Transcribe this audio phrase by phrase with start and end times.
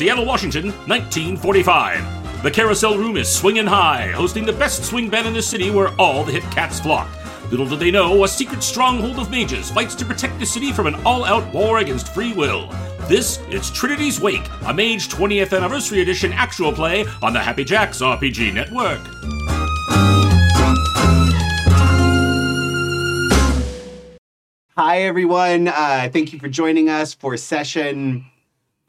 [0.00, 2.42] Seattle, Washington, 1945.
[2.42, 5.94] The Carousel Room is swinging high, hosting the best swing band in the city where
[6.00, 7.06] all the hit cats flock.
[7.50, 10.86] Little did they know, a secret stronghold of mages fights to protect the city from
[10.86, 12.68] an all out war against free will.
[13.08, 18.00] This is Trinity's Wake, a Mage 20th Anniversary Edition actual play on the Happy Jacks
[18.00, 19.00] RPG Network.
[24.78, 25.68] Hi, everyone.
[25.68, 28.24] Uh, thank you for joining us for session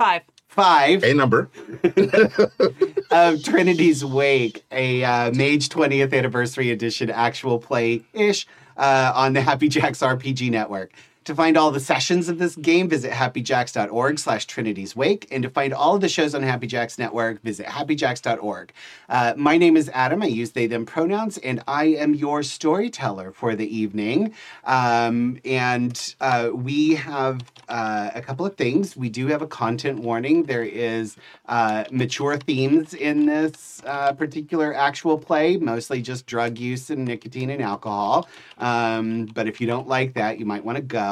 [0.02, 0.23] Five.
[0.52, 1.50] Five A number.
[3.12, 8.46] of Trinity's Wake, a uh, Mage 20th Anniversary Edition actual play ish
[8.78, 10.92] uh, on the Happy Jacks RPG Network.
[11.25, 15.27] To find all the sessions of this game, visit happyjacks.org slash Trinity's Wake.
[15.30, 18.73] And to find all of the shows on Happy Jacks Network, visit happyjacks.org.
[19.07, 20.23] Uh, my name is Adam.
[20.23, 24.34] I use they, them pronouns, and I am your storyteller for the evening.
[24.63, 28.97] Um, and uh, we have uh, a couple of things.
[28.97, 30.45] We do have a content warning.
[30.45, 36.89] There is uh, mature themes in this uh, particular actual play, mostly just drug use
[36.89, 38.28] and nicotine and alcohol.
[38.58, 41.11] Um, but if you don't like that, you might want to go.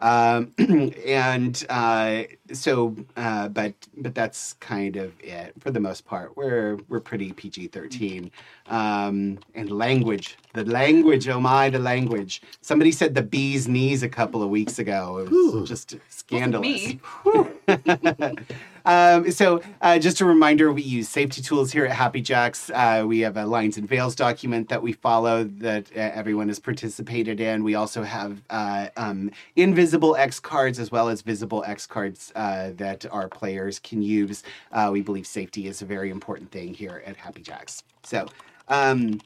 [0.00, 0.52] Um,
[1.06, 6.36] and uh, so, uh, but but that's kind of it for the most part.
[6.36, 8.30] We're we're pretty PG thirteen.
[8.68, 11.28] Um, and language, the language.
[11.28, 12.42] Oh my, the language.
[12.60, 15.18] Somebody said the bee's knees a couple of weeks ago.
[15.18, 15.66] It was Ooh.
[15.66, 16.94] just scandalous.
[18.86, 22.70] Um, so, uh, just a reminder, we use safety tools here at Happy Jacks.
[22.72, 26.60] Uh, we have a lines and veils document that we follow that uh, everyone has
[26.60, 27.64] participated in.
[27.64, 32.70] We also have uh, um, invisible X cards as well as visible X cards uh,
[32.76, 34.44] that our players can use.
[34.70, 37.82] Uh, we believe safety is a very important thing here at Happy Jacks.
[38.04, 38.28] So,
[38.68, 39.20] um,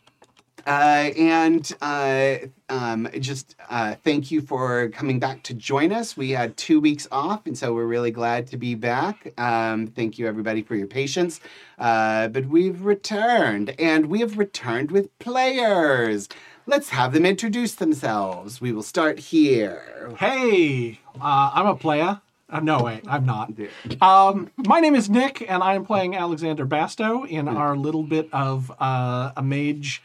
[0.66, 2.36] uh, and uh,
[2.68, 6.16] um, just uh, thank you for coming back to join us.
[6.16, 9.32] We had two weeks off, and so we're really glad to be back.
[9.38, 11.40] Um, thank you, everybody, for your patience.
[11.78, 16.28] Uh, but we've returned, and we have returned with players.
[16.66, 18.60] Let's have them introduce themselves.
[18.60, 20.12] We will start here.
[20.18, 22.20] Hey, uh, I'm a player.
[22.48, 23.52] Uh, no, wait, I'm not.
[24.00, 28.28] Um, my name is Nick, and I am playing Alexander Basto in our little bit
[28.32, 30.02] of uh, a mage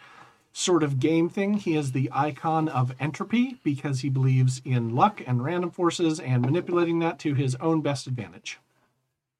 [0.55, 1.55] sort of game thing.
[1.55, 6.41] He is the icon of entropy because he believes in luck and random forces and
[6.41, 8.57] manipulating that to his own best advantage.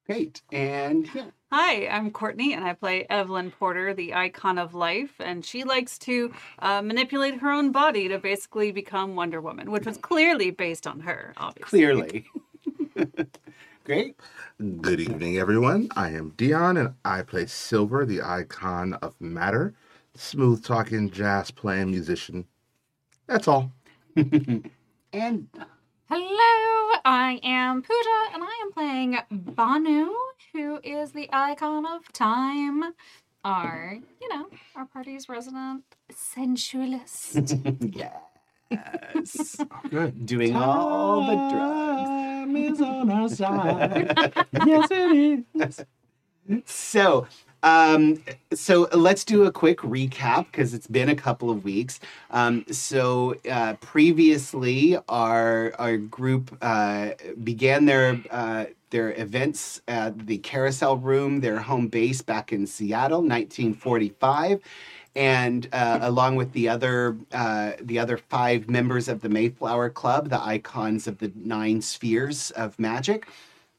[0.05, 0.41] Great.
[0.51, 1.27] And yeah.
[1.51, 5.13] Hi, I'm Courtney, and I play Evelyn Porter, the icon of life.
[5.19, 9.85] And she likes to uh, manipulate her own body to basically become Wonder Woman, which
[9.85, 11.69] was clearly based on her, obviously.
[11.79, 12.25] clearly.
[13.85, 14.19] Great.
[14.81, 15.87] Good evening, everyone.
[15.95, 19.75] I am Dion, and I play Silver, the icon of matter,
[20.15, 22.45] smooth talking, jazz playing musician.
[23.27, 23.71] That's all.
[25.13, 25.47] And
[26.09, 30.13] Hello, I am Pooja, and I am playing Banu,
[30.53, 32.93] who is the icon of time.
[33.43, 37.55] Our, you know, our party's resident sensualist.
[37.79, 39.57] yes.
[39.89, 40.25] Good.
[40.25, 42.09] Doing all the drugs.
[42.09, 44.13] Time is on our side.
[44.65, 45.85] yes, it is.
[46.65, 47.25] So,
[47.65, 48.21] um,
[48.53, 51.99] so let's do a quick recap because it's been a couple of weeks.
[52.29, 57.11] Um, so uh, previously, our our group uh,
[57.43, 63.21] began their uh, their events at the Carousel Room, their home base back in Seattle,
[63.21, 64.61] 1945.
[65.15, 70.29] And uh, along with the other uh, the other five members of the Mayflower Club,
[70.29, 73.27] the icons of the nine spheres of magic,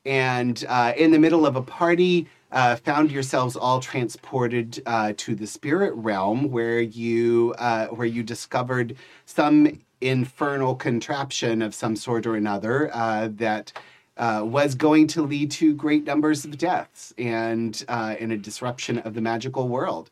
[0.05, 5.35] and uh, in the middle of a party, uh, found yourselves all transported uh, to
[5.35, 12.27] the spirit realm, where you uh, where you discovered some infernal contraption of some sort
[12.27, 13.73] or another uh, that.
[14.19, 18.97] Uh, was going to lead to great numbers of deaths and uh, and a disruption
[19.01, 20.09] of the magical world.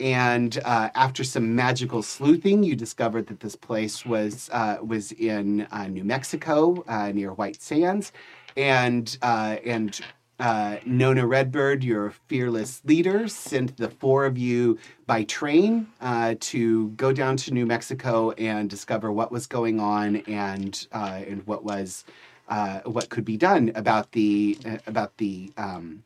[0.00, 4.50] And after some magical sleuthing, you discovered that this place was
[4.82, 6.82] was in New Mexico
[7.14, 8.10] near White Sands,
[8.56, 10.00] and and
[10.40, 16.88] uh, Nona Redbird, your fearless leader, sent the four of you by train uh, to
[16.90, 21.64] go down to New Mexico and discover what was going on and uh, and what
[21.64, 22.04] was
[22.48, 26.02] uh, what could be done about the uh, about the um,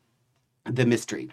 [0.65, 1.29] the mystery.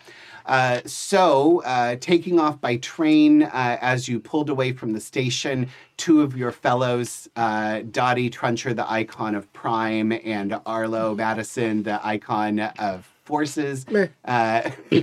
[0.46, 5.68] Uh, so, uh, taking off by train uh, as you pulled away from the station,
[5.96, 12.04] two of your fellows, uh, Dottie Truncher, the icon of Prime, and Arlo Madison, the
[12.06, 13.84] icon of Forces,
[14.24, 14.70] uh,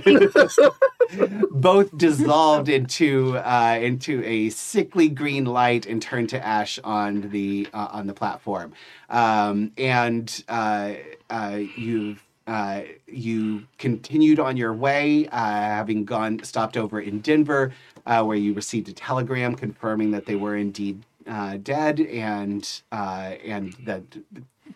[1.50, 7.68] both dissolved into uh, into a sickly green light and turned to ash on the
[7.74, 8.72] uh, on the platform.
[9.10, 10.94] Um, and uh,
[11.28, 17.72] uh, you've uh, you continued on your way, uh, having gone stopped over in Denver,
[18.06, 23.32] uh, where you received a telegram confirming that they were indeed uh, dead, and uh,
[23.44, 24.02] and that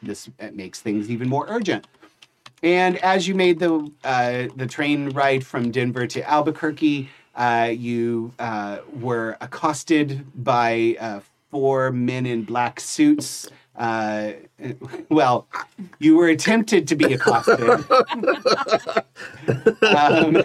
[0.03, 1.87] this makes things even more urgent.
[2.63, 3.91] And as you made the
[4.57, 7.11] the train ride from Denver to Albuquerque,
[7.71, 8.33] you
[8.99, 13.49] were accosted by four men in black suits.
[13.77, 14.33] Uh,
[15.09, 15.47] well,
[15.99, 17.61] you were attempted to be accosted.
[19.97, 20.43] um,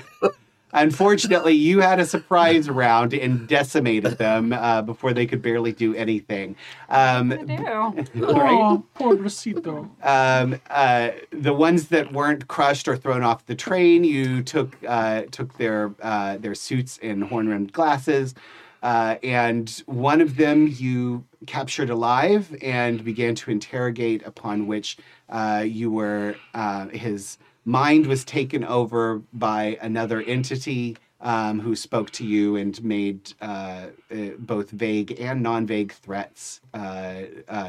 [0.72, 5.96] unfortunately, you had a surprise round and decimated them uh, before they could barely do
[5.96, 6.56] anything.
[6.90, 7.56] Um, do.
[7.66, 8.08] right?
[8.16, 9.90] Oh, pobrecito.
[10.04, 15.24] um, uh, the ones that weren't crushed or thrown off the train, you took uh,
[15.32, 18.36] took their uh, their suits and horn rimmed glasses,
[18.84, 24.22] uh, and one of them you captured alive and began to interrogate.
[24.26, 24.98] Upon which
[25.30, 30.98] uh, you were uh, his mind was taken over by another entity.
[31.26, 37.22] Um, who spoke to you and made uh, uh, both vague and non-vague threats uh,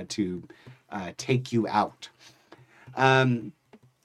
[0.09, 0.43] to
[1.17, 2.09] take you out.
[2.97, 3.53] Um,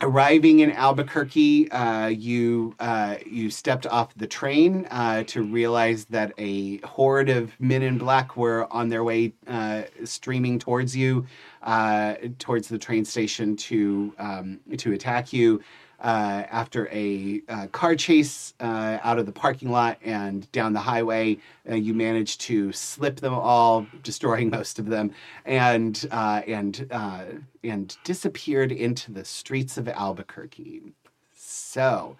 [0.02, 6.34] arriving in Albuquerque, uh, you uh, you stepped off the train uh, to realize that
[6.38, 11.26] a horde of men in black were on their way, uh, streaming towards you,
[11.64, 15.62] uh, towards the train station to um, to attack you.
[16.02, 20.80] Uh, after a uh, car chase uh, out of the parking lot and down the
[20.80, 21.38] highway,
[21.70, 25.12] uh, you managed to slip them all, destroying most of them,
[25.46, 27.26] and uh, and uh,
[27.66, 30.94] and disappeared into the streets of Albuquerque.
[31.36, 32.16] So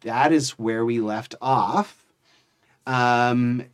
[0.00, 2.04] that is where we left off.
[2.88, 3.64] Um,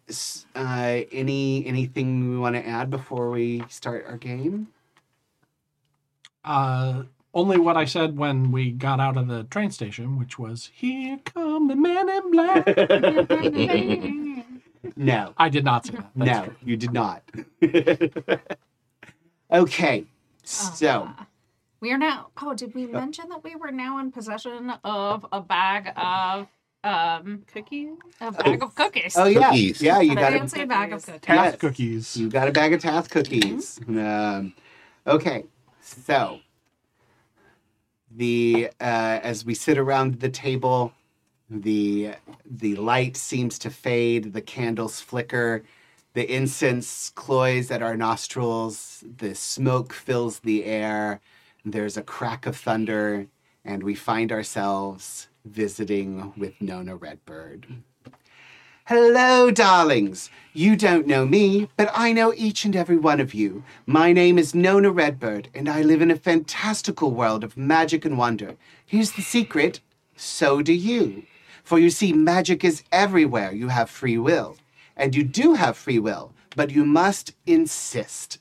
[0.46, 4.68] any anything we want to add before we start our game?
[6.44, 10.70] Uh, only what I said when we got out of the train station, which was,
[10.74, 12.66] Here come the men in black.
[14.96, 15.32] No.
[15.38, 16.10] I did not say that.
[16.16, 16.54] That's no, true.
[16.64, 17.22] you did not.
[19.52, 20.04] okay,
[20.42, 21.24] so Uh,
[21.80, 22.28] we are now.
[22.42, 26.48] Oh, did we mention that we were now in possession of a bag of
[26.84, 27.90] um Cookie?
[28.20, 29.16] a bag of cookies?
[29.16, 29.80] oh yeah, Cookies.
[29.80, 31.20] yeah, you a got a fancy bag of cookies.
[31.22, 31.56] Task Yes.
[31.60, 32.16] cookies.
[32.16, 33.78] you got a bag of Tath cookies.
[33.88, 34.52] Um,
[35.06, 35.44] okay,
[35.80, 36.40] so
[38.16, 40.92] the uh, as we sit around the table,
[41.48, 42.12] the
[42.44, 45.64] the light seems to fade, the candles flicker,
[46.14, 51.20] the incense cloys at our nostrils, the smoke fills the air.
[51.64, 53.26] There's a crack of thunder,
[53.64, 57.66] and we find ourselves visiting with Nona Redbird.
[58.94, 60.28] Hello, darlings.
[60.52, 63.64] You don't know me, but I know each and every one of you.
[63.86, 68.18] My name is Nona Redbird, and I live in a fantastical world of magic and
[68.18, 68.54] wonder.
[68.84, 69.80] Here's the secret
[70.14, 71.22] so do you.
[71.64, 74.58] For you see, magic is everywhere you have free will.
[74.94, 78.40] And you do have free will, but you must insist.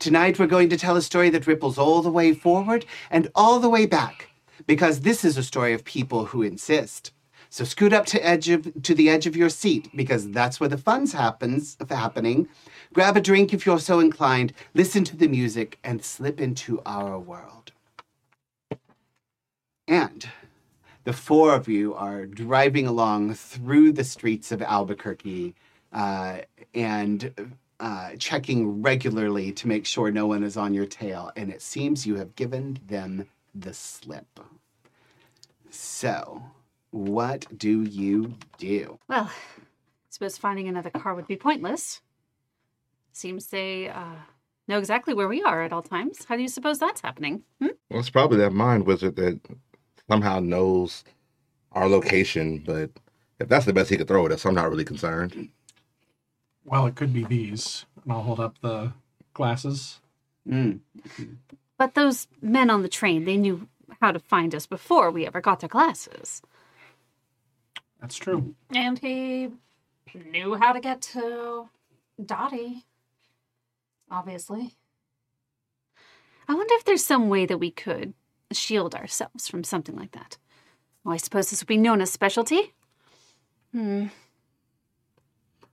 [0.00, 3.60] Tonight, we're going to tell a story that ripples all the way forward and all
[3.60, 4.28] the way back,
[4.66, 7.12] because this is a story of people who insist.
[7.54, 10.68] So scoot up to edge of, to the edge of your seat, because that's where
[10.68, 12.48] the fun's happens happening.
[12.92, 14.52] Grab a drink if you're so inclined.
[14.74, 17.70] Listen to the music and slip into our world.
[19.86, 20.28] And
[21.04, 25.54] the four of you are driving along through the streets of Albuquerque
[25.92, 26.38] uh,
[26.74, 31.30] and uh, checking regularly to make sure no one is on your tail.
[31.36, 34.40] And it seems you have given them the slip.
[35.70, 36.42] So,
[36.94, 39.00] what do you do?
[39.08, 39.32] Well, I
[40.10, 42.00] suppose finding another car would be pointless.
[43.12, 44.14] Seems they uh,
[44.68, 46.24] know exactly where we are at all times.
[46.26, 47.42] How do you suppose that's happening?
[47.60, 47.70] Hmm?
[47.90, 49.40] Well, it's probably that mind wizard that
[50.08, 51.02] somehow knows
[51.72, 52.90] our location, but
[53.40, 55.48] if that's the best he could throw at us, I'm not really concerned.
[56.64, 57.86] Well, it could be these.
[58.04, 58.92] And I'll hold up the
[59.32, 59.98] glasses.
[60.48, 60.78] Mm.
[61.76, 63.66] But those men on the train, they knew
[64.00, 66.40] how to find us before we ever got their glasses.
[68.04, 68.54] That's true.
[68.74, 69.48] And he
[70.30, 71.70] knew how to get to
[72.22, 72.84] Dottie.
[74.10, 74.74] Obviously.
[76.46, 78.12] I wonder if there's some way that we could
[78.52, 80.36] shield ourselves from something like that.
[81.02, 82.74] Well, I suppose this would be Nona's specialty.
[83.72, 84.08] Hmm.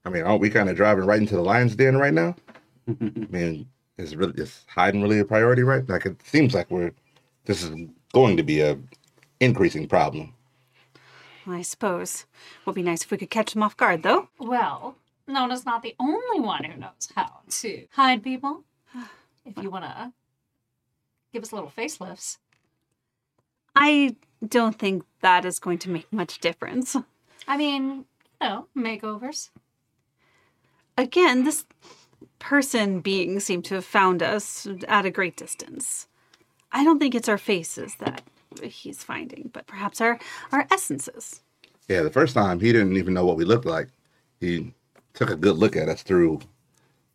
[0.06, 2.38] I mean, aren't we kind of driving right into the lion's den right now?
[2.88, 5.88] I mean, is really is hiding really a priority, right?
[5.90, 6.94] Like it seems like we're
[7.44, 7.76] this is
[8.14, 8.80] going to be a
[9.42, 10.34] increasing problem.
[11.48, 12.26] I suppose.
[12.66, 14.30] Would be nice if we could catch them off guard, though.
[14.40, 14.96] Well,
[15.28, 18.64] Nona's not the only one who knows how to hide people.
[19.44, 20.14] If you want to
[21.34, 22.38] give us little facelifts.
[23.76, 26.96] I don't think that is going to make much difference.
[27.48, 28.06] I mean,
[28.40, 29.50] you know, makeovers.
[30.98, 31.66] Again, this
[32.40, 36.08] person being seemed to have found us at a great distance.
[36.72, 38.22] I don't think it's our faces that
[38.62, 40.20] he's finding, but perhaps our,
[40.52, 41.42] our essences.
[41.88, 43.90] Yeah, the first time he didn't even know what we looked like.
[44.40, 44.74] He
[45.14, 46.40] took a good look at us through,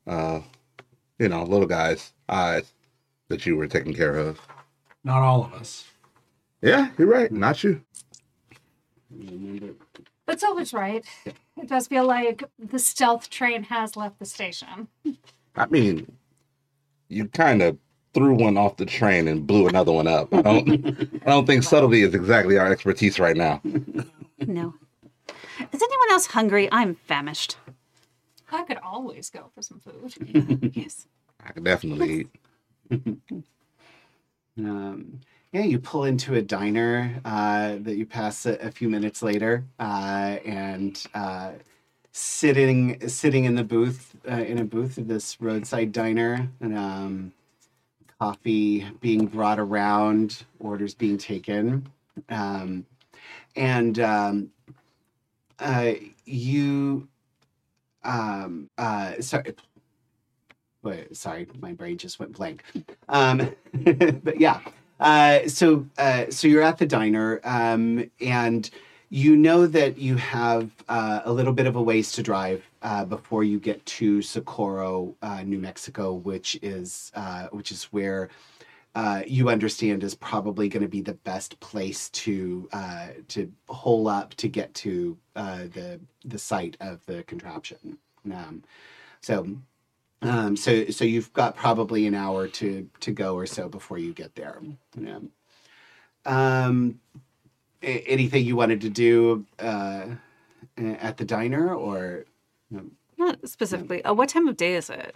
[0.07, 0.40] uh,
[1.19, 2.73] you know, little guy's eyes
[3.28, 4.40] that you were taking care of.
[5.02, 5.85] Not all of us.
[6.62, 7.31] Yeah, you're right.
[7.31, 7.83] Not you.
[10.26, 11.05] But Silver's right.
[11.57, 14.88] It does feel like the stealth train has left the station.
[15.57, 16.11] I mean,
[17.09, 17.78] you kind of
[18.16, 20.32] threw one off the train and blew another one up.
[20.32, 20.68] I don't,
[21.26, 23.61] I don't think subtlety is exactly our expertise right now.
[24.38, 24.75] No.
[25.28, 26.66] Is anyone else hungry?
[26.73, 27.58] I'm famished.
[28.50, 30.70] I could always go for some food.
[30.75, 31.06] Yes.
[31.44, 32.28] I could definitely
[32.90, 33.18] eat.
[34.58, 35.20] Um,
[35.52, 39.66] yeah, you pull into a diner uh, that you pass a, a few minutes later,
[39.78, 41.52] uh, and uh,
[42.12, 47.32] sitting sitting in the booth uh, in a booth of this roadside diner, and um,
[48.18, 51.87] coffee being brought around, orders being taken,
[52.28, 52.87] um,
[53.54, 54.50] and um,
[55.58, 55.92] uh,
[56.25, 57.08] you.
[58.04, 59.54] Um, uh, sorry,
[61.12, 62.62] sorry, my brain just went blank.
[63.08, 63.52] Um,
[64.23, 64.61] but yeah,
[65.00, 68.70] uh, so uh, so you're at the diner, um, and
[69.08, 73.04] you know that you have uh, a little bit of a ways to drive uh,
[73.04, 78.28] before you get to Socorro, uh, New Mexico, which is uh, which is where.
[78.94, 84.08] Uh, you understand is probably going to be the best place to uh, to hole
[84.08, 87.98] up to get to the the site of the contraption.
[88.32, 88.62] Um,
[89.20, 89.46] so
[90.22, 94.12] um, so so you've got probably an hour to to go or so before you
[94.12, 94.60] get there.
[94.98, 95.18] Yeah.
[96.25, 97.00] Um,
[97.83, 100.06] anything you wanted to do uh,
[100.78, 102.25] at the diner, or
[103.18, 104.04] Not specifically.
[104.04, 105.14] Uh, what time of day is it?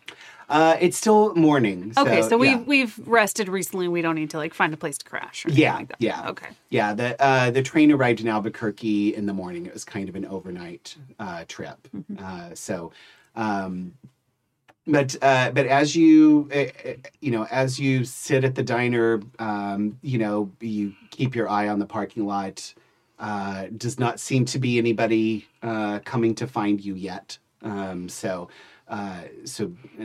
[0.49, 1.93] uh, it's still morning.
[1.97, 2.57] Okay, so, yeah.
[2.57, 3.89] we've we've rested recently.
[3.89, 5.45] We don't need to like find a place to crash.
[5.45, 5.97] Or anything Yeah, like that.
[6.01, 6.29] yeah.
[6.31, 6.49] Okay.
[6.71, 9.67] Yeah, the uh, the train arrived in Albuquerque in the morning.
[9.67, 11.87] It was kind of an overnight uh, trip.
[12.19, 12.91] Uh, so,
[13.37, 13.95] um,
[14.87, 19.21] but uh, but as you uh, uh, you know as you sit at the diner,
[19.39, 22.75] um, you know you keep your eye on the parking lot.
[23.19, 27.37] Uh, does not seem to be anybody uh, coming to find you yet.
[27.63, 28.49] Um, so
[28.89, 30.05] uh, so uh,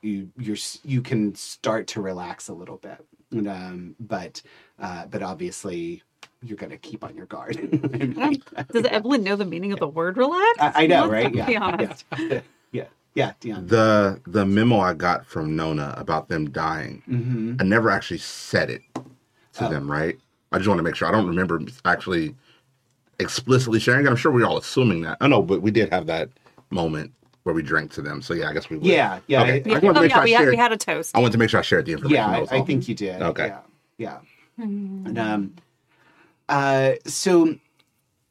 [0.00, 3.04] you you're you can start to relax a little bit.
[3.32, 4.40] And, um, but
[4.80, 6.02] uh, but obviously
[6.42, 7.56] you're gonna keep on your guard.
[8.72, 10.58] Does Evelyn know the meaning of the word relax?
[10.60, 11.34] I, I know, Let's right?
[11.34, 12.04] Yeah, Be honest.
[12.18, 12.40] yeah,
[13.14, 13.66] yeah, yeah, Dion.
[13.66, 18.70] The the memo I got from Nona about them dying, hmm I never actually said
[18.70, 19.68] it to Oh.
[19.68, 20.18] them, right?
[20.52, 21.08] I just want to make sure.
[21.08, 22.34] I don't remember actually
[23.18, 24.08] explicitly sharing it.
[24.08, 25.16] I'm sure we are all assuming that.
[25.20, 26.28] I know, but we did have that
[26.70, 27.12] moment
[27.44, 28.22] where we drank to them.
[28.22, 28.86] So yeah, I guess we would.
[28.86, 29.50] Yeah, yeah, Okay.
[29.52, 29.80] I- I Yeah.
[29.80, 31.16] to Oh make yeah, sure I we had, we had a toast.
[31.16, 32.16] I wanted to make sure I shared the information.
[32.30, 33.20] Yeah, I, I think you did.
[33.22, 33.46] Okay.
[33.48, 33.60] Yeah.
[33.98, 34.18] yeah.
[34.58, 35.54] And, um,
[36.48, 37.56] uh, so,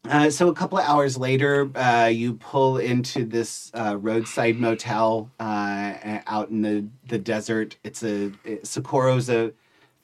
[0.09, 5.29] uh, so a couple of hours later, uh, you pull into this uh, roadside motel
[5.39, 7.77] uh, out in the, the desert.
[7.83, 9.53] It's a it, Socorro's a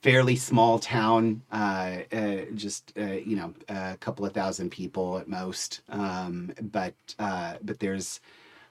[0.04, 5.82] fairly small town, uh, uh, just you know a couple of thousand people at most.
[5.90, 8.20] Um, but but there's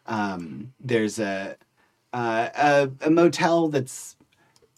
[0.06, 1.56] um, there's a,
[2.12, 4.16] a a motel that's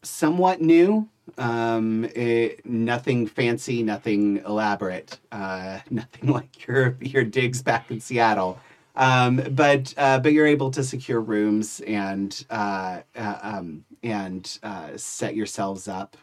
[0.02, 1.08] somewhat new.
[1.36, 8.58] Um, it, nothing fancy, nothing elaborate, uh, nothing like your your digs back in Seattle.
[8.96, 14.90] Um, but uh, but you're able to secure rooms and uh, uh, um, and uh,
[14.96, 16.16] set yourselves up.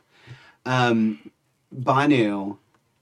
[0.65, 1.31] Um,
[1.71, 2.57] Banu,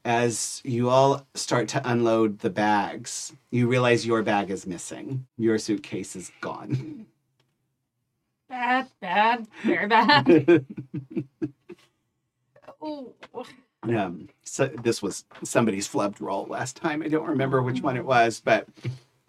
[0.05, 5.25] as you all start to unload the bags, you realize your bag is missing.
[5.38, 7.05] Your suitcase is gone.
[8.50, 10.65] Bad, bad, very bad.
[12.83, 13.13] Ooh.
[13.83, 17.01] um, so this was somebody's flubbed roll last time.
[17.01, 18.67] I don't remember which one it was, but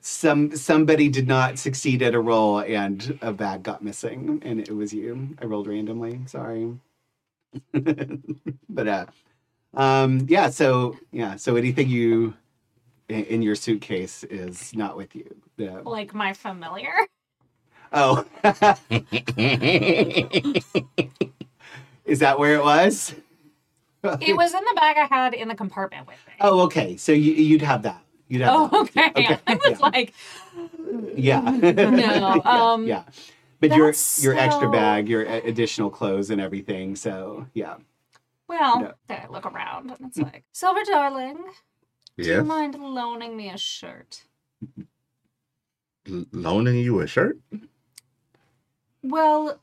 [0.00, 4.74] some somebody did not succeed at a roll and a bag got missing, and it
[4.74, 5.36] was you.
[5.40, 6.20] I rolled randomly.
[6.26, 6.74] Sorry,
[8.68, 9.06] but uh,
[9.74, 10.50] um, yeah.
[10.50, 11.36] So yeah.
[11.36, 12.34] So anything you
[13.08, 15.34] in, in your suitcase is not with you.
[15.56, 15.80] Yeah.
[15.84, 16.92] Like my familiar.
[17.92, 18.24] Oh,
[22.04, 23.14] is that where it was?
[24.04, 26.34] It was in the bag I had in the compartment with me.
[26.40, 26.96] Oh, okay.
[26.96, 28.02] So you, you'd have that.
[28.28, 28.80] You'd have Oh, that.
[28.82, 29.10] okay.
[29.16, 29.78] Okay, I was yeah.
[29.80, 30.14] like,
[31.16, 31.40] Yeah.
[31.40, 33.04] No, um, yeah.
[33.60, 36.96] But your that's your extra bag, your additional clothes and everything.
[36.96, 37.76] So yeah.
[38.48, 38.92] Well, No.
[39.10, 41.38] I look around and it's like, Silver Darling,
[42.16, 42.26] yes?
[42.26, 44.24] do you mind loaning me a shirt?
[46.10, 47.38] L- loaning you a shirt?
[49.02, 49.60] Well,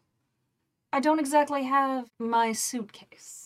[0.94, 3.41] I don't exactly have my suitcase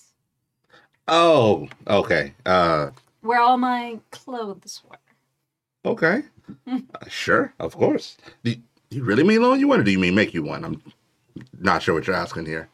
[1.08, 2.34] Oh, okay.
[2.46, 5.92] Uh, where all my clothes were.
[5.92, 6.24] okay.
[6.68, 8.18] Uh, sure, of course.
[8.44, 10.64] Do, do you really mean loan you one, or do you mean make you one?
[10.64, 10.82] I'm
[11.60, 12.70] not sure what you're asking here.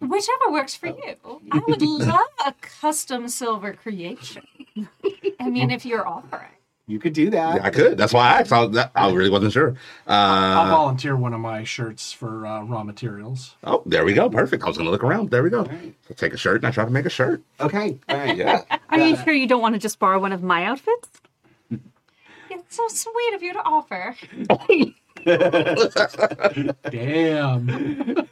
[0.00, 1.16] Whichever works for you.
[1.50, 4.42] I would love a custom silver creation.
[5.40, 6.48] I mean, if you're offering.
[6.88, 7.56] You could do that.
[7.56, 7.96] Yeah, I could.
[7.96, 8.52] That's why I asked.
[8.52, 9.76] I, that, I really wasn't sure.
[10.06, 13.54] I'll Uh, volunteer one of my shirts for uh, raw materials.
[13.64, 14.28] oh, there we go.
[14.28, 14.64] Perfect.
[14.64, 15.30] I was going to look around.
[15.30, 15.64] There we go.
[16.08, 17.40] So take a shirt and I try to make a shirt.
[17.60, 17.98] Okay.
[18.08, 18.36] All right.
[18.36, 18.62] Yeah.
[18.90, 21.08] Are you sure you don't want to just borrow one of my outfits?
[22.50, 24.14] It's so sweet of you to offer.
[26.90, 28.28] Damn.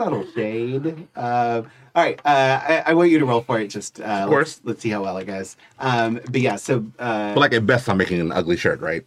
[0.00, 1.08] Subtle shade.
[1.14, 1.60] Uh,
[1.94, 2.18] all right.
[2.24, 3.68] Uh, I, I want you to roll for it.
[3.68, 4.56] Just uh, Of course.
[4.56, 5.58] Let's, let's see how well it goes.
[5.78, 6.56] Um, but yeah.
[6.56, 9.04] So uh, but like at best, I'm making an ugly shirt, right?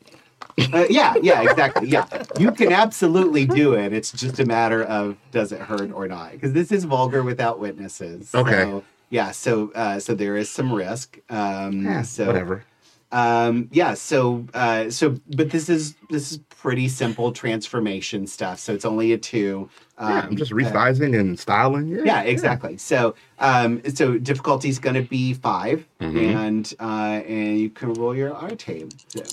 [0.71, 1.87] uh, yeah, yeah, exactly.
[1.87, 2.05] Yeah,
[2.37, 3.91] you can absolutely do it.
[3.91, 6.33] It's just a matter of does it hurt or not.
[6.33, 8.35] Because this is vulgar without witnesses.
[8.35, 8.61] Okay.
[8.61, 9.31] So, yeah.
[9.31, 11.17] So uh, so there is some risk.
[11.27, 12.65] Um, Yeah, so whatever.
[13.11, 13.95] Um, yeah.
[13.95, 18.57] So uh, so but this is this is pretty simple transformation stuff.
[18.57, 19.69] So it's only a two.
[19.97, 21.89] Um, Yeah, I'm just uh, resizing and styling.
[21.89, 22.77] Yeah, yeah, exactly.
[22.77, 26.35] So, um, so difficulty is going to be 5 Mhm.
[26.45, 28.89] and uh, and you can roll your Arete.
[29.09, 29.23] So,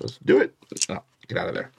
[0.00, 0.54] Let's do it.
[0.90, 1.70] Oh, get out of there.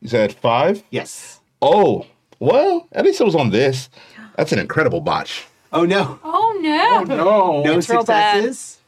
[0.00, 0.82] You said five?
[0.90, 1.40] yes.
[1.60, 2.06] Oh,
[2.40, 3.88] well, at least it was on this.
[4.36, 5.44] That's an incredible botch.
[5.74, 7.00] Oh no, Oh no!
[7.00, 7.62] Oh No.
[7.62, 8.42] no It's real bad.
[8.42, 8.78] successes.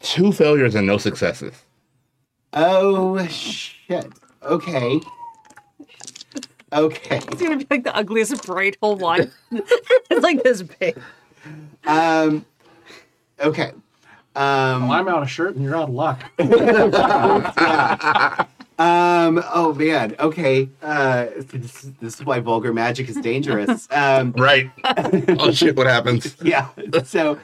[0.00, 1.54] Two failures and no successes.
[2.52, 4.12] Oh shit.
[4.42, 5.00] Okay.
[6.72, 7.16] Okay.
[7.16, 9.30] It's gonna be like the ugliest bright hole one.
[9.50, 10.98] it's like this big.
[11.86, 12.44] Um.
[13.40, 13.72] Okay.
[14.34, 14.88] Um.
[14.88, 16.22] Well, I'm out of shirt and you're out of luck.
[18.78, 19.44] Um.
[19.52, 20.16] Oh man.
[20.18, 20.68] Okay.
[20.82, 21.26] Uh.
[21.36, 23.86] This, this is why vulgar magic is dangerous.
[23.92, 24.32] Um.
[24.32, 24.70] Right.
[25.38, 26.34] oh shit, what happens?
[26.42, 26.68] Yeah.
[27.04, 27.38] So.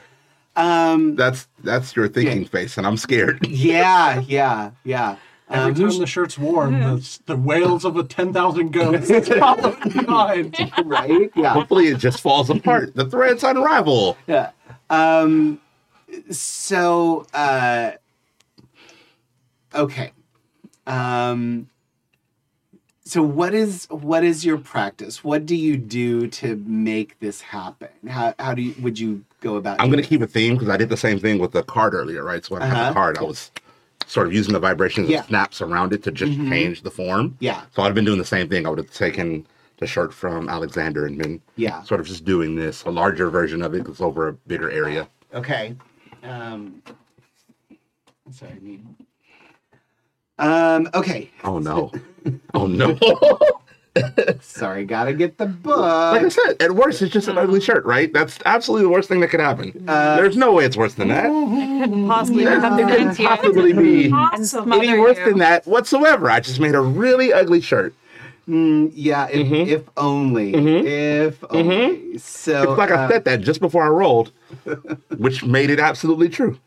[0.59, 1.15] Um.
[1.15, 3.45] That's that's your thinking face, and I'm scared.
[3.47, 4.19] Yeah.
[4.21, 4.71] Yeah.
[4.83, 5.15] Yeah.
[5.49, 9.79] Every Um, time the shirt's worn, the, the wails of the 10,000 goats is following
[9.79, 10.55] behind.
[10.85, 11.31] right?
[11.35, 11.53] Yeah.
[11.53, 12.93] Hopefully, it just falls apart.
[12.93, 14.15] The threads unravel.
[14.27, 14.51] Yeah.
[14.91, 15.59] Um.
[16.29, 17.25] So.
[17.33, 17.91] Uh.
[19.73, 20.11] Okay.
[20.85, 21.69] Um.
[23.03, 25.23] So what is what is your practice?
[25.23, 27.89] What do you do to make this happen?
[28.07, 29.79] How how do you would you go about?
[29.81, 32.23] I'm gonna keep a theme because I did the same thing with the card earlier,
[32.23, 32.43] right?
[32.43, 32.89] So when I had Uh-huh.
[32.89, 33.51] the card, I was
[34.05, 35.17] sort of using the vibrations Yeah.
[35.19, 36.49] and snaps around it to just Mhm.
[36.49, 37.35] change the form.
[37.39, 37.61] Yeah.
[37.75, 38.65] So I'd have been doing the same thing.
[38.65, 39.45] I would have taken
[39.77, 41.83] the shirt from Alexander and been Yeah.
[41.83, 45.07] sort of just doing this, a larger version of it because over a bigger area.
[45.33, 45.75] Okay.
[46.23, 46.81] Um.
[48.31, 48.51] Sorry.
[48.51, 48.85] I need-
[50.37, 50.89] Um.
[50.93, 51.29] Okay.
[51.43, 51.91] Oh no.
[52.53, 52.97] oh no.
[54.41, 54.85] Sorry.
[54.85, 55.77] Gotta get the book.
[55.79, 58.11] like I said, at worst, it's just an ugly shirt, right?
[58.13, 59.85] That's absolutely the worst thing that could happen.
[59.87, 61.25] Uh, There's no way it's worse than that.
[62.07, 62.55] Possibly Yeah.
[62.55, 64.71] become It the couldn't possibly be Awesome.
[64.73, 66.29] any worse than that whatsoever.
[66.29, 67.93] I just made a really ugly shirt.
[68.47, 69.27] Mm, yeah.
[69.29, 69.67] If, Mhm.
[69.67, 70.53] if only.
[70.53, 70.83] Mhm.
[70.85, 72.17] If only.
[72.17, 72.71] So.
[72.71, 74.31] It's like I uh, said that just before I rolled,
[75.17, 76.57] which made it absolutely true.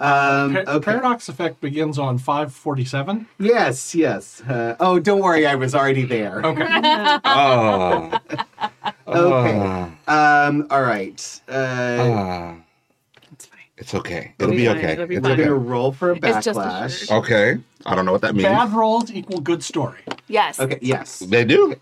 [0.00, 0.52] Um.
[0.54, 0.84] Par- Okay.
[0.84, 3.26] Paradox effect begins on 547.
[3.40, 4.40] Yes, yes.
[4.42, 6.40] Uh, oh, don't worry, I was already there.
[6.44, 6.66] Okay.
[7.24, 8.10] Oh.
[9.08, 9.90] Okay.
[10.06, 11.40] Um, all right.
[11.48, 12.54] Uh, Ah.
[13.32, 13.58] It's fine.
[13.78, 14.34] It's okay.
[14.38, 14.76] It'll It'll be be fine.
[14.76, 14.92] okay.
[14.92, 15.38] It'll be It's we're fine.
[15.44, 17.10] gonna roll for a It's just a backlash.
[17.10, 17.56] Okay.
[17.86, 18.44] I don't know what that means.
[18.48, 20.00] Bad rolls equal good story.
[20.28, 20.60] Yes.
[20.60, 20.78] Okay.
[20.82, 21.20] Yes.
[21.20, 21.74] They do.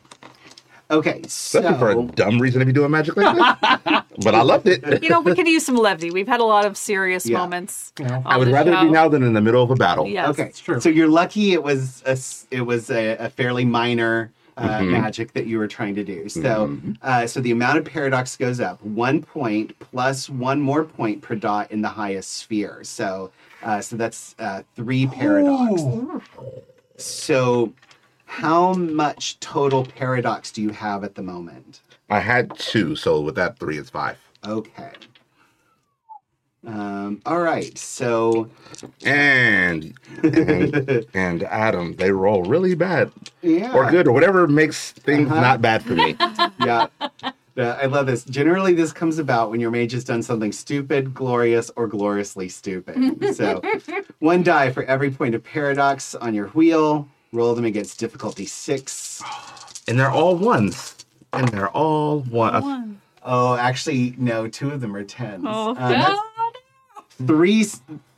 [0.90, 1.22] Okay.
[1.26, 1.58] So.
[1.60, 4.02] Especially for a dumb reason to be doing magic like this.
[4.24, 5.02] but I loved it.
[5.02, 6.10] You know, we could use some levity.
[6.10, 7.38] We've had a lot of serious Yeah.
[7.38, 7.92] moments.
[7.98, 8.84] You know, on I would the rather show.
[8.84, 10.06] be now than in the middle of a battle.
[10.06, 10.28] Yes.
[10.30, 10.44] Okay.
[10.44, 10.80] It's true.
[10.80, 11.52] So you're lucky.
[11.52, 14.30] It was a s- it was a, a fairly minor.
[14.58, 14.90] Uh, Mhm.
[14.92, 16.30] Magic that you were trying to do.
[16.30, 16.96] So, Mhm.
[17.02, 21.34] uh, so the amount of paradox goes up one point plus one more point per
[21.34, 22.78] dot in the highest sphere.
[22.82, 25.82] So, uh, so that's uh, three paradox.
[25.82, 26.22] Ooh.
[26.96, 27.74] So,
[28.26, 31.80] how much total paradox do you have at the moment?
[32.10, 34.18] I had two, so with that three, it's five.
[34.46, 34.90] Okay.
[36.66, 37.76] Um, all right.
[37.78, 38.48] So,
[39.04, 43.12] And and, and Adam, they roll really bad
[43.42, 43.72] yeah.
[43.72, 45.40] or good or whatever makes things Uh-huh.
[45.40, 46.16] not bad for me.
[46.60, 46.86] Yeah.
[47.54, 48.22] Yeah, I love this.
[48.24, 53.34] Generally, this comes about when your mage has done something stupid, glorious, or gloriously stupid.
[53.34, 53.62] So,
[54.18, 57.08] one die for every point of paradox on your wheel.
[57.36, 59.22] Roll them against difficulty six.
[59.86, 60.94] and they're all ones.
[61.34, 62.62] And they're all one.
[62.62, 63.00] One.
[63.22, 64.48] Oh, actually, no.
[64.48, 65.44] Two of them are tens.
[65.46, 65.74] Oh.
[65.74, 66.52] That's Oh,
[67.26, 67.64] three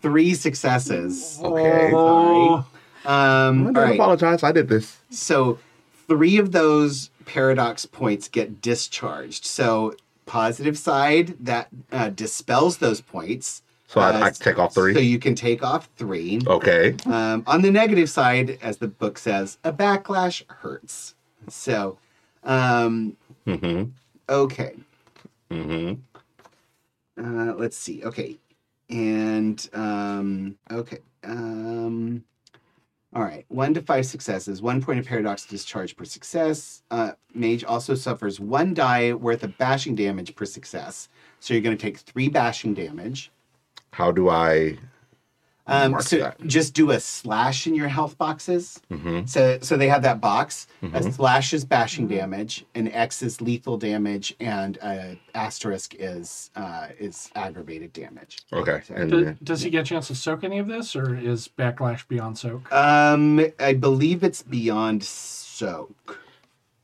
[0.03, 1.41] three successes.
[1.43, 1.91] Okay.
[1.93, 2.65] Oh,
[3.05, 3.95] Um, I don't right.
[3.95, 4.43] apologize.
[4.45, 4.99] I did this.
[5.11, 5.59] So
[6.07, 9.45] three of those paradox points get discharged.
[9.45, 9.95] So
[10.27, 13.63] positive side that uh, dispels those points.
[13.89, 14.93] So I, Uh, I take off three.
[14.95, 16.41] So you can take off three.
[16.47, 16.95] okay.
[17.07, 21.15] Um, on the negative side, as the book says, a backlash hurts.
[21.49, 21.99] So,
[22.45, 23.91] um, Mm-hmm.
[24.29, 24.75] okay.
[25.51, 25.95] Mm-hmm.
[27.19, 28.05] Uh, let's see.
[28.05, 28.39] Okay.
[28.91, 30.99] And um, okay.
[31.25, 32.23] Um,
[33.15, 33.47] all right.
[33.49, 34.61] One to five successes.
[34.61, 36.83] One point of paradox discharge per success.
[36.91, 41.09] Uh, mage also suffers one die worth of bashing damage per success.
[41.41, 43.31] So you're going to take three bashing damage.
[43.93, 44.79] How do I?
[45.71, 46.41] Um, Mark so that.
[46.47, 48.81] just do a slash in your health boxes.
[48.91, 49.27] Mm-hmm.
[49.27, 50.67] So so they have that box.
[50.83, 51.13] A Mhm.
[51.13, 57.31] slash is bashing damage, an X is lethal damage, and a asterisk is uh, is
[57.35, 58.39] aggravated damage.
[58.51, 58.81] Okay.
[58.95, 62.09] And do- does he get a chance to soak any of this, or is backlash
[62.09, 62.73] beyond soak?
[62.73, 66.19] Um, I believe it's beyond soak.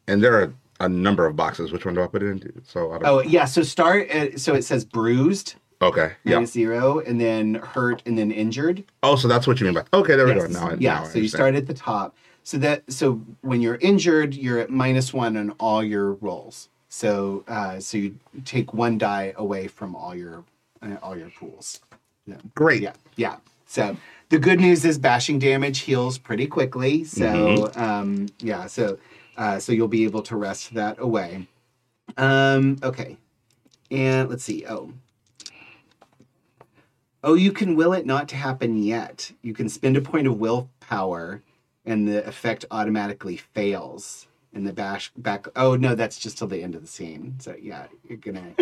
[0.06, 1.72] and there are a number of boxes.
[1.72, 2.52] Which one do I put it into?
[2.66, 3.06] So I don't.
[3.08, 4.10] Oh yeah, so start.
[4.10, 6.12] Uh, so it says bruised, Okay.
[6.24, 6.44] Yeah.
[6.44, 8.84] zero, and then hurt, and then injured.
[9.02, 9.84] Oh, so that's what you mean by.
[9.92, 10.46] Okay, there we go.
[10.46, 10.94] Now, yeah.
[10.94, 12.16] now so you start at the top.
[12.42, 16.68] So that so when you're injured, you're at minus one on all your rolls.
[16.88, 20.44] So uh, so you take one die away from all your
[20.82, 21.80] uh, all your pools.
[22.54, 22.82] Great.
[22.82, 23.36] Yeah, yeah.
[23.66, 23.96] So
[24.28, 27.04] the good news is bashing damage heals pretty quickly.
[27.04, 28.98] So um, yeah, so
[29.36, 31.46] uh, so you'll be able to rest that away.
[32.16, 33.16] Um, okay,
[33.90, 34.64] and let's see.
[34.68, 34.92] Oh,
[37.24, 39.32] oh, you can will it not to happen yet.
[39.42, 41.42] You can spend a point of willpower,
[41.84, 44.28] and the effect automatically fails.
[44.52, 45.48] And the bash back.
[45.56, 47.34] Oh no, that's just till the end of the scene.
[47.40, 48.54] So yeah, you're gonna.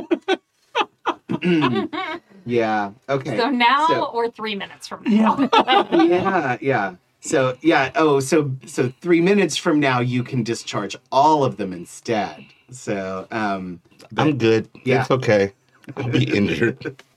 [2.47, 2.93] yeah.
[3.11, 3.37] Okay.
[3.37, 5.37] So now So- or three minutes from now?
[5.93, 6.95] yeah, yeah.
[7.21, 7.91] So yeah.
[7.95, 12.47] Oh, so so three minutes from now you can discharge all of them instead.
[12.71, 13.83] So um,
[14.17, 14.71] I'm good.
[14.85, 15.03] Yeah.
[15.03, 15.53] It's okay.
[15.95, 17.03] I'll be injured.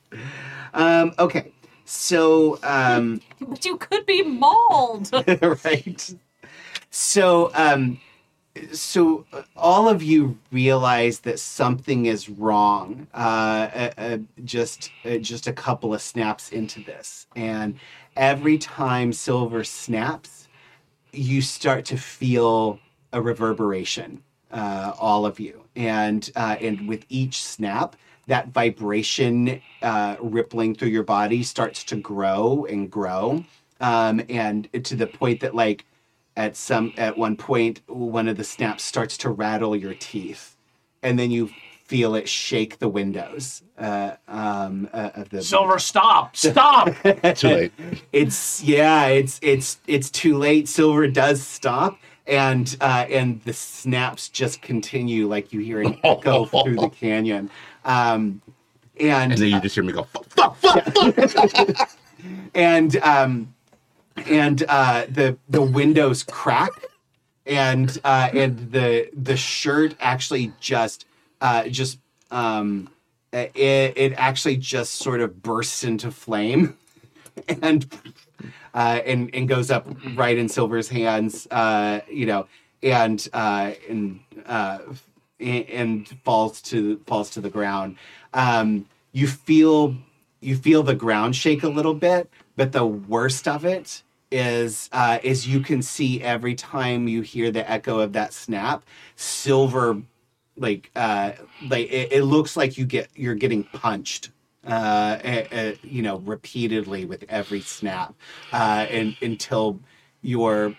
[0.76, 1.52] um, okay.
[1.86, 5.12] So um, but you could be mauled.
[5.66, 6.16] right.
[6.92, 8.00] So um,
[8.72, 13.08] so uh, all of you realize that something is wrong.
[13.14, 13.18] Uh,
[13.74, 17.76] uh, uh, just uh, just a couple of snaps into this, and
[18.16, 20.48] every time Silver snaps,
[21.12, 22.80] you start to feel
[23.14, 24.22] a reverberation.
[24.52, 30.90] Uh, all of you, and uh, and with each snap, that vibration uh, rippling through
[30.90, 33.44] your body starts to grow and grow,
[33.82, 35.86] um, and to the point that like
[36.38, 40.56] at some at one point one of the snaps starts to rattle your teeth
[41.04, 41.50] and then you
[41.86, 46.36] feel it shake the windows uh, um, uh, of the Silver, stop!
[46.36, 46.90] Stop!
[47.36, 47.74] Too late.
[48.12, 54.30] it's yeah it's it's it's too late silver does stop and uh, and the snaps
[54.30, 57.50] just continue like you hear an echo through the canyon.
[57.84, 58.42] Um,
[59.00, 61.90] and And then you just hear me go, fuck, fuck, fuck, fuck.
[62.56, 63.54] and um
[64.26, 66.72] and uh the the windows crack
[67.46, 71.06] and uh and the the shirt actually just
[71.42, 72.00] uh just
[72.32, 72.90] um
[73.34, 73.52] it,
[73.98, 76.78] it actually just sort of bursts into flame.
[77.62, 77.86] And
[78.76, 82.46] uh and and goes up right in silver's hands uh you know
[82.84, 84.78] and uh and uh
[85.40, 87.96] and, and falls to falls to the ground
[88.36, 89.96] um you feel
[90.46, 95.20] you feel the ground shake a little bit, but the worst of it is uh,
[95.24, 98.84] is you can see every time you hear the echo of that snap,
[99.16, 100.02] silver,
[100.58, 101.32] like uh,
[101.68, 104.30] like it, it looks like you get you're getting punched.
[104.66, 108.16] Uh, eh, you know, repeatedly with every snap,
[108.52, 109.80] uh, and until
[110.24, 110.76] you're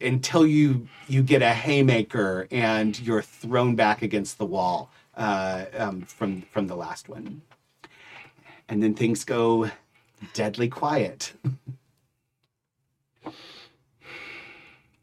[0.00, 6.02] until you you get a haymaker and you're thrown back against the wall uh, um,
[6.02, 7.40] from from the last one
[8.68, 9.70] and then things go
[10.32, 11.32] deadly quiet.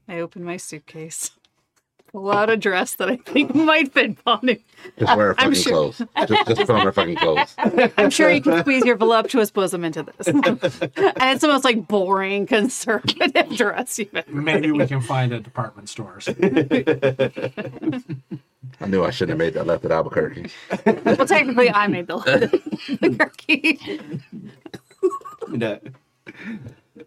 [0.08, 1.32] I open my suitcase.
[2.12, 4.58] Pull out a dress that I think might fit Banu.
[5.00, 6.02] Just wear I'm fucking sure- clothes.
[6.28, 7.56] Just, just put on her fucking clothes.
[7.98, 10.28] I'm sure you can squeeze your voluptuous bosom into this.
[10.28, 14.30] and it's the most like boring conservative dress you've ever.
[14.30, 16.28] Maybe we can find at department stores.
[16.28, 16.34] I
[18.88, 20.50] knew I shouldn't have made that left at Albuquerque.
[20.86, 22.18] Well, technically, I made the,
[23.00, 23.80] the cookie.
[25.48, 25.80] No.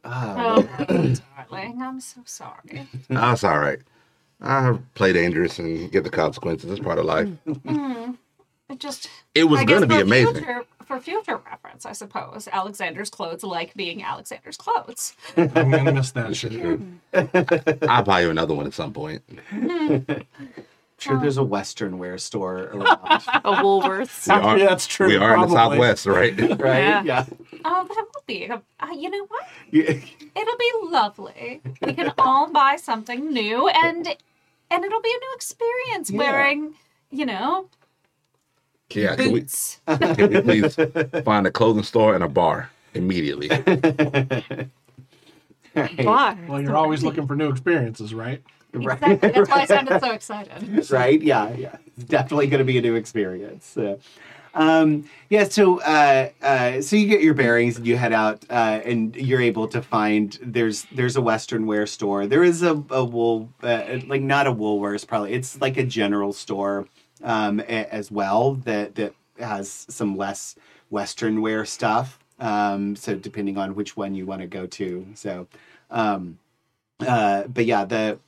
[0.04, 1.14] Ah, Oh,
[1.50, 2.88] darling, I'm so sorry.
[3.08, 3.78] That's all right.
[4.40, 6.70] I play dangerous and get the consequences.
[6.70, 7.28] It's part of life.
[7.46, 8.14] But
[8.70, 10.34] It just It was going to be amazing.
[10.34, 12.48] Future, for future reference, I suppose.
[12.50, 15.14] Alexander's clothes like being Alexander's clothes.
[15.36, 16.80] I'm gonna miss that shit.
[17.88, 19.22] I'll buy you another one at some point.
[19.50, 20.22] Mm-hmm.
[20.98, 22.88] Sure there's a Western wear store around,
[23.44, 24.26] A Woolworths.
[24.28, 25.48] We are, Yeah, that's true, We are in the.
[25.48, 26.38] Southwest, right?
[26.60, 26.78] right?
[26.78, 27.02] Yeah.
[27.04, 27.26] Yeah.
[27.64, 28.48] Oh, that will be.
[28.50, 28.58] Uh,
[28.96, 29.44] you know what?
[29.70, 29.90] Yeah.
[29.90, 31.60] It'll be lovely.
[31.82, 34.06] We can all buy something new, and
[34.70, 36.18] and it'll be a new experience Yeah.
[36.18, 36.74] wearing,
[37.10, 37.68] you know,
[38.90, 39.16] Yeah.
[39.16, 39.44] Can we,
[39.86, 40.76] can we please
[41.24, 43.48] find a clothing store and a bar immediately?
[45.74, 46.36] Why?
[46.48, 48.42] Well, you're always looking for new experiences, right?
[48.74, 48.98] Right.
[49.02, 49.30] Exactly.
[49.30, 50.90] That's why I sounded so excited.
[50.90, 51.20] right?
[51.22, 51.76] Yeah, yeah.
[51.96, 53.64] It's definitely going to be a new experience.
[53.66, 53.98] So,
[54.54, 55.44] um, yeah.
[55.44, 59.40] So, uh, uh, so you get your bearings and you head out, uh, and you're
[59.40, 62.26] able to find there's there's a Western wear store.
[62.26, 65.32] There is a, a wool, uh, like not a Woolworths, probably.
[65.32, 66.88] It's like a general store
[67.22, 70.56] um, a- as well that that has some less
[70.90, 72.18] Western wear stuff.
[72.40, 75.06] Um, so depending on which one you want to go to.
[75.14, 75.46] So,
[75.90, 76.38] um,
[77.00, 78.18] uh, but yeah, the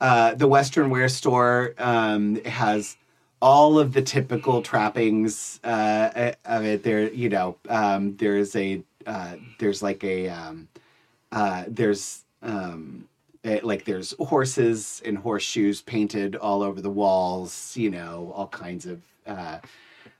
[0.00, 2.96] uh, the Western wear store um, has
[3.40, 6.82] all of the typical trappings uh, of it.
[6.82, 10.68] There, you know, um, there's a uh, there's like a um,
[11.32, 13.08] uh, there's um,
[13.44, 17.76] eh, like there's horses and horseshoes painted all over the walls.
[17.76, 19.00] You know, all kinds of.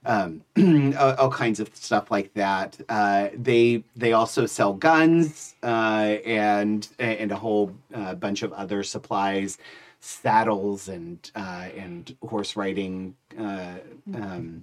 [0.05, 0.41] Um,
[0.99, 2.79] all, all kinds of stuff like that.
[2.89, 8.83] Uh, they they also sell guns uh, and and a whole uh, bunch of other
[8.83, 9.57] supplies,
[9.99, 13.75] saddles and uh, and horse riding uh,
[14.13, 14.61] um,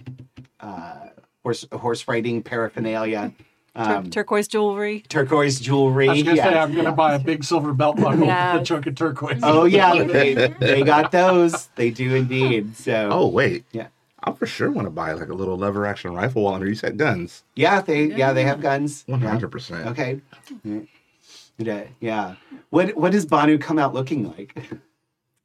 [0.60, 1.08] uh,
[1.42, 3.32] horse horse riding paraphernalia.
[3.36, 3.42] Tur-
[3.74, 5.00] Um, turquoise jewelry.
[5.08, 6.06] turquoise jewelry.
[6.06, 6.62] I was gonna say yeah.
[6.62, 8.52] I'm gonna buy a big silver belt buckle Yeah.
[8.52, 9.40] with a chunk of turquoise.
[9.42, 11.68] Oh yeah, they, they got those.
[11.74, 12.76] They do indeed.
[12.76, 13.64] So Oh, wait.
[13.72, 13.86] Yeah.
[14.24, 16.74] I for sure want to buy like a little lever action rifle while under you
[16.74, 17.44] said guns.
[17.56, 18.62] yeah, they yeah they have mm.
[18.62, 19.04] guns.
[19.08, 19.86] Hundred percent.
[19.88, 20.20] Okay.
[20.64, 20.86] Mm.
[21.58, 21.84] Yeah.
[22.00, 22.36] Yeah.
[22.70, 24.56] What what does Banu come out looking like?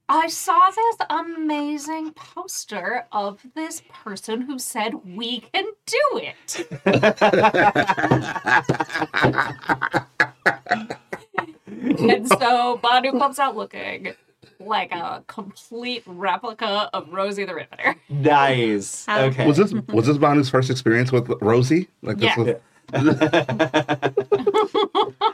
[0.10, 6.66] I saw this amazing poster of this person who said we can do it.
[11.68, 14.14] and so Banu comes out looking
[14.60, 17.96] like a complete replica of Rosie the Riveter.
[18.10, 19.06] Nice.
[19.28, 19.48] Okay.
[19.48, 21.88] Was this was this Banu's first experience with Rosie?
[22.02, 22.44] Like this Yeah.
[22.44, 22.56] was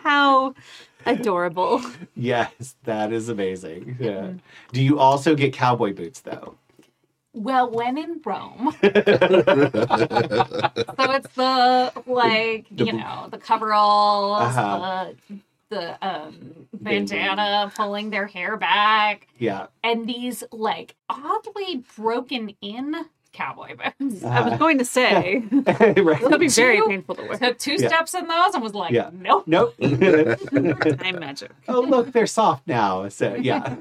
[0.04, 0.54] How
[1.06, 1.82] adorable.
[2.16, 3.98] yes, that is amazing.
[4.00, 4.32] Yeah.
[4.72, 6.56] Do you also get cowboy boots though?
[7.36, 8.76] Well, when in Rome.
[8.82, 8.90] so
[11.12, 15.14] it's the like, you know, the coveralls, Uh-huh.
[15.30, 15.38] the
[15.70, 19.68] the um bandana pulling their hair back, Yeah.
[19.84, 22.96] and these like oddly broken in
[23.32, 24.24] cowboy boots.
[24.24, 26.22] I was going to say right.
[26.22, 27.38] it'll be very Two- painful to wear.
[27.40, 27.88] Took two Yeah.
[27.88, 29.10] steps in those and was like, Yeah.
[29.12, 29.46] nope.
[29.48, 29.76] Nope.
[29.82, 31.50] Time magic.
[31.68, 33.10] oh look, they're soft now.
[33.10, 33.76] So yeah.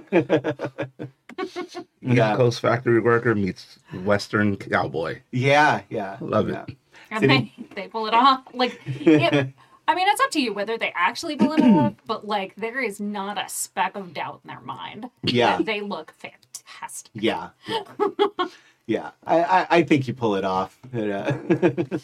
[1.43, 2.37] East yeah.
[2.37, 5.21] Coast factory worker meets Western cowboy.
[5.33, 5.83] Yeah.
[5.91, 6.17] Yeah.
[6.21, 6.77] Love it.
[7.11, 8.41] And they, they pull it off.
[8.55, 9.49] Like, it,
[9.89, 13.01] I mean, it's up to you whether they actually believe it but like, there is
[13.01, 15.11] not a speck of doubt in their mind.
[15.23, 15.57] Yeah.
[15.57, 17.11] that They look fantastic.
[17.15, 17.51] Yeah.
[17.67, 18.47] Yeah.
[18.87, 19.11] yeah.
[19.27, 20.79] I, I, I think you pull it off.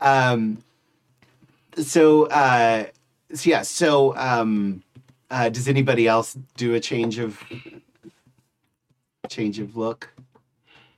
[0.00, 0.62] Uh, um,
[1.76, 2.86] so, uh,
[3.32, 3.62] so, yeah.
[3.62, 4.82] So, um,
[5.30, 7.42] uh, does anybody else do a change of
[9.28, 10.13] change of look?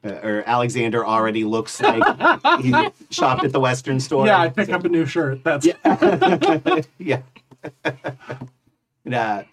[0.07, 2.03] Uh, or Alexander already looks like
[2.61, 2.73] he
[3.11, 4.27] shopped at the Western store.
[4.27, 5.43] yeah, I pick up a new shirt.
[5.45, 5.67] That's
[6.99, 7.23] yeah.
[9.13, 9.45] Uh,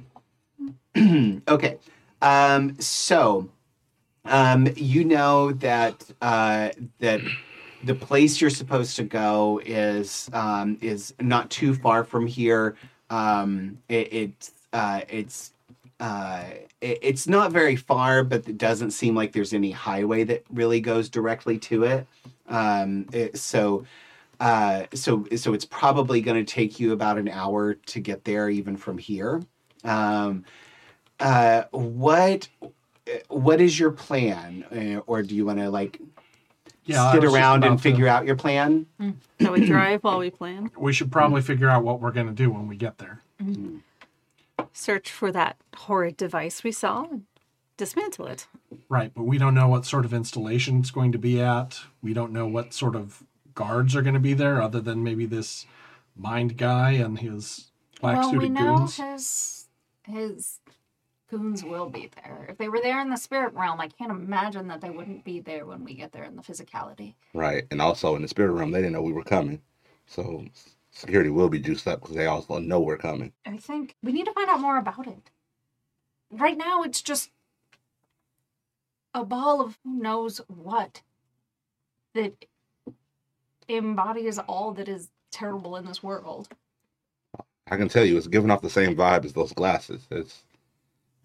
[1.48, 1.78] okay.
[2.24, 3.50] Um, so,
[4.26, 7.22] um, you know that uh, that
[7.84, 12.76] the place you're supposed to go is um, is not too far from here.
[13.10, 15.54] Um, it, it's uh, it's
[16.00, 16.44] uh,
[16.82, 20.82] it, it's not very far, but it doesn't seem like there's any highway that really
[20.82, 22.08] goes directly to it.
[22.50, 23.86] Um, it- so
[24.40, 28.50] uh, so so it's probably going to take you about an hour to get there,
[28.50, 29.42] even from here.
[29.86, 30.44] Um,
[31.20, 32.48] uh, what
[33.30, 36.00] what is your plan, uh, or do you want to like
[36.86, 37.14] yeah.
[37.14, 38.86] Sit around and about to- figure out your plan?
[39.40, 40.70] Shall we drive while we plan?
[40.78, 43.22] We should probably figure out what we're gonna do when we get there.
[44.73, 47.23] Search for that horrid device we saw and
[47.78, 48.47] dismantle it.
[48.89, 51.80] Right, but we don't know what sort of installation it's going to be at.
[52.02, 53.23] We don't know what sort of
[53.56, 55.65] guards are going to be there, other than maybe this
[56.15, 58.97] mind guy and his black well, we suited know goons.
[58.97, 59.67] his
[60.04, 60.60] his
[61.30, 62.45] goons will be there.
[62.49, 65.39] If they were there in the spirit realm, I can't imagine that they wouldn't be
[65.39, 67.15] there when we get there in the physicality.
[67.34, 67.65] Right.
[67.71, 69.62] And also in the spirit realm, they didn't know we were coming.
[70.06, 70.45] So
[70.94, 73.34] security will be juiced up because they also know we're coming.
[73.46, 75.32] I think we need to find out more about it.
[76.32, 77.32] Right now, it's just
[79.14, 81.02] a ball of who knows what
[82.14, 82.46] that
[83.70, 86.50] embodies all that is terrible in this world.
[87.68, 90.06] I can tell you, it's giving off the same vibe as those glasses.
[90.12, 90.44] It's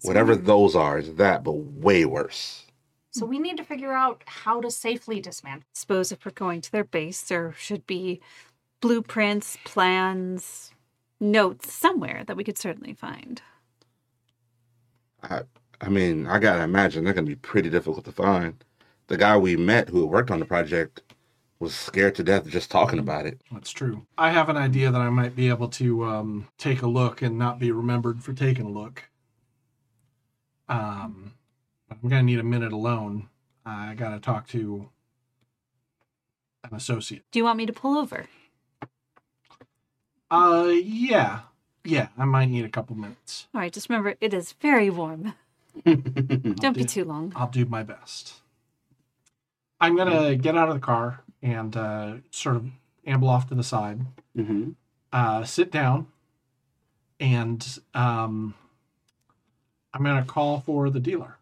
[0.03, 2.65] whatever those are, is that, but way worse.
[3.11, 5.67] So we need to figure out how to safely dismantle.
[5.73, 8.21] Suppose if we're going to their base, there should be
[8.81, 10.71] blueprints, plans,
[11.19, 13.41] notes somewhere that we could certainly find.
[15.23, 15.41] I,
[15.81, 18.63] I mean, I gotta imagine they're gonna be pretty difficult to find.
[19.07, 21.01] The guy we met who worked on the project
[21.59, 23.41] was scared to death just talking about it.
[23.51, 24.05] That's true.
[24.17, 27.37] I have an idea that I might be able to um, take a look and
[27.37, 29.03] not be remembered for taking a look.
[30.69, 31.33] Um,
[31.89, 33.27] I'm gonna need a minute alone.
[33.65, 34.89] I gotta talk to
[36.63, 37.23] an associate.
[37.31, 38.27] Do you want me to pull over?
[40.31, 41.41] Uh, yeah,
[41.83, 42.09] yeah.
[42.17, 43.47] I might need a couple minutes.
[43.53, 45.33] All right, just remember it is very warm.
[45.85, 47.33] Don't be do- too long.
[47.35, 48.35] I'll do my best.
[49.81, 52.67] I'm gonna get out of the car and uh, sort of
[53.07, 54.01] amble off to the side,
[54.35, 54.71] hmm
[55.11, 56.05] uh, sit down,
[57.19, 58.53] and um,
[59.93, 61.37] I'm gonna call for the dealer.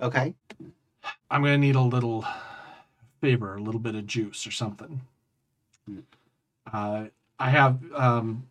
[0.00, 0.34] Okay.
[1.30, 2.24] I'm gonna need a little
[3.20, 5.00] favor, a little bit of juice or something.
[6.72, 7.06] Uh,
[7.44, 8.46] I have um,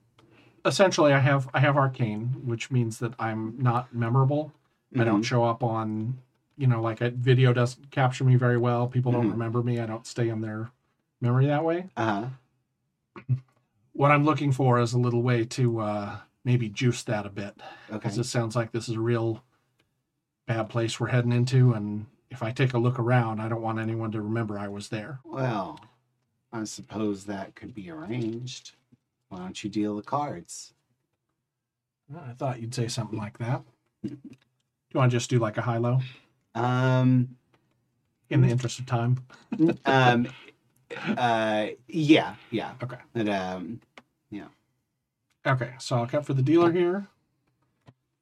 [0.65, 4.53] essentially I have I have arcane, which means that I'm not memorable.
[4.95, 5.25] I don't Mhm.
[5.25, 6.19] show up on,
[6.57, 8.87] you know, like a video doesn't capture me very well.
[8.87, 9.31] People don't Mhm.
[9.31, 9.79] remember me.
[9.79, 10.69] I don't stay in their
[11.21, 11.89] memory that way.
[11.97, 12.27] Uh-huh.
[13.93, 17.55] What I'm looking for is a little way to uh, maybe juice that a bit.
[17.89, 17.97] Okay.
[17.97, 19.43] Because it sounds like this is a real
[20.47, 23.77] bad place we're heading into, and if I take a look around, I don't want
[23.79, 25.19] anyone to remember I was there.
[25.23, 25.79] Well,
[26.51, 28.73] I suppose that could be arranged.
[29.33, 30.75] Why don't you deal the cards?
[32.15, 33.63] I thought you'd say something like that.
[34.03, 36.01] Do you want to just do like a high low
[36.53, 37.29] Um,
[38.29, 39.25] in the interest of time?
[39.85, 40.27] um,
[41.17, 42.73] uh, yeah, yeah.
[42.83, 42.97] Okay.
[43.13, 43.79] But, um,
[44.29, 44.49] yeah.
[45.47, 47.07] Okay, so I'll cut for the dealer here.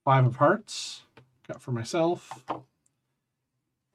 [0.06, 1.02] Five of hearts.
[1.46, 2.46] Cut for myself.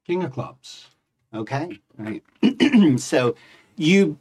[0.07, 0.89] King of clubs.
[1.33, 1.81] okay.
[1.99, 3.01] All right.
[3.01, 3.35] so
[3.77, 4.19] you,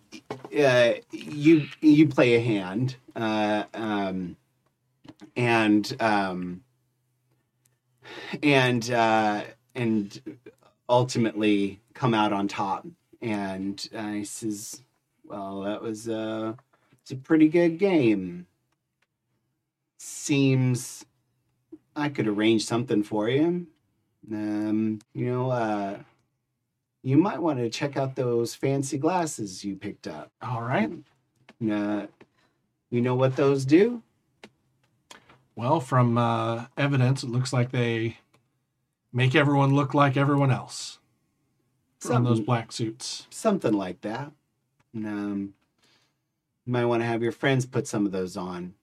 [0.58, 4.38] uh, you, you play a hand, uh, um,
[5.36, 6.64] and, um,
[8.44, 10.38] and, uh, and
[10.88, 12.86] ultimately come out on top.
[13.22, 14.82] And uh, he says,
[15.24, 16.54] well, that was, uh,
[17.02, 18.48] it's a pretty good game.
[19.98, 21.06] Seems
[21.96, 23.68] I could arrange something for you.
[24.32, 26.00] Um, you know, uh,
[27.06, 30.32] you might want to check out those fancy glasses you picked up.
[30.42, 30.92] All right.
[31.72, 32.08] Uh,
[32.90, 34.02] you know what those do?
[35.56, 38.18] Well, from uh, evidence, it looks like they
[39.14, 40.98] make everyone look like everyone else
[42.10, 43.28] on those black suits.
[43.30, 44.32] something like that.
[44.96, 45.54] Um,
[46.66, 48.74] you might want to have your friends put some of those on.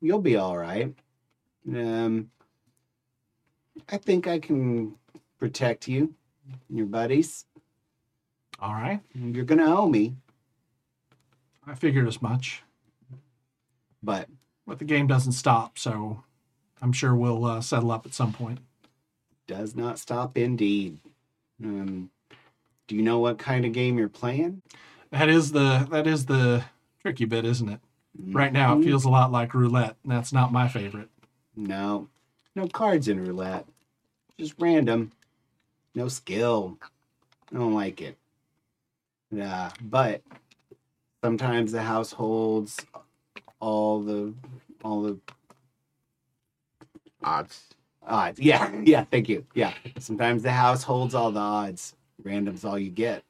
[0.00, 0.94] You'll be all right.
[1.68, 2.30] Um,
[3.88, 4.94] I think I can
[5.40, 6.14] protect you,
[6.68, 7.44] and your buddies.
[8.62, 9.00] All right.
[9.14, 10.14] You're gonna owe me,
[11.66, 12.62] I figured as much.
[14.02, 14.28] but
[14.66, 16.22] But the game doesn't stop, so
[16.80, 18.60] I'm sure we'll uh, settle up at some point.
[19.48, 20.98] does not stop indeed.
[21.62, 22.10] Um,
[22.86, 24.62] do you know what kind of game you're playing?
[25.10, 26.64] That is the that is the
[27.00, 27.80] tricky bit, isn't it?
[28.18, 28.84] Right now, it Mhm.
[28.84, 31.10] feels a lot like roulette, and that's not my favorite.
[31.56, 32.08] No,
[32.54, 33.66] no cards in roulette.
[34.38, 35.10] Just random.
[35.94, 36.78] No skill.
[37.50, 38.16] I don't like it.
[39.32, 40.22] Yeah, but
[41.24, 42.84] sometimes the house holds
[43.60, 44.34] all the
[44.84, 45.18] all the
[47.24, 47.62] Odds.
[48.06, 48.40] odds.
[48.42, 49.04] Yeah, yeah.
[49.04, 49.46] Thank you.
[49.54, 49.72] Yeah.
[49.98, 51.94] Sometimes the house holds all the odds.
[52.22, 53.22] Random's all you get.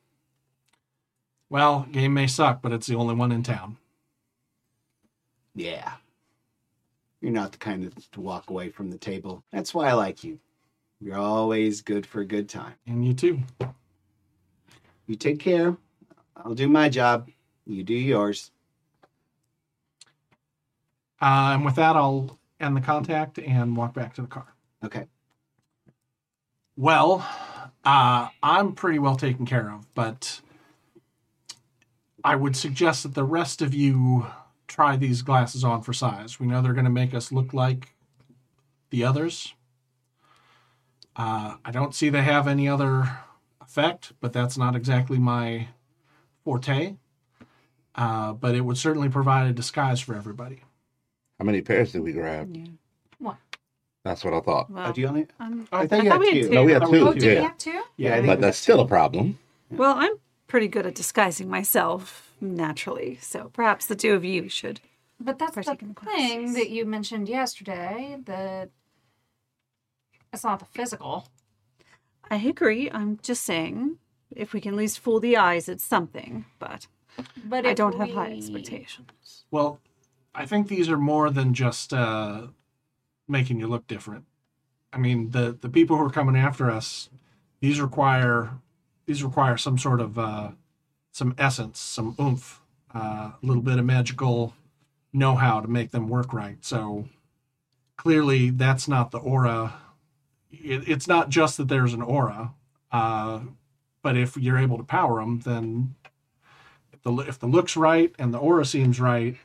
[1.50, 3.76] Well, game may suck, but it's the only one in town.
[5.54, 5.92] Yeah.
[7.20, 9.44] You're not the kind of to walk away from the table.
[9.52, 10.38] That's why I like you.
[11.00, 12.74] You're always good for a good time.
[12.86, 13.40] And you too.
[15.06, 15.76] You take care.
[16.36, 17.28] I'll do my job.
[17.66, 18.50] You do yours.
[21.20, 24.54] Uh, and with that, I'll end the contact and walk back to the car.
[24.84, 25.06] Okay.
[26.76, 27.26] Well,
[27.84, 30.40] uh, I'm pretty well taken care of, but
[32.24, 34.26] I would suggest that the rest of you
[34.66, 36.40] try these glasses on for size.
[36.40, 37.94] We know they're going to make us look like
[38.90, 39.54] the others.
[41.14, 43.18] Uh, I don't see they have any other
[43.60, 45.68] effect, but that's not exactly my
[46.44, 46.96] forte.
[47.94, 50.62] Uh, but it would certainly provide a disguise for everybody.
[51.38, 52.54] How many pairs did we grab?
[53.18, 53.36] What?
[54.04, 54.70] That's what I thought.
[54.70, 55.26] Well, Oh, do you only?
[55.38, 56.48] I'm, I I thought you had we had two.
[56.48, 56.54] two.
[56.54, 56.98] No, we had Oh, two.
[57.04, 57.70] had Oh, do we yeah, have two?
[57.70, 59.38] Yeah, I Yeah, think but that's still a problem.
[59.70, 60.14] well, I'm
[60.46, 64.80] pretty good at disguising myself naturally, so perhaps the two of you should.
[65.20, 66.54] But that's First the thing classes.
[66.54, 68.18] that you mentioned yesterday.
[68.24, 68.70] That
[70.32, 71.28] it's not the physical.
[72.30, 72.90] I agree.
[72.90, 73.98] I'm just saying,
[74.36, 76.44] if we can at least fool the eyes, it's something.
[76.58, 76.86] But
[77.44, 79.44] But I don't have high expectations.
[79.50, 79.80] Well,
[80.34, 82.48] I think these are more than just uh,
[83.28, 84.24] making you look different.
[84.92, 87.10] I mean, the the people who are coming after us,
[87.60, 88.50] these require
[89.06, 90.50] these require some sort of uh,
[91.10, 92.60] some essence, some oomph,
[92.94, 94.54] uh, a little bit of magical
[95.12, 96.64] know-how to make them work right.
[96.64, 97.08] So
[97.96, 99.74] clearly, that's not the aura.
[100.50, 102.54] It, it's not just that there's an aura,
[102.90, 103.40] uh,
[104.02, 105.94] but if you're able to power them, then
[106.92, 109.36] if the if the looks right and the aura seems right,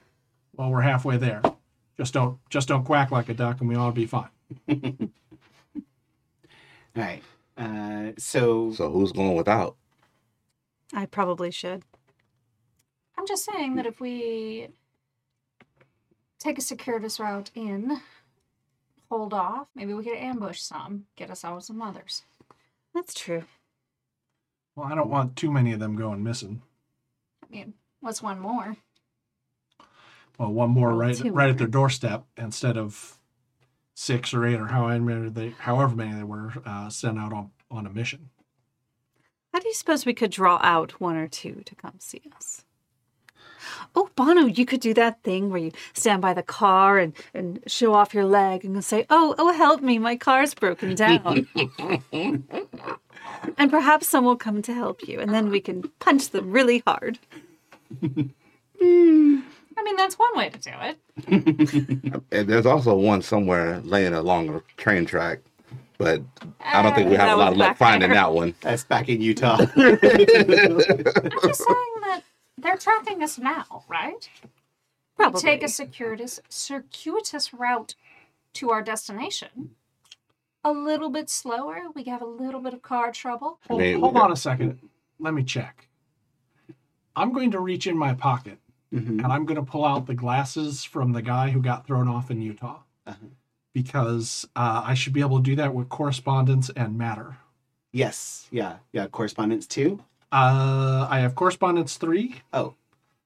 [0.55, 1.41] well, we're halfway there.
[1.97, 4.29] Just don't just don't quack like a duck, and we ought to be fine.
[4.69, 5.09] All
[6.95, 7.21] right.
[7.57, 9.75] Uh, so, So who's going without?
[10.93, 11.83] I probably should.
[13.17, 14.69] I'm just saying that if we
[16.39, 17.99] take a circuitous route in,
[19.09, 22.23] hold off, maybe we could ambush some, get us out some others.
[22.93, 23.43] That's true.
[24.77, 26.61] Well, I don't want too many of them going missing.
[27.43, 28.77] I mean, what's one more?
[30.37, 33.17] Well, one more Well, right two right at their doorstep instead of
[33.95, 37.49] six or eight or however many they however many they were uh, sent out on
[37.71, 38.29] on a mission.
[39.51, 42.63] How do you suppose we could draw out one or two to come see us?
[43.95, 47.59] Oh, Bono, you could do that thing where you stand by the car and, and
[47.65, 51.47] show off your leg and say, Oh, oh, help me, my car's broken down.
[53.57, 56.83] and perhaps some will come to help you, and then we can punch them really
[56.85, 57.19] hard.
[58.79, 60.97] I mean, that's one way to do it.
[62.31, 65.39] And there's also one somewhere laying along a train track,
[65.97, 66.21] but
[66.63, 68.15] I don't think we Uh, have that a lot of luck finding there.
[68.17, 68.53] that one.
[68.61, 69.57] that's back in Utah.
[69.75, 70.03] I'm just
[71.63, 72.21] saying that
[72.57, 74.29] they're tracking us now, right?
[75.15, 75.37] Probably.
[75.39, 77.95] We take a circuitous, circuitous route
[78.53, 79.71] to our destination.
[80.67, 83.57] A little bit slower, we have a little bit of car trouble.
[83.69, 84.79] Hold, mean, hold on a second.
[85.17, 85.87] Let me check.
[87.15, 88.59] I'm going to reach in my pocket
[88.93, 89.23] Mhm.
[89.23, 92.29] and I'm going to pull out the glasses from the guy who got thrown off
[92.31, 92.79] in Utah.
[93.05, 93.27] Uh-huh.
[93.71, 97.37] Because uh, I should be able to do that with correspondence and matter.
[97.93, 98.47] Yes.
[98.51, 98.79] Yeah.
[98.91, 99.07] Yeah.
[99.07, 100.03] Correspondence two.
[100.33, 102.73] Uh, I have correspondence three, Oh.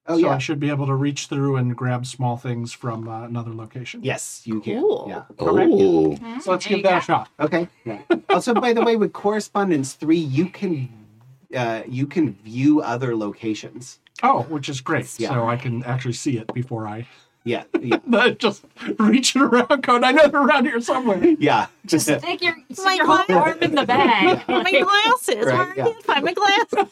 [0.07, 0.29] Oh so yeah.
[0.35, 4.01] I should be able to reach through and grab small things from uh, another location.
[4.03, 5.03] Yes, you Cool.
[5.03, 5.09] can.
[5.09, 5.23] Yeah.
[5.39, 7.29] Oh, So let's There give you that a shot.
[7.39, 7.67] Okay.
[7.85, 8.01] Yeah.
[8.29, 10.89] also, by the way, with correspondence three, you can
[11.55, 13.99] uh, you can view other locations.
[14.23, 15.19] Oh, which is great.
[15.19, 15.29] Yeah.
[15.29, 17.07] So I can actually see it before I
[17.43, 17.63] Yeah.
[17.81, 18.29] Yeah.
[18.37, 18.63] just
[18.99, 20.03] reaching around code.
[20.03, 21.23] I know they're around here somewhere.
[21.39, 21.67] yeah.
[21.85, 24.41] Just stick your, stick My your whole arm in the bag.
[24.47, 25.45] my glasses.
[25.47, 25.85] Right, Where yeah.
[25.85, 26.87] I can't find my glasses.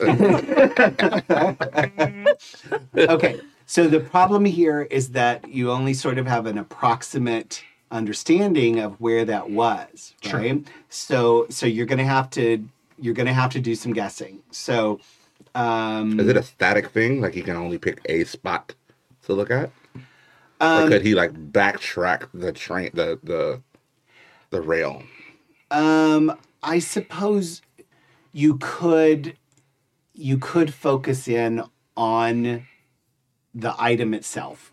[2.98, 3.40] okay.
[3.66, 9.00] So the problem here is that you only sort of have an approximate understanding of
[9.00, 10.40] where that was, Sure.
[10.40, 10.68] right?
[10.90, 14.40] So so you're going to have to you're going to have to do some guessing.
[14.52, 15.00] So
[15.56, 17.22] um is it a static thing?
[17.22, 18.74] Like you can only pick a spot
[19.24, 19.70] to look at,
[20.62, 23.62] or um, could he like backtrack the train, the the
[24.50, 25.04] the rail?
[25.72, 27.62] Um, I suppose
[28.32, 29.38] you could
[30.14, 31.64] you could focus in
[31.96, 32.68] on
[33.54, 34.72] the item itself.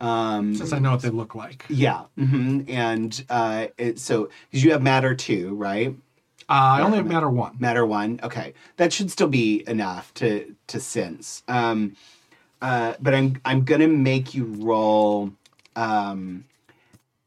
[0.00, 1.64] Um, Since I know what they look like.
[1.68, 2.62] yeah, mm-hmm.
[2.68, 5.94] and uh, it, so because you have matter two, right?
[6.48, 7.56] Uh, I only have matter one.
[7.58, 11.42] Matter one, okay, that should still be enough to to sense.
[11.48, 11.96] Um,
[12.64, 15.30] uh, but I'm I'm gonna make you roll
[15.76, 16.44] um,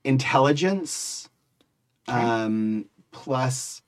[0.03, 1.29] intelligence
[2.07, 3.81] um, plus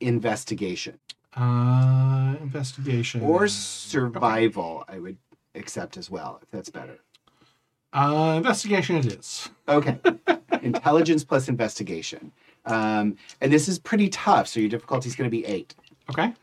[0.00, 0.98] investigation.
[1.36, 3.20] Uh, investigation.
[3.22, 5.16] or survival i would
[5.54, 6.98] accept as well if that's better
[7.92, 9.48] Uh, investigation it is.
[9.68, 9.96] okay
[10.62, 12.32] intelligence plus investigation
[12.66, 15.70] um, and this is pretty tough so your difficulty is going to be eight
[16.10, 16.34] Okay.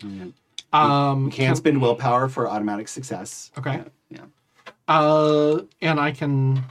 [0.00, 0.32] Mm.
[0.74, 3.82] Um, you can spend willpower for automatic success Okay.
[4.10, 4.24] yeah
[4.88, 6.62] Uh, and I can,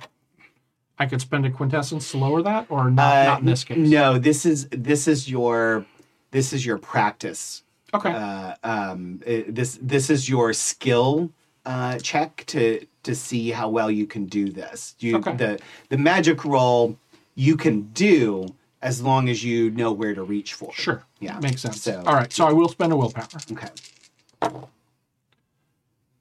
[1.00, 3.78] I could spend a quintessence to lower that, or not, Uh, not in this case.
[3.78, 5.86] no this is this is your
[6.32, 8.12] this is your practice Okay.
[8.12, 11.30] uh, um, uh, this this is your skill
[11.66, 14.96] uh, check to to see how well you can do this.
[15.00, 15.36] You Okay.
[15.36, 16.98] the the magic roll
[17.36, 18.48] you can do.
[18.84, 20.72] As long as you know where to reach for.
[20.74, 21.04] Sure.
[21.20, 21.40] Yeah.
[21.40, 21.82] Makes sense.
[21.82, 22.32] So- All right.
[22.32, 23.28] So I will spend a willpower.
[23.52, 23.70] Okay.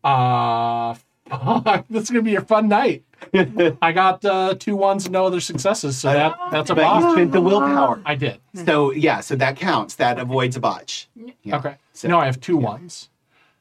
[0.05, 0.95] Uh,
[1.29, 3.05] fuck, this is gonna be a fun night.
[3.83, 7.01] I got uh, two ones and no other successes, so that that's a But you
[7.03, 7.13] botch.
[7.13, 8.03] spent the willpower.
[8.05, 8.41] I did.
[8.65, 9.95] So yeah, so that counts.
[9.97, 11.09] That avoids a botch.
[11.43, 11.59] Yeah.
[11.59, 11.77] Okay.
[11.93, 13.09] So- no, I have two ones.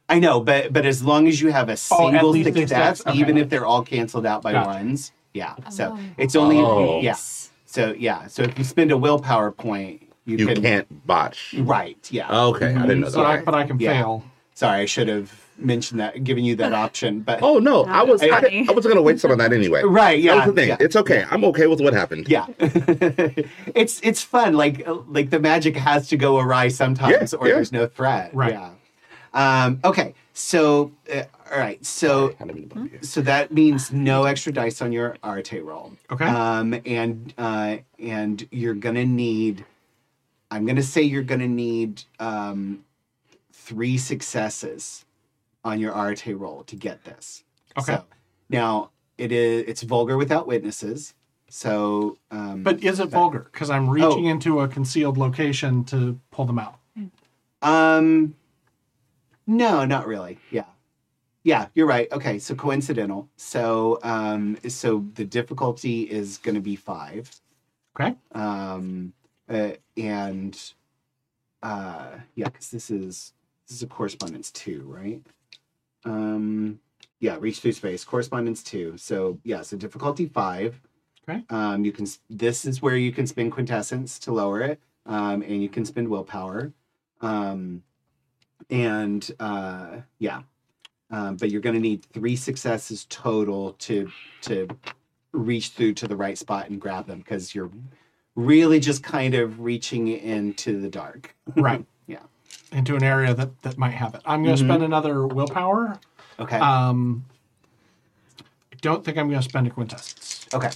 [0.09, 1.77] I know, but but as long as you have a Oh, at
[2.11, 3.19] single least it's success, that- okay.
[3.19, 4.67] even if they're all canceled out by Gotcha.
[4.69, 5.55] ones, yeah.
[5.69, 5.99] So Oh.
[6.17, 6.99] it's only Oh.
[7.01, 7.15] yeah.
[7.71, 8.27] So yeah.
[8.27, 11.55] So if you spend a willpower point, you, You can can't botch.
[11.57, 11.97] right.
[12.11, 12.27] Yeah.
[12.49, 13.45] Okay, I didn't know But I that.
[13.45, 13.93] but I can Yeah.
[13.93, 14.23] fail.
[14.55, 17.21] Sorry, I should have mentioned that, given you that option.
[17.21, 18.65] But Oh no, I was I, funny.
[18.67, 19.83] I was gonna wait some on that anyway.
[19.83, 20.69] right, yeah, That was the thing.
[20.69, 20.77] yeah.
[20.81, 21.23] It's okay.
[21.31, 22.27] I'm okay with what happened.
[22.27, 24.53] Yeah, it's it's fun.
[24.53, 27.53] Like like the magic has to go awry sometimes, Yeah, or yeah.
[27.55, 28.31] there's no threat.
[28.33, 28.53] Right.
[28.53, 28.71] Yeah.
[29.33, 30.13] Um, okay.
[30.33, 31.83] So uh, all right.
[31.85, 32.99] So I didn't mean to bump you.
[33.01, 35.93] so that means no extra dice on your Arete roll.
[36.11, 36.25] Okay.
[36.25, 39.65] Um, and uh, and you're gonna need.
[40.49, 42.83] I'm gonna say you're gonna need um,
[43.53, 45.05] three successes
[45.63, 47.43] on your Arete roll to get this.
[47.77, 47.95] Okay.
[47.95, 48.05] So,
[48.49, 51.13] now it is it's vulgar without witnesses.
[51.49, 53.49] So um, But is it vulgar?
[53.51, 56.79] Because I'm reaching into a concealed location to pull them out.
[57.61, 58.35] Um,
[59.45, 60.39] no, not really.
[60.49, 60.63] Yeah,
[61.43, 62.11] yeah, you're right.
[62.11, 63.29] Okay, so coincidental.
[63.35, 67.29] So, um, so the difficulty is going to be five.
[67.99, 68.15] Okay.
[68.33, 69.13] Um,
[69.49, 70.57] uh, and
[71.63, 73.33] uh, yeah, because this is
[73.67, 75.21] this is a correspondence two, right?
[76.05, 76.79] Um,
[77.19, 78.97] yeah, reach through space correspondence two.
[78.97, 80.79] So yeah, so difficulty five.
[81.27, 81.43] Okay.
[81.49, 82.05] Um, you can.
[82.29, 86.07] This is where you can spend quintessence to lower it, um, and you can spend
[86.07, 86.71] willpower.
[87.21, 87.83] Um,
[88.69, 90.41] and uh, yeah,
[91.11, 94.09] um, but you're going to need three successes total to
[94.41, 94.67] to
[95.33, 97.69] reach through to the right spot and grab them because you're
[98.35, 101.35] really just kind of reaching into the dark.
[101.55, 101.85] Right.
[102.07, 102.19] Yeah.
[102.73, 104.21] Into an area that that might have it.
[104.25, 104.67] I'm going to Mhm.
[104.67, 105.97] spend another willpower.
[106.39, 106.57] Okay.
[106.59, 107.23] Um,
[108.39, 110.47] I don't think I'm going to spend a quintessence.
[110.53, 110.71] okay.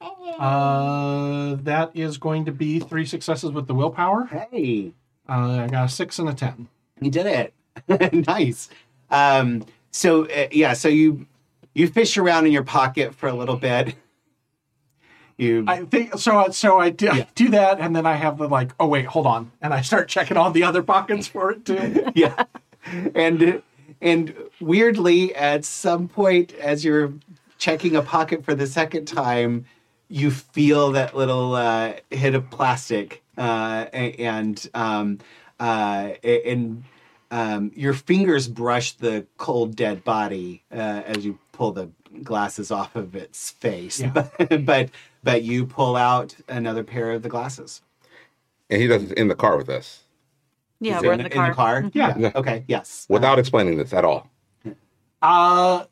[0.00, 4.24] Uh, that is going to be three successes with the willpower.
[4.26, 4.92] Hey,
[5.28, 6.68] Uh, I got a six and a ten.
[7.00, 7.52] you did it.
[8.12, 8.68] nice.
[9.10, 11.26] Um, so uh, yeah, so you
[11.74, 13.94] you fish around in your pocket for a little bit.
[15.38, 16.48] You I think so.
[16.50, 17.12] So I do, Yeah.
[17.12, 18.72] I do that, and then I have the like.
[18.78, 22.06] Oh wait, hold on, and I start checking all the other pockets for it too.
[22.14, 22.44] yeah
[23.14, 23.62] and
[24.00, 27.12] and weirdly at some point as you're
[27.58, 29.64] checking a pocket for the second time
[30.08, 35.18] you feel that little uh, hit of plastic uh, and um,
[35.60, 36.84] uh, and
[37.32, 40.76] um, your fingers brush the cold dead body uh,
[41.06, 41.88] as you pull the
[42.22, 44.10] glasses off of its face Yeah.
[44.10, 44.90] but, but
[45.24, 47.80] but you pull out another pair of the glasses
[48.70, 50.02] And he does it in the car with us
[50.78, 51.54] Yeah, Is it we're in the car.
[51.54, 52.14] car Yeah.
[52.18, 52.32] Yeah.
[52.36, 54.28] okay yes without explaining this at all.
[55.22, 55.84] Uh,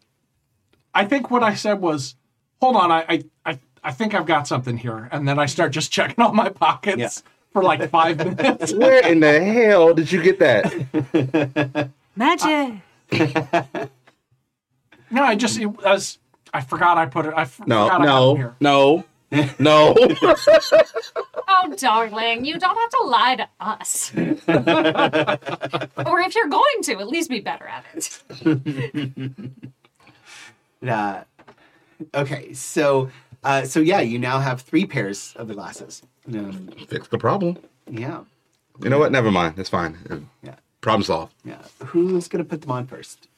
[0.93, 2.17] I think what I said was,
[2.61, 5.71] hold on, I, I, I, I think I've got something here, and then I start
[5.71, 7.30] just checking all my pockets Yeah.
[7.53, 8.73] For like five minutes.
[8.73, 11.91] Where in the hell did you get that?
[12.17, 12.75] Magic.
[15.13, 16.19] No, I just it was.
[16.55, 17.35] I forgot I put it.
[17.37, 18.55] I f- No, forgot I had no, it here.
[18.61, 19.05] no,
[19.59, 19.97] no.
[21.49, 24.13] Oh, darling, you don't have to lie to us.
[24.15, 24.21] or
[26.21, 28.23] if you're going to, at least be better at it.
[30.89, 31.23] Uh,
[32.15, 33.11] okay, so
[33.45, 36.03] uh, so yeah, you now have three pairs of the glasses.
[36.29, 37.59] Um, Fix the problem.
[37.91, 38.21] yeah,
[38.83, 39.13] You know what?
[39.13, 39.59] Never mind.
[39.59, 39.97] It's fine.
[40.43, 40.55] Yeah.
[40.81, 41.35] Problem solved.
[41.45, 41.63] yeah.
[41.87, 43.29] Who's gonna put them on first?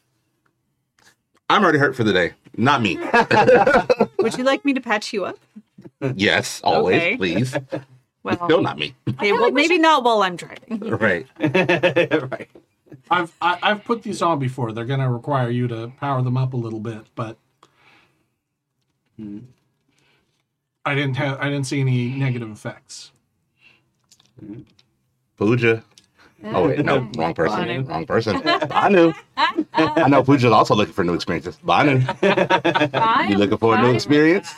[1.51, 2.33] I'm already hurt for the day.
[2.57, 2.97] Not me.
[4.19, 5.39] Would you like me to patch you up?
[6.15, 7.17] yes, always, Okay.
[7.17, 7.55] please.
[8.25, 8.95] Well, Still not me.
[9.09, 10.79] okay, well, maybe not while I'm driving.
[10.79, 11.27] right.
[11.41, 12.49] right.
[13.11, 14.71] I've I, I've put these on before.
[14.71, 17.37] They're going to require you to power them up a little bit, but
[20.85, 23.13] I didn't have I didn't see any negative effects.
[25.37, 25.85] Pooja.
[26.45, 27.67] Oh wait, no, wrong person.
[27.67, 27.83] Banu.
[27.83, 28.37] Wrong person.
[28.69, 29.13] Banu.
[29.75, 31.57] I know Pooja's also looking for new experiences.
[31.63, 32.03] Banu.
[32.23, 34.53] I You am looking for a new experience?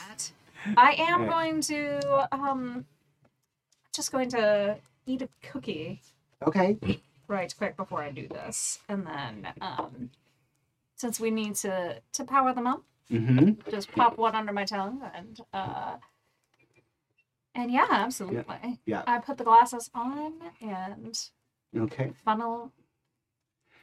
[0.77, 2.85] I am going to um
[3.95, 6.01] just going to eat a cookie
[6.45, 6.77] Okay.
[7.27, 8.79] right quick before I do this.
[8.89, 10.09] And then um
[10.95, 13.69] since we need to to power them up, Mm-hmm.
[13.69, 15.97] just pop one under my tongue and uh
[17.55, 18.79] and yeah, absolutely.
[18.85, 19.03] Yeah.
[19.07, 21.17] I put the glasses on and
[21.77, 22.13] Okay.
[22.23, 22.71] funnel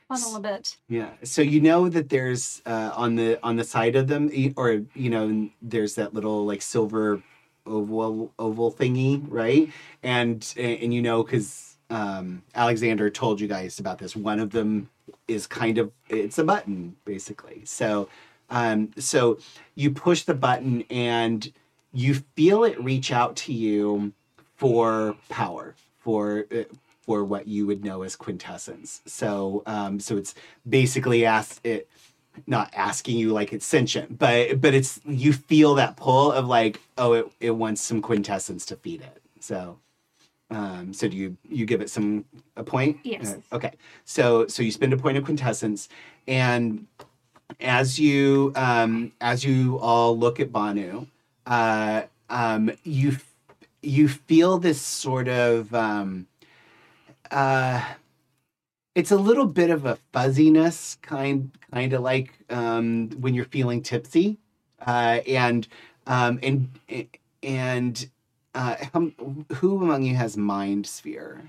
[0.08, 0.76] funnel a bit.
[0.88, 1.10] Yeah.
[1.24, 5.10] So you know that there's uh, on the on the side of them, or you
[5.10, 7.22] know, there's that little like silver
[7.66, 9.68] oval oval thingy, right?
[10.02, 14.16] And and you know because um, Alexander told you guys about this.
[14.16, 14.88] One of them
[15.28, 17.62] is kind of it's a button basically.
[17.64, 18.08] So
[18.50, 19.38] um, so
[19.74, 21.52] you push the button and
[21.92, 24.12] you feel it reach out to you
[24.56, 26.64] for power for uh,
[27.02, 29.02] for what you would know as quintessence.
[29.06, 30.34] So um, so it's
[30.68, 31.88] basically ask it
[32.46, 36.80] not asking you like it's sentient, but but it's you feel that pull of like
[36.98, 39.22] oh it, it wants some quintessence to feed it.
[39.40, 39.78] So
[40.50, 42.24] um, so do you you give it some
[42.56, 42.98] a point?
[43.02, 43.34] Yes.
[43.34, 43.72] Uh, okay.
[44.04, 45.88] So so you spend a point of quintessence,
[46.28, 46.86] and
[47.60, 51.06] as you um, as you all look at Banu,
[51.46, 53.16] uh, um, you
[53.82, 56.26] you feel this sort of um,
[57.30, 57.82] uh,
[58.94, 63.82] it's a little bit of a fuzziness, kind kind of like um, when you're feeling
[63.82, 64.38] tipsy,
[64.86, 65.66] uh, and
[66.06, 66.68] um, and
[67.42, 68.08] and
[68.54, 68.76] uh,
[69.54, 71.42] who among you has mind sphere?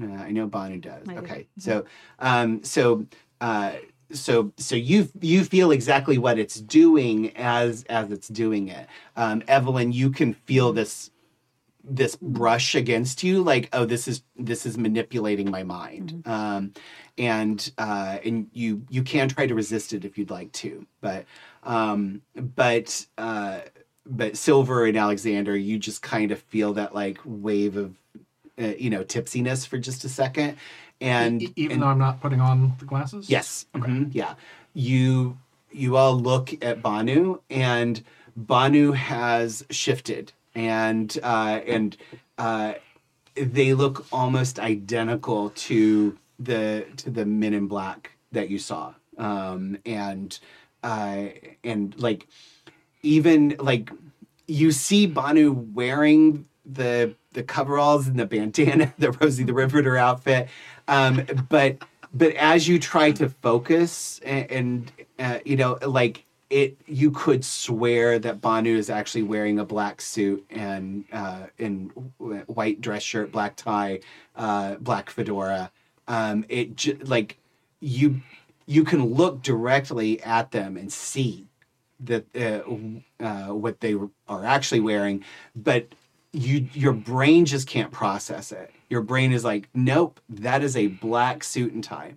[0.00, 1.08] Uh, I know Banu does.
[1.08, 1.18] I do.
[1.20, 1.84] Okay, so
[2.20, 3.06] um, so
[3.40, 3.72] uh,
[4.12, 8.86] so so you you feel exactly what it's doing as as it's doing it.
[9.16, 11.10] Um, Evelyn, you can feel this
[11.84, 16.22] this brush against you like oh this is this is manipulating my mind.
[16.26, 16.72] Um
[17.18, 21.24] and uh and you you can try to resist it if you'd like to but
[21.64, 23.60] um but uh
[24.06, 27.96] but silver and alexander you just kind of feel that like wave of
[28.60, 30.56] uh, you know tipsiness for just a second
[31.00, 33.28] and E- even and- though I'm not putting on the glasses.
[33.30, 33.66] Yes.
[33.74, 34.34] mhm, Yeah.
[34.74, 35.38] You
[35.70, 38.02] you all look at Banu and
[38.36, 41.96] Banu has shifted and uh and
[42.38, 42.74] uh
[43.34, 48.94] they look almost identical to the to the men in black that you saw.
[49.18, 50.38] Um and
[50.82, 51.26] uh
[51.64, 52.26] and like
[53.02, 53.90] even like
[54.46, 60.48] you see Banu wearing the the coveralls and the bandana, the Rosie the Riveter outfit,
[60.88, 61.78] um, but
[62.14, 67.44] but as you try to focus and, and uh, you know like it, you could
[67.44, 71.46] swear that Banu is actually wearing a black suit and uh,
[72.46, 74.00] white dress shirt, black tie,
[74.36, 75.70] uh, black fedora.
[76.08, 77.38] Um, it j- like
[77.80, 78.22] you
[78.66, 81.46] you can look directly at them and see
[82.00, 83.96] that uh, uh, what they
[84.28, 85.24] are actually wearing,
[85.56, 85.88] but
[86.32, 88.70] you your brain just can't process it.
[88.88, 92.14] Your brain is like, nope, that is a black suit and tie.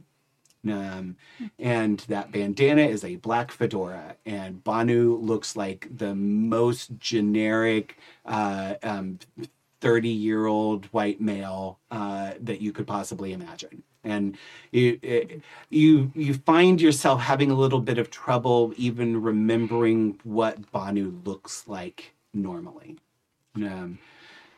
[0.69, 1.15] Um,
[1.57, 7.97] and that bandana is a black fedora, and Banu looks like the most generic
[8.27, 9.17] uh, um,
[9.81, 13.81] 30 year old white male uh, that you could possibly imagine.
[14.03, 14.37] And
[14.71, 15.41] you, it-
[15.71, 21.67] you you find yourself having a little bit of trouble even remembering what Banu looks
[21.67, 22.97] like normally.
[23.55, 23.97] Um,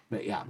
[0.09, 0.43] but yeah,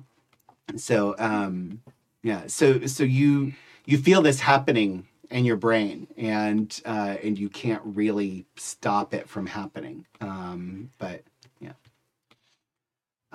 [0.75, 1.81] so um,
[2.23, 3.53] yeah, so so you
[3.85, 9.27] you feel this happening in your brain, and uh, and you can't really stop it
[9.29, 10.05] from happening.
[10.21, 11.23] Um, but
[11.59, 11.73] yeah,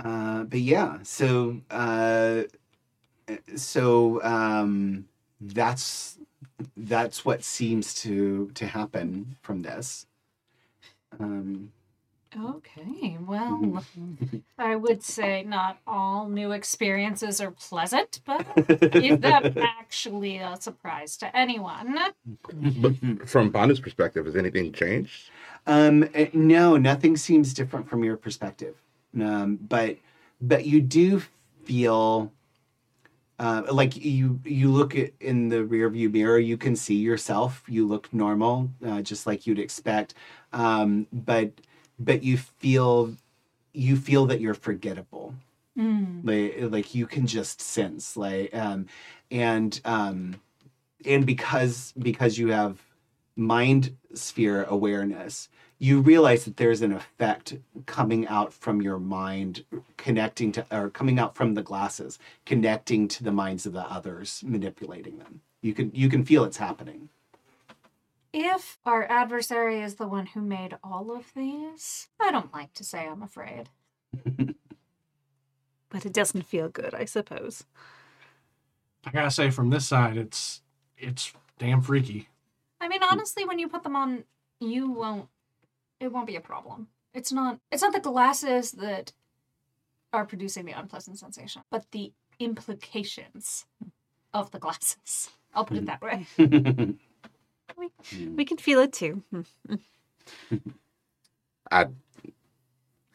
[0.02, 2.42] uh, but yeah, so uh,
[3.56, 5.06] so um,
[5.40, 6.18] that's
[6.76, 10.06] that's what seems to to happen from this.
[11.20, 11.72] Um,
[12.36, 13.82] Okay, well,
[14.58, 18.46] I would say not all new experiences are pleasant, but
[18.94, 21.96] is that actually a surprise to anyone?
[22.52, 25.30] But from Banu's perspective, has anything changed?
[25.66, 28.76] Um, uh, no, nothing seems different from your perspective.
[29.18, 29.96] Um, but
[30.40, 31.22] but you do
[31.64, 32.32] feel
[33.38, 37.62] uh, like you you look at in the rearview mirror, you can see yourself.
[37.68, 40.14] You look normal, uh, just like you'd expect.
[40.52, 41.52] Um, but
[41.98, 43.14] but you feel
[43.72, 45.34] you feel that you're forgettable.
[46.24, 48.86] Like, like you can just sense like um
[49.30, 50.40] and um
[51.04, 52.80] and because because you have
[53.36, 59.64] mind sphere awareness you realize that there's an effect coming out from your mind
[59.96, 64.42] connecting to or coming out from the glasses connecting to the minds of the others
[64.44, 65.40] manipulating them.
[65.62, 67.08] You can you can feel it's happening
[68.40, 72.84] If our adversary is the one who made all of these, I don't like to
[72.84, 73.68] say I'm afraid.
[75.90, 77.64] But it doesn't feel good, I suppose.
[79.06, 80.60] I gotta say, from this side, it's
[80.98, 82.28] it's damn freaky.
[82.78, 84.24] I mean, honestly, when you put them on,
[84.60, 85.28] you won't.
[85.98, 86.88] It won't be a problem.
[87.14, 87.58] It's not.
[87.72, 89.14] It's not the glasses that
[90.12, 93.64] are producing the unpleasant sensation, but the implications
[94.34, 95.30] of the glasses.
[95.54, 95.86] I'll put it hmm.
[95.86, 96.26] that way.
[97.78, 99.22] We, we can feel it too.
[99.30, 99.76] Hmm.
[101.70, 101.86] I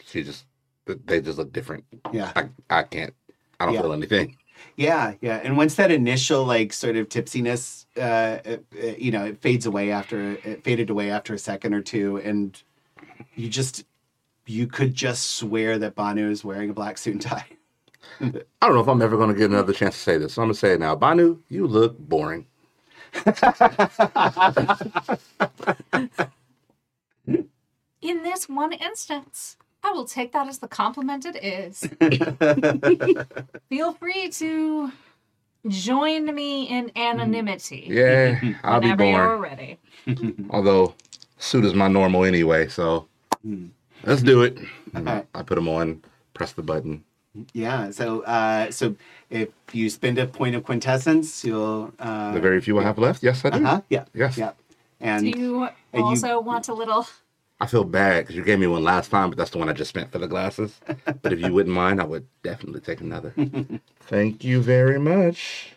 [0.05, 0.45] she just
[0.85, 1.85] they just look different.
[2.11, 2.31] Yeah.
[2.35, 3.13] I, I can't.
[3.59, 3.81] I don't Yeah.
[3.81, 4.37] feel anything.
[4.77, 5.41] Yeah, yeah.
[5.43, 8.01] And once that initial like sort of tipsiness, uh,
[8.47, 11.81] uh, uh, you know, it fades away after it faded away after a second or
[11.81, 12.61] two, and
[13.35, 13.85] you just
[14.45, 17.45] you could just swear that Banu is wearing a black suit and tie.
[18.21, 18.31] I
[18.67, 20.33] don't know if I'm ever going to get another chance to say this.
[20.33, 20.95] So I'm going to say it now.
[20.95, 22.45] Banu, you look boring.
[28.01, 31.87] In this one instance, I will take that as the compliment it is.
[33.69, 34.91] Feel free to
[35.67, 39.77] join me in anonymity Yeah, I'll be whenever you're boring.
[40.05, 40.45] ready.
[40.49, 40.95] Although,
[41.37, 42.67] suit is my normal anyway.
[42.67, 43.07] So
[43.41, 43.67] hmm.
[44.03, 44.57] let's do it.
[44.95, 45.23] Okay.
[45.33, 46.01] I put them on,
[46.33, 47.03] press the button.
[47.53, 47.91] Yeah.
[47.91, 48.95] So, uh, so
[49.29, 51.91] if you spend a point of quintessence, you'll.
[51.99, 53.23] Uh, The very few I have left.
[53.23, 53.57] Yes, I do.
[53.65, 54.05] uh-huh, Yeah.
[54.13, 54.37] Yes.
[54.37, 54.51] Yeah.
[54.51, 54.55] Do
[55.01, 57.07] And you you- also want a little?
[57.59, 59.73] I feel bad because you gave me one last time, but that's the one I
[59.73, 60.79] just spent for the glasses.
[61.21, 63.33] but if you wouldn't mind, I would definitely take another.
[64.01, 65.71] Thank you very much.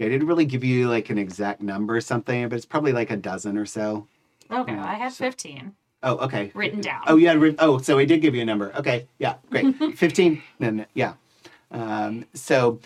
[0.00, 3.10] I didn't really give you like an exact number or something, but it's probably like
[3.10, 4.06] a dozen or so.
[4.50, 6.52] Okay, Yeah, I had so- 15 Oh, okay.
[6.54, 7.02] written down.
[7.06, 7.34] Oh, yeah.
[7.58, 8.74] Oh, so he did give you a number.
[8.76, 9.08] Okay.
[9.18, 9.34] Yeah.
[9.50, 9.74] Great.
[9.96, 10.42] 15.
[10.58, 11.14] Then, yeah.
[11.70, 12.80] Um, so,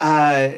[0.00, 0.50] uh,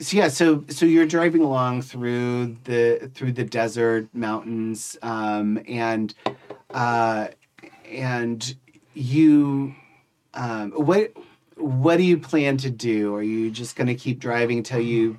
[0.00, 6.14] so yeah, so so you're driving along through the through the desert mountains, um, and
[6.70, 7.28] uh,
[7.90, 8.54] and
[8.94, 9.74] you,
[10.32, 11.12] um, what
[11.56, 13.14] what do you plan to do?
[13.14, 15.18] Are you just going to keep driving until you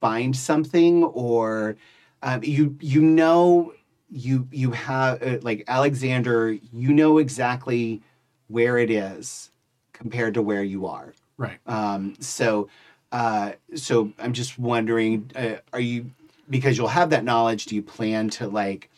[0.00, 1.76] find something, or
[2.22, 3.74] um, you you know
[4.10, 8.02] you you have uh, like Alexander, you know exactly
[8.48, 9.50] where it is
[9.92, 11.14] compared to where you are.
[11.36, 11.58] Right.
[11.66, 12.68] Um, so,
[13.12, 16.10] uh, so I'm just wondering, uh, are you
[16.48, 17.66] because you'll have that knowledge?
[17.66, 18.90] Do you plan to like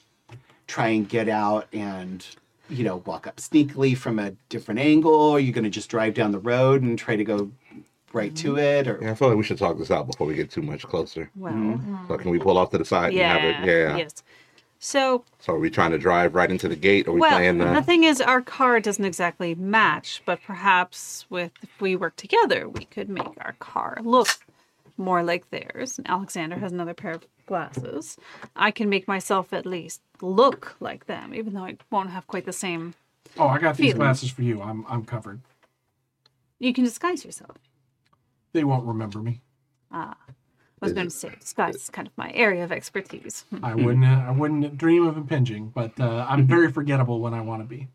[0.66, 2.24] try and get out and
[2.70, 5.14] you know walk up sneakily from a different angle?
[5.14, 7.50] Or are you going to just drive down the road and try to go
[8.12, 8.88] right to it?
[8.88, 10.86] Or Yeah, I feel like we should talk this out before we get too much
[10.86, 11.30] closer.
[11.36, 13.68] Well, So can we pull off to the side yeah, and have it?
[13.68, 13.96] Yeah.
[13.98, 14.22] yes.
[14.84, 17.06] So So are we trying to drive right into the gate?
[17.06, 17.66] Are we well, playing the?
[17.66, 22.68] the thing is, our car doesn't exactly match, but perhaps with if we work together,
[22.68, 24.26] we could make our car look
[24.96, 25.98] more like theirs.
[25.98, 28.16] And Alexander has another pair of glasses.
[28.56, 32.44] I can make myself at least look like them, even though I won't have quite
[32.44, 32.94] the same.
[33.38, 34.60] Oh, I got these glasses for you.
[34.60, 35.42] I'm I'm covered.
[36.58, 37.56] You can disguise yourself.
[38.52, 39.42] They won't remember me.
[39.92, 40.16] Ah,
[40.82, 43.46] I was going to say disguise is kind of my area of expertise.
[43.62, 44.04] I wouldn't.
[44.04, 47.68] Uh, I wouldn't dream of impinging, but uh, I'm very forgettable when I want to
[47.68, 47.88] be.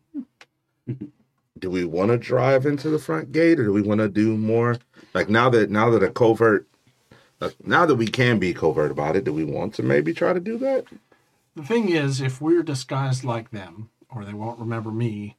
[1.58, 4.36] do we want to drive into the front gate or do we want to do
[4.36, 4.76] more
[5.14, 6.66] like now that now that a covert
[7.40, 10.32] like, now that we can be covert about it do we want to maybe try
[10.32, 10.86] to do that
[11.56, 15.36] The thing is, if we're disguised like them, or they won't remember me,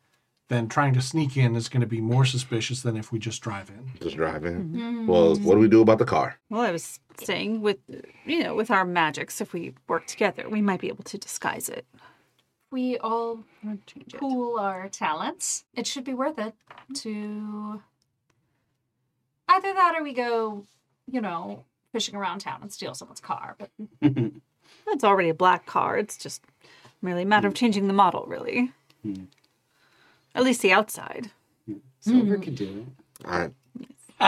[0.50, 3.42] then trying to sneak in is going to be more suspicious than if we just
[3.42, 3.92] drive in.
[4.02, 4.80] just drive in Mm-hmm.
[4.80, 5.08] mm-hmm.
[5.08, 7.78] well what do we do about the car Well, I was saying with
[8.26, 11.70] you know with our magics, if we work together, we might be able to disguise
[11.70, 11.86] it.
[12.72, 14.20] We all Or change it.
[14.20, 15.66] pool our talents.
[15.74, 16.94] It should be worth it mm-hmm.
[17.04, 17.82] to
[19.48, 20.66] either that or we go,
[21.12, 23.56] you know, fishing around town and steal someone's car.
[23.58, 23.72] But
[24.88, 25.98] It's already a black car.
[25.98, 26.42] It's just
[27.02, 28.72] merely a matter of changing the model, really.
[29.04, 29.24] Hmm.
[30.36, 31.32] At least the outside.
[32.02, 33.28] Silver could do it.
[33.28, 33.50] I,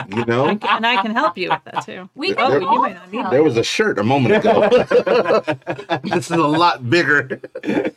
[0.07, 2.09] you know And I can help you with that too.
[2.15, 4.69] we can you all might not need there was a shirt a moment ago
[6.03, 7.41] this is a lot bigger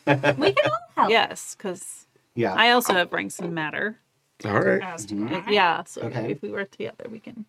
[0.07, 1.11] We can all help.
[1.11, 2.55] Yes, because Yeah.
[2.55, 3.96] I also have rings and matter.
[4.44, 6.32] all right As to Uh, Yeah, so Okay.
[6.32, 7.44] if we work together, we can.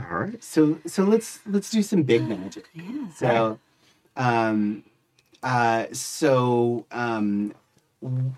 [0.00, 2.68] all right So so let's let's do some big magic.
[2.74, 3.08] Yeah.
[3.14, 3.58] So,
[4.16, 4.82] um,
[5.42, 7.54] uh, so um,
[8.02, 8.32] w-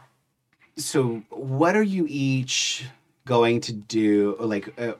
[0.78, 2.86] so what are you each
[3.26, 4.36] going to do?
[4.40, 4.92] Like, uh,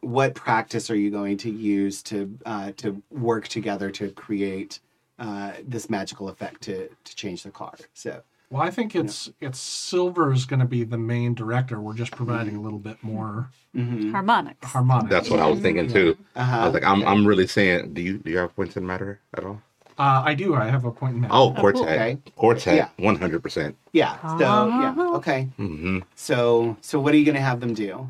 [0.00, 4.80] what practice are you going to use to uh, to work together to create
[5.18, 7.74] uh, this magical effect to to change the car?
[7.94, 8.22] So.
[8.52, 11.80] Well, I think it's it's Silver is going to be the main director.
[11.80, 14.10] We're just providing a little bit more mhm.
[14.10, 14.66] Harmonics.
[14.66, 15.08] harmonic.
[15.08, 16.64] that's what i was thinking too i Uh-huh.
[16.64, 19.44] was like i'm, I'm really saying do you do you have points in matter at
[19.44, 19.62] all
[20.00, 20.54] Uh, I do.
[20.54, 21.30] I have a point in that.
[21.30, 21.72] oh cool.
[21.72, 22.18] quartet Okay.
[22.34, 22.88] quartet Yeah.
[22.98, 24.38] 100% Yeah.
[24.38, 24.94] So yeah.
[25.16, 25.48] Okay.
[25.58, 25.98] Mm-hmm.
[26.14, 28.08] So so what are you gonna have them do?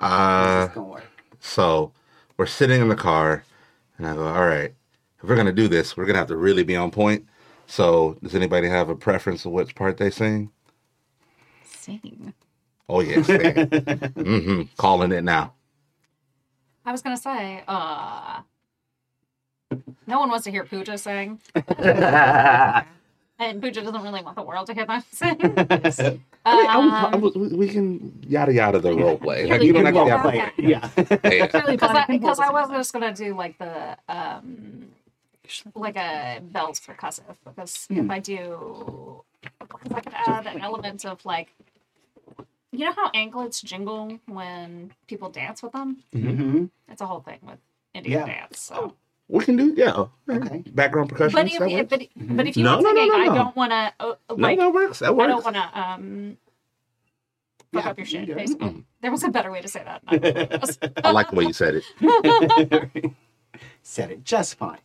[0.00, 1.04] uh this gonna work?
[1.40, 1.92] So
[2.36, 3.44] we're sitting in the car,
[3.96, 4.74] and I go, all right,
[5.22, 7.26] if we're going to do this, we're going to have to really be on point.
[7.66, 10.50] So does anybody have a preference of which part they sing?
[11.64, 12.34] Sing.
[12.88, 13.26] Oh, yes.
[13.28, 14.62] mm-hmm.
[14.76, 15.54] Calling it now.
[16.84, 18.40] I was gonna say, uh
[20.06, 21.40] no one wants to hear Pooja sing.
[23.38, 25.36] and Pooja doesn't really want the world to hear them sing.
[26.44, 29.46] I mean, I was, Um, I was, we- we can yada yada the role play.
[29.46, 30.38] Like you don't good actually role have play.
[30.56, 30.62] to.
[30.62, 30.88] Yeah.
[30.96, 31.46] Yeah.
[31.46, 34.88] Because Bonnie I, can because I was just gonna do like the um
[35.74, 39.22] like a bells percussive because if I do
[39.60, 41.52] because I could add an element of like
[42.72, 45.98] you know how anklets jingle when people dance with them?
[46.12, 47.58] hmm It's a whole thing with
[47.94, 48.26] Indian Yeah.
[48.26, 48.60] dance.
[48.60, 48.94] So.
[49.32, 50.04] We can do yeah.
[50.28, 50.62] Okay.
[50.72, 51.32] Background percussion.
[51.34, 52.06] But if, that if, works.
[52.16, 54.14] but, but if you No, want no, no, singing, no, I don't want to uh,
[54.36, 54.98] no, that works.
[54.98, 56.36] That I don't want to um
[57.72, 58.26] fuck Yeah, up your you shit.
[58.26, 58.36] do it.
[58.36, 60.02] Basically, there was a better way to say that.
[61.04, 63.12] I like the way you said it.
[63.82, 64.78] Said it just fine.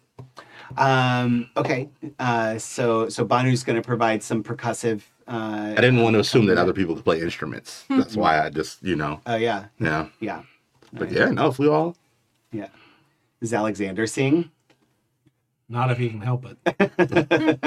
[0.77, 1.89] Um, okay.
[2.17, 5.01] Uh, so so Banu's going to provide some percussive.
[5.27, 7.83] Uh, I didn't want to assume that other people could play instruments.
[7.89, 10.07] That's why I just you know Oh yeah, yeah.
[10.21, 10.43] yeah,
[10.93, 11.97] But yeah, no, if we all
[12.53, 12.69] yeah.
[13.41, 14.51] Does Alexander sing?
[15.69, 17.59] Not if he can help it.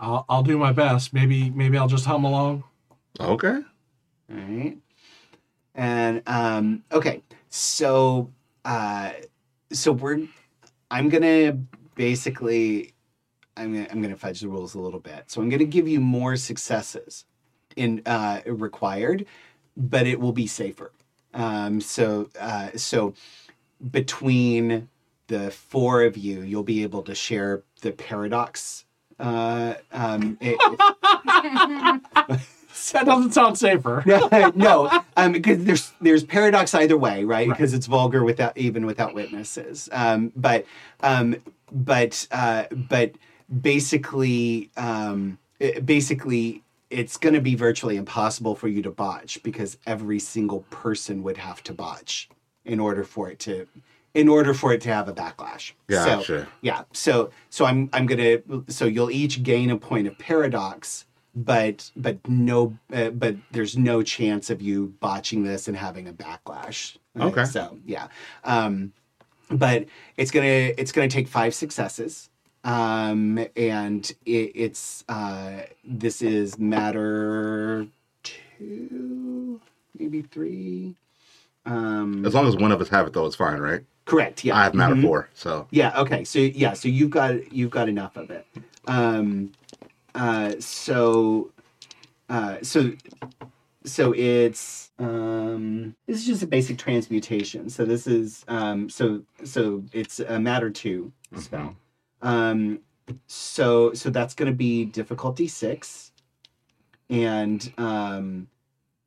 [0.00, 1.12] I'll, I'll do my best.
[1.12, 2.64] Maybe maybe I'll just hum along.
[3.20, 3.60] okay.
[4.30, 4.78] All right.
[5.74, 8.32] And um, okay, so
[8.64, 9.10] uh,
[9.70, 10.26] so we're
[10.90, 11.58] I'm gonna
[11.94, 12.94] basically
[13.56, 15.24] I'm gonna I'm gonna fudge the rules a little bit.
[15.26, 17.26] So I'm gonna give you more successes
[17.76, 19.26] in uh, required,
[19.76, 20.92] but it will be safer.
[21.34, 23.14] Um, so uh, so
[23.90, 24.88] between
[25.26, 28.84] the four of you, you'll be able to share the paradox.
[29.18, 30.58] Uh, um, it-
[32.92, 34.02] That doesn't sound safer.
[34.56, 37.48] no, um, because there's there's paradox either way, right?
[37.48, 39.88] Because it's vulgar without even without witnesses.
[39.92, 40.66] Um, but
[41.00, 41.36] um,
[41.70, 43.12] but uh, but
[43.62, 49.78] basically, um, it- basically, it's going to be virtually impossible for you to botch because
[49.86, 52.28] every single person would have to botch
[52.64, 53.66] in order for it to
[54.14, 55.72] in order for it to have a backlash.
[55.90, 56.48] So, Gotcha.
[56.62, 56.82] yeah.
[56.92, 58.38] So so I'm I'm gonna
[58.68, 61.04] so you'll each gain a point of paradox,
[61.34, 66.12] but but no uh, but there's no chance of you botching this and having a
[66.12, 66.96] backlash.
[67.14, 67.26] right?
[67.26, 67.44] Okay.
[67.44, 68.08] So yeah.
[68.44, 68.92] Um,
[69.50, 69.86] but
[70.16, 72.30] it's gonna it's gonna take five successes.
[72.62, 77.86] Um, and it, it's uh, this is matter
[78.22, 79.60] two,
[79.98, 80.94] maybe three.
[81.66, 83.82] Um, As long as one of us have it though, it's fine, right?
[84.06, 84.44] correct.
[84.44, 84.54] Yeah.
[84.56, 85.02] I have matter Mhm.
[85.02, 85.98] four, so Yeah.
[86.00, 86.24] Okay.
[86.24, 86.74] So yeah.
[86.74, 88.46] So you've got you've got enough of it.
[88.86, 89.52] Um,
[90.14, 91.50] uh, so,
[92.28, 92.92] uh, so,
[93.84, 97.70] so it's um, this is just a basic transmutation.
[97.70, 101.74] So this is um, so so it's a matter two spell.
[102.20, 102.80] Um,
[103.26, 106.12] so so that's going to be difficulty six,
[107.08, 108.48] and um,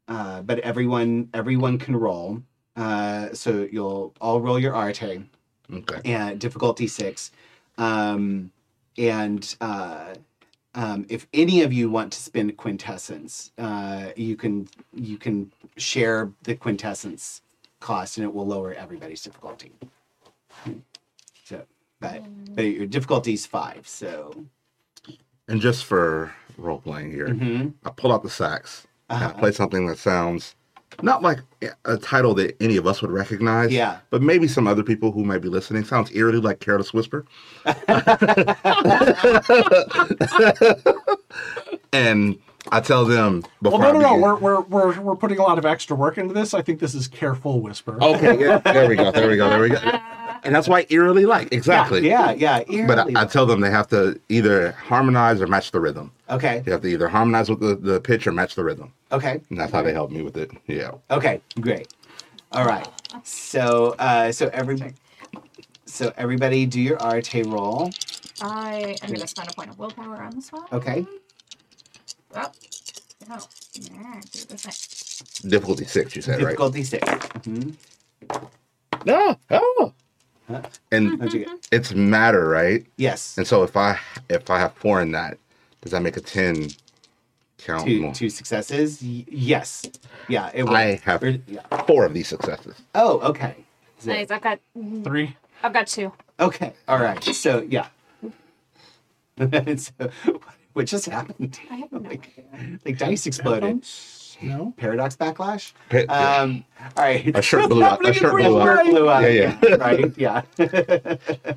[0.07, 2.41] uh, but everyone everyone can roll.
[2.75, 5.21] Uh, so you'll all roll your Arete
[5.73, 6.01] okay.
[6.05, 7.31] and difficulty six.
[7.77, 8.51] Um,
[8.97, 10.13] and uh,
[10.75, 16.31] um, if any of you want to spend quintessence, uh, you can you can share
[16.43, 17.41] the quintessence
[17.79, 19.71] cost, and it will lower everybody's difficulty.
[21.45, 21.63] So,
[21.99, 22.23] but
[22.55, 23.87] but your difficulty is five.
[23.87, 24.45] So
[25.47, 27.73] And just for role playing here, Mhm.
[27.85, 29.33] I pull out the I Uh-huh.
[29.33, 30.55] play something that sounds
[31.01, 31.39] not like
[31.85, 33.71] a title that any of us would recognize.
[33.71, 33.99] Yeah.
[34.09, 37.25] But maybe some other people who might be listening sounds eerily like Careless Whisper.
[41.93, 42.39] and
[42.71, 44.17] I tell them before Well, no, no, no.
[44.17, 46.53] We're, we're, we're, we're putting a lot of extra work into this.
[46.53, 48.01] I think this is careful whisper.
[48.01, 49.99] Okay, yeah, there we go, there we go, there we go.
[50.43, 52.07] And that's why eerily like exactly.
[52.07, 52.63] yeah, yeah.
[52.69, 52.87] eerily.
[53.13, 56.11] But I, I tell them they have to either harmonize or match the rhythm.
[56.29, 58.93] okay, They have to either harmonize with the, the pitch or match the rhythm.
[59.11, 59.41] okay.
[59.49, 60.51] And that's how they help me with it.
[60.67, 60.91] Yeah.
[61.11, 61.93] Okay, great.
[62.51, 62.87] All right.
[63.23, 64.93] So, uh, so every,
[65.85, 67.91] so everybody, do your Arete roll.
[68.41, 70.65] I am going to spend a point of willpower on this one.
[70.71, 71.05] Okay.
[72.35, 72.51] Oh,
[73.27, 73.37] no.
[73.73, 74.63] Yeah, do this
[75.41, 75.49] thing.
[75.49, 76.51] Difficulty six, you said, right?
[76.57, 77.75] Difficulty 6 Mhm.
[79.05, 79.37] No.
[79.49, 79.93] Oh.
[80.47, 80.61] Huh?
[80.91, 81.55] And mm-hmm, How'd mm-hmm.
[81.71, 82.85] it's matter, right?
[82.95, 83.37] Yes.
[83.37, 85.37] And so if I if I have four in that,
[85.81, 86.69] does that make a ten
[87.57, 88.13] count Two more?
[88.13, 89.01] two successes.
[89.03, 89.83] Y- yes.
[90.29, 90.49] Yeah.
[90.53, 90.75] It will.
[90.75, 91.61] I have Or- yeah.
[91.85, 92.75] four of these successes.
[92.95, 93.55] Oh, okay.
[93.99, 94.31] So- Nice.
[94.31, 94.59] I've got
[95.03, 95.35] Three.
[95.63, 96.13] I've got two.
[96.39, 96.73] okay.
[96.87, 97.21] All right.
[97.23, 97.87] So yeah.
[99.77, 99.91] so,
[100.73, 101.59] what just happened?
[101.69, 102.45] I have no like,
[102.85, 103.83] like dice exploded.
[104.41, 104.73] No.
[104.77, 105.73] Paradox backlash.
[105.89, 106.41] Pa- yeah.
[106.41, 106.63] Um.
[106.95, 107.35] All right.
[107.35, 108.01] a shirt blew up.
[108.03, 108.77] A shirt Happening blew up.
[108.77, 108.85] life.
[108.89, 109.21] blew up.
[109.23, 109.75] Yeah, yeah.
[109.75, 110.17] right.
[110.17, 110.41] Yeah.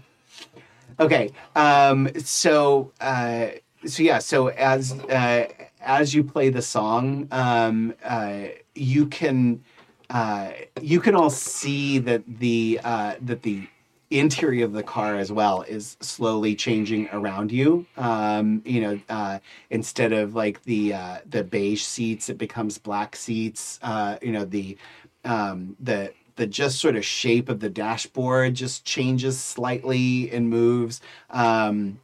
[1.00, 1.30] okay.
[1.56, 2.08] Um.
[2.18, 2.92] So.
[3.00, 3.46] Uh.
[3.86, 4.18] So yeah.
[4.18, 5.46] So as uh,
[5.80, 9.62] as you play the song, um, uh, you can
[10.10, 10.50] uh,
[10.80, 13.66] you can all see that the uh, that the
[14.10, 17.86] interior of the car as well is slowly changing around you.
[17.96, 19.38] Um, you know, uh,
[19.70, 23.78] instead of like the uh, the beige seats, it becomes black seats.
[23.82, 24.76] Uh, you know, the
[25.24, 31.00] um, the the just sort of shape of the dashboard just changes slightly and moves.
[31.30, 32.00] Um,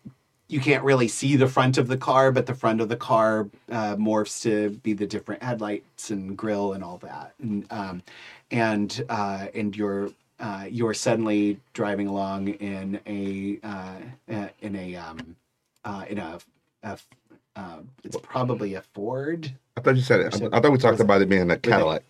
[0.49, 3.49] you can't really see the front of the car, but the front of the car
[3.71, 7.35] uh, morphs to be the different headlights and grill and all that.
[7.43, 8.03] And um,
[8.51, 13.95] and uh, and you're uh, you're suddenly driving along in a uh,
[14.33, 15.37] uh, in a um,
[15.85, 16.39] uh, in a,
[16.83, 16.99] a
[17.57, 19.51] uh, it's probably a Ford.
[19.77, 20.43] I thought you said it.
[20.53, 22.03] I, I thought we talked about it being a Cadillac.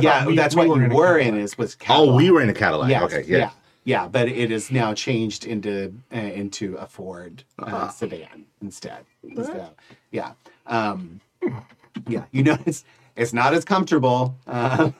[0.00, 1.44] Yeah, we- that's we what were you were in Cadillac.
[1.44, 2.88] is was Oh, we were in a Cadillac.
[2.90, 3.38] Yes, okay, yeah.
[3.38, 3.50] yeah,
[3.84, 7.88] yeah, but it is now changed into uh, into a Ford uh, Ah.
[7.88, 9.04] sedan instead.
[9.36, 9.70] So,
[10.12, 10.32] yeah,
[10.66, 11.20] um,
[12.08, 12.24] yeah.
[12.30, 12.84] You notice
[13.20, 14.90] it's not as comfortable, uh,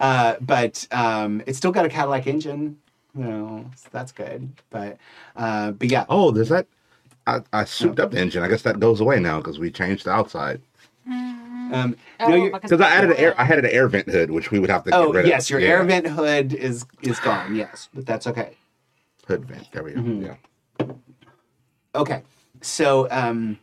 [0.00, 2.78] uh, but um, it's still got a Cadillac engine.
[3.16, 4.48] You know, so that's good.
[4.70, 4.96] But
[5.36, 6.66] uh, but yeah, Oh, does that?
[7.26, 8.42] I, I souped up the engine.
[8.42, 10.60] I guess that goes away now because we changed the outside.
[11.08, 14.50] um, Oh, no, Because I added an air, I had an air vent hood, which
[14.50, 14.94] we would have to.
[14.94, 15.50] oh get rid yes, of.
[15.50, 15.68] your Yeah.
[15.68, 17.54] air vent hood is is gone.
[17.54, 18.56] Yes, but that's okay.
[19.26, 19.70] hood vent.
[19.72, 20.00] There we go.
[20.00, 20.24] Mm-hmm.
[20.26, 20.36] Yeah.
[21.94, 22.22] Okay,
[22.60, 23.58] so um,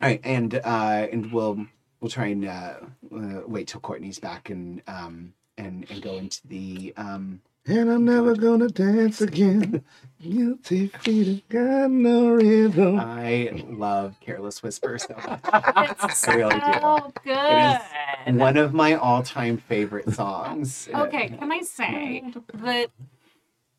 [0.00, 1.66] all right, and uh, and we'll
[2.04, 2.74] we'll try and uh,
[3.16, 7.40] uh, wait till Courtney's back and um and and go into the um.
[7.66, 9.82] And I'm never gonna dance again.
[10.22, 13.00] Guilty feet have got no rhythm.
[13.00, 15.40] I love Careless Whisper so much.
[16.02, 16.72] It's I really do.
[16.74, 18.36] so good.
[18.38, 20.90] One of my all-time favorite songs.
[20.94, 22.90] Okay, can I say that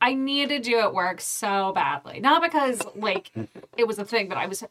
[0.05, 2.19] I needed you at work so badly?
[2.19, 3.31] Not because like
[3.77, 4.63] it was a thing that I was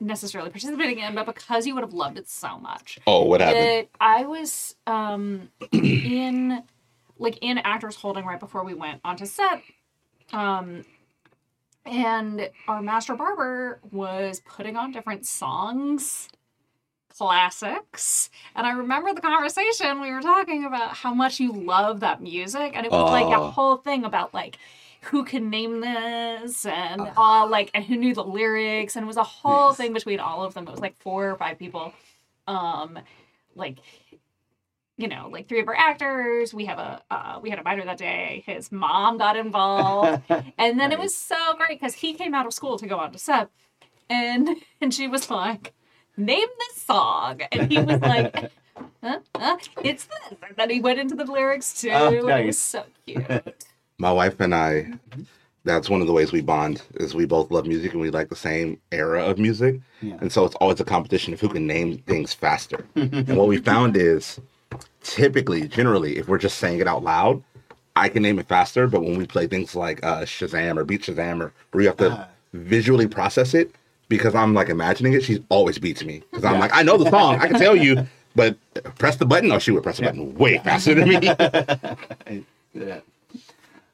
[0.00, 2.98] necessarily participating in, but because you would have loved it so much.
[3.06, 3.62] Oh, what happened?
[3.62, 6.64] That I was um in
[7.18, 9.62] like in actors holding right before we went onto set.
[10.32, 10.84] Um
[11.86, 16.28] and our master barber was putting on different songs
[17.20, 18.30] classics.
[18.54, 22.72] And I remember the conversation we were talking about how much you love that music.
[22.74, 23.50] And it was like a Oh.
[23.50, 24.58] whole thing about like
[25.02, 29.18] who can name this and uh, like and who knew the lyrics and it was
[29.18, 29.76] a whole Yes.
[29.76, 30.66] thing between all of them.
[30.66, 31.92] It was like four or five people.
[32.46, 32.98] Um
[33.54, 33.76] like
[34.96, 36.52] you know, like three of our actors.
[36.54, 38.42] We have a uh, we had a minor that day.
[38.46, 40.22] His mom got involved,
[40.58, 43.12] and then it was so great because he came out of school to go on
[43.12, 43.48] to set,
[44.10, 44.48] and
[44.80, 45.72] and she was like,
[46.20, 48.34] "Name this song," and he was like,
[49.02, 49.18] huh?
[49.36, 49.56] Huh?
[49.82, 51.90] "It's this," and then he went into the lyrics too.
[51.92, 52.46] Oh, and It nice.
[52.46, 53.64] was so cute.
[53.98, 54.92] My wife and I,
[55.64, 58.28] that's one of the ways we bond is we both love music and we like
[58.30, 59.80] the same era of music.
[60.00, 60.16] Yeah.
[60.20, 62.86] And so it's always a competition of who can name things faster.
[62.94, 64.40] and what we found is
[65.02, 67.42] typically, generally, if we're just saying it out loud,
[67.96, 68.86] I can name it faster.
[68.86, 71.98] But when we play things like uh, Shazam or Beat Shazam or where you have
[71.98, 72.26] to Uh.
[72.54, 73.74] visually process it,
[74.10, 76.22] because I'm like imagining it, she always beats me.
[76.30, 78.06] Because I'm like, I know the song, I can tell you,
[78.36, 78.56] but
[78.98, 79.50] press the button.
[79.50, 82.44] Oh, she would press the button way faster than me.
[82.72, 83.00] Yeah.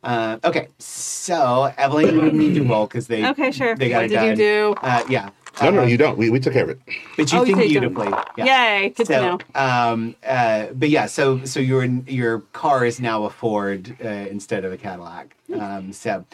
[0.04, 3.74] Uh, okay, so Evelyn, you need to roll because they Okay, sure.
[3.74, 4.74] they got what it did you do?
[4.82, 5.30] Uh, yeah.
[5.62, 6.18] no, no, Uh, you don't.
[6.18, 6.78] We, we took care of it.
[7.16, 7.68] But you Oh, think did.
[7.70, 8.08] beautifully.
[8.36, 8.44] Yeah.
[8.80, 8.88] Yay!
[8.90, 9.38] Good to know.
[9.54, 14.64] um, uh, but yeah, so so your your car is now a Ford uh, instead
[14.66, 15.34] of a Cadillac.
[15.58, 16.24] Um, so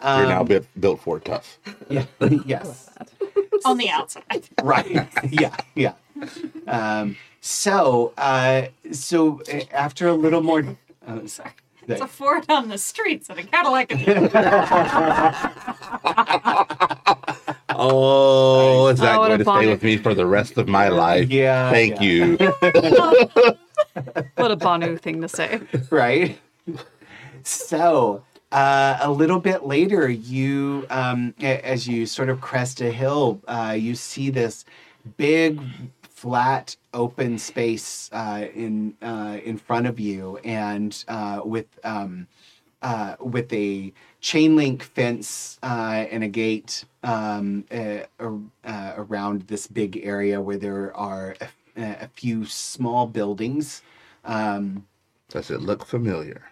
[0.00, 1.58] um, You're now built, built for tough.
[1.88, 2.04] yeah,
[2.44, 2.90] yes,
[3.64, 5.94] On the outside, right, yeah, yeah.
[6.66, 10.64] Um, so uh, so uh, after a little more,
[11.06, 11.50] uh, sorry.
[11.88, 13.90] it's a Ford on the streets and a Cadillac.
[13.92, 15.52] in the-
[17.74, 20.68] Oh, is that Oh, what going a to stay with me for the rest of
[20.68, 21.30] my life?
[21.30, 22.02] Yeah, Thank yeah.
[22.02, 23.56] you.
[24.36, 25.60] What a Banu thing to say.
[25.90, 26.38] right?
[27.42, 33.40] So, uh, a little bit later, you, um, as you sort of crest a hill,
[33.48, 34.64] uh, you see this
[35.16, 35.60] big,
[36.02, 42.26] flat, open space uh, in uh, in front of you, and uh, with um,
[42.82, 47.64] uh, with a chain link fence and a gate um,
[48.74, 51.48] around this big area where there are a,
[52.04, 53.82] a few small buildings.
[54.24, 54.86] Um,
[55.28, 56.51] Does it look familiar?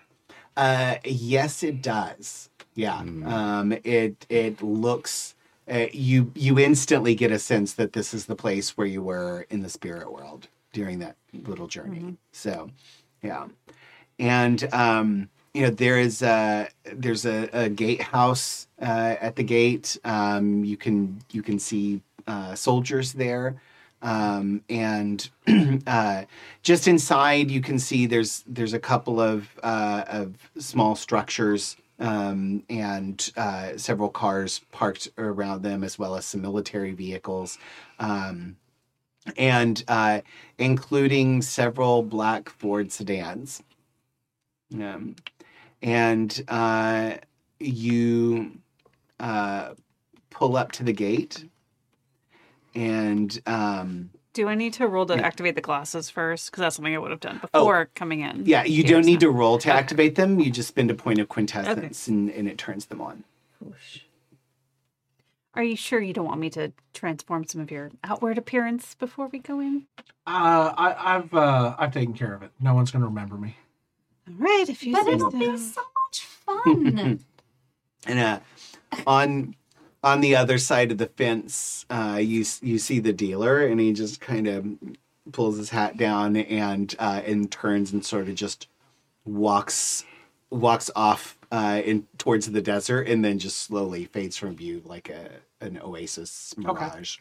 [0.57, 2.49] Uh, yes, it does.
[2.75, 2.99] Yeah.
[2.99, 5.35] Um, it it looks.
[5.71, 9.47] Uh, you you instantly get a sense that this is the place where you were
[9.51, 12.17] in the spirit world during that little journey.
[12.33, 12.71] So,
[13.23, 13.47] yeah,
[14.19, 19.99] and um, you know there is a there's a, a gatehouse uh, at the gate.
[20.05, 23.61] Um, you can you can see uh, soldiers there.
[24.03, 25.29] Um, and
[25.87, 26.25] uh,
[26.63, 32.63] just inside, you can see there's there's a couple of uh, of small structures um,
[32.71, 37.59] and uh, several cars parked around them, as well as some military vehicles,
[37.99, 38.57] um,
[39.37, 40.23] and uh,
[40.59, 43.63] including several black Ford sedans.
[44.75, 45.17] Um,
[45.83, 47.15] and uh,
[47.59, 48.53] you
[49.19, 49.75] uh,
[50.31, 51.45] pull up to the gate,
[52.75, 56.51] and um, Do I need to roll to activate the glasses first?
[56.51, 58.41] Because that's something I would have done before coming in.
[58.41, 58.43] Oh.
[58.45, 60.41] yeah, you don't need so- to roll to activate them.
[60.41, 63.25] You just spend a point of quintessence, and, and it turns them on.
[65.55, 69.27] Are you sure you don't want me to transform some of your outward appearance before
[69.27, 69.87] we go in?
[70.27, 72.53] Uh, I, I've uh, I've taken care of it.
[72.61, 73.57] No one's gonna remember me.
[74.29, 75.39] All right, if you But say it'll so.
[75.39, 77.21] be so much fun.
[78.07, 78.41] And uh,
[79.07, 79.55] on
[80.03, 83.93] on the other side of the fence, uh, you you see the dealer, and he
[83.93, 84.67] just kind of
[85.33, 88.67] pulls his hat down and uh, and turns and sort of just
[89.25, 90.05] walks
[90.51, 95.09] walks off uh, in towards the desert, and then just slowly fades from view like
[95.09, 95.31] a
[95.61, 97.19] an oasis mirage.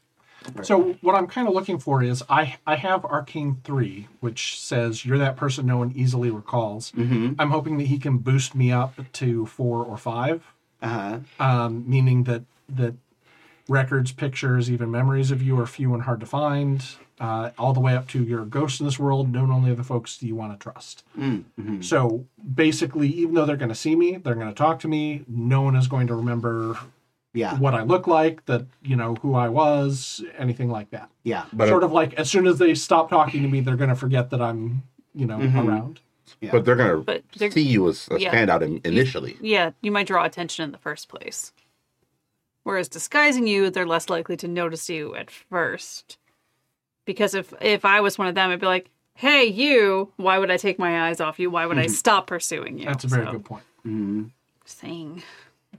[0.64, 5.04] So what I'm kind of looking for is I I have Arcane three, which says
[5.06, 6.94] you're that person no one easily recalls.
[6.94, 7.34] Mm-hmm.
[7.38, 10.42] I'm hoping that he can boost me up to four or five,
[10.82, 11.20] Uh-huh.
[11.42, 12.44] um, meaning that
[12.76, 12.96] that
[13.68, 16.84] records, pictures, even memories of you are few and hard to find.
[17.20, 19.84] Uh, all the way up to your ghost in this world, known only to the
[19.84, 21.04] folks you want to trust.
[21.20, 21.82] Mm-hmm.
[21.82, 25.26] So basically, even though they're going to see me, they're going to talk to me.
[25.28, 26.78] No one is going to remember
[27.34, 31.10] Yeah, what I look like, that you know who I was, anything like that.
[31.24, 33.90] yeah, But sort of like as soon as they stop talking to me, they're going
[33.90, 35.68] to forget that I'm, you know, Mhm.
[35.68, 36.00] around.
[36.40, 36.52] yeah.
[36.52, 37.04] but they're gonna
[37.52, 38.34] see you as a yeah.
[38.34, 39.36] standout in, initially.
[39.42, 41.52] Yeah, you might draw attention in the first place.
[42.70, 46.20] Whereas disguising you, they're less likely to notice you at first.
[47.04, 50.14] Because if if I was one of them, I'd be like, "Hey, you!
[50.18, 51.50] Why would I take my eyes off you?
[51.50, 53.64] Why would I stop pursuing you?" That's a very So, good point.
[53.84, 54.30] Mhm.
[54.66, 55.24] saying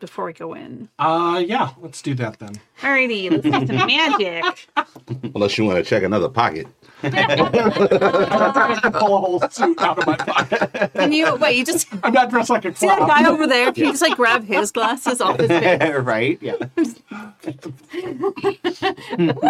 [0.00, 0.88] before we go in.
[0.98, 2.54] Uh, yeah, let's do that then.
[2.80, 4.68] Alrighty, let's do some magic.
[5.34, 6.66] Unless you want to check another pocket.
[7.02, 10.92] Pull a whole suit out of my pocket.
[10.94, 11.56] Can you wait?
[11.56, 13.08] You just I'm not dressed like a see that clown.
[13.08, 13.72] guy over there?
[13.72, 15.94] Can you just like grab his glasses off his face?
[16.00, 16.38] right?
[16.42, 16.56] Yeah.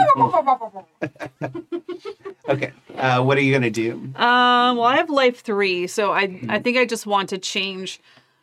[2.49, 2.73] okay.
[2.97, 3.93] Uh, what are you gonna do?
[4.17, 8.01] Um, well, I have life three, so I I think I just want to change,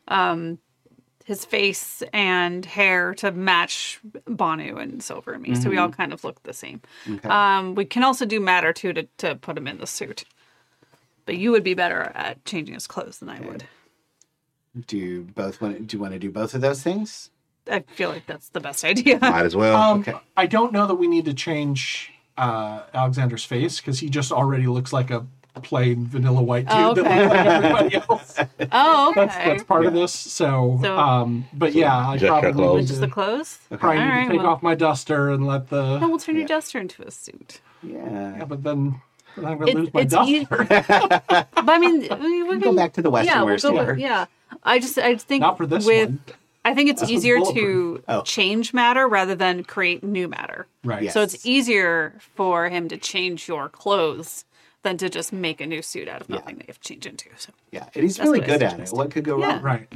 [0.07, 0.57] um,
[1.27, 6.13] his face and hair to match Banu and Silver and me, so we all kind
[6.13, 6.79] of look the same.
[7.09, 7.27] Okay.
[7.27, 10.23] Um, we can also do matter too to to put him in the suit,
[11.25, 13.65] but you would be better at changing his clothes than I would.
[14.87, 15.85] do you both want?
[15.87, 17.29] Do you want to do both of those things?
[17.69, 19.19] I feel like that's the best idea.
[19.21, 19.75] Might as well.
[19.75, 20.13] Um, Okay.
[20.37, 24.67] I don't know that we need to change uh, Alexander's face because he just already
[24.67, 25.25] looks like a
[25.57, 27.27] plain vanilla white dude Oh, that okay.
[27.27, 28.37] like everybody else.
[28.71, 29.21] oh, okay.
[29.25, 30.13] That's that's part of this.
[30.13, 32.79] So, So- um, but yeah, I just your probably clothes.
[32.81, 33.59] need Just the clothes.
[33.69, 34.47] probably need to Alright, take well.
[34.47, 35.99] off my duster and let the.
[35.99, 37.61] No, we'll turn your duster into a suit.
[37.83, 38.37] Yeah.
[38.37, 39.01] Yeah, but then,
[39.35, 40.31] then I'm gonna It- lose my duster.
[40.33, 43.85] easy- But I mean, we, we Go back to the Western yeah, we'll store.
[43.85, 44.25] with- yeah.
[44.63, 46.19] I just I think Not for this with one.
[46.65, 48.03] I think it's This easier to.
[48.09, 48.21] Oh.
[48.23, 50.67] change matter rather than create new matter.
[50.83, 51.03] Right.
[51.03, 51.13] Yes.
[51.13, 54.43] So it's easier for him to change your clothes
[54.87, 57.05] than to just make a new suit out of nothing that you have to change
[57.05, 57.25] into.
[57.37, 58.89] So Yeah, and he's really good at it.
[58.91, 59.55] What could go Yeah.
[59.55, 59.61] wrong?
[59.61, 59.87] Right.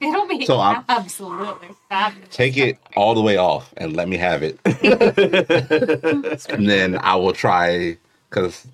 [0.00, 2.28] It'll be So I'm- absolutely fabulous.
[2.30, 4.58] Take it all the way off and let me have it.
[6.50, 7.96] and then I will try,
[8.28, 8.66] because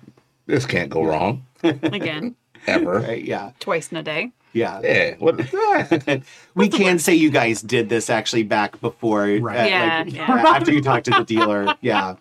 [0.47, 2.35] this can't go wrong again,
[2.67, 2.99] ever.
[2.99, 3.23] Right?
[3.23, 3.51] Yeah.
[3.59, 4.31] twice in a day.
[4.53, 4.81] Yeah.
[4.83, 5.15] Yeah.
[5.19, 5.39] What?
[6.55, 9.59] we can say you guys did this actually back before, Right.
[9.59, 10.43] uh, Yeah, like, yeah.
[10.47, 11.73] after you talked to the dealer.
[11.81, 12.15] Yeah.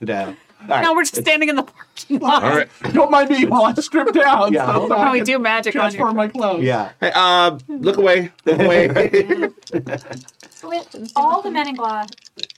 [0.00, 0.34] But, uh, all
[0.66, 0.82] right.
[0.82, 2.42] No, we're just standing in the parking lot.
[2.44, 2.68] All right.
[2.92, 4.52] Don't mind me while I strip down.
[4.52, 6.62] Yeah, so hold that How I we do magic on transform my clothes.
[6.64, 6.92] Yeah.
[7.00, 8.30] Hey, uh, look away.
[8.44, 8.88] Look away.
[11.16, 12.08] All the men in glass,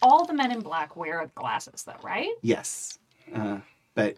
[0.01, 2.31] all the men in black wear glasses, though, right?
[2.41, 2.99] Yes.
[3.35, 3.59] Uh,
[3.95, 4.17] but,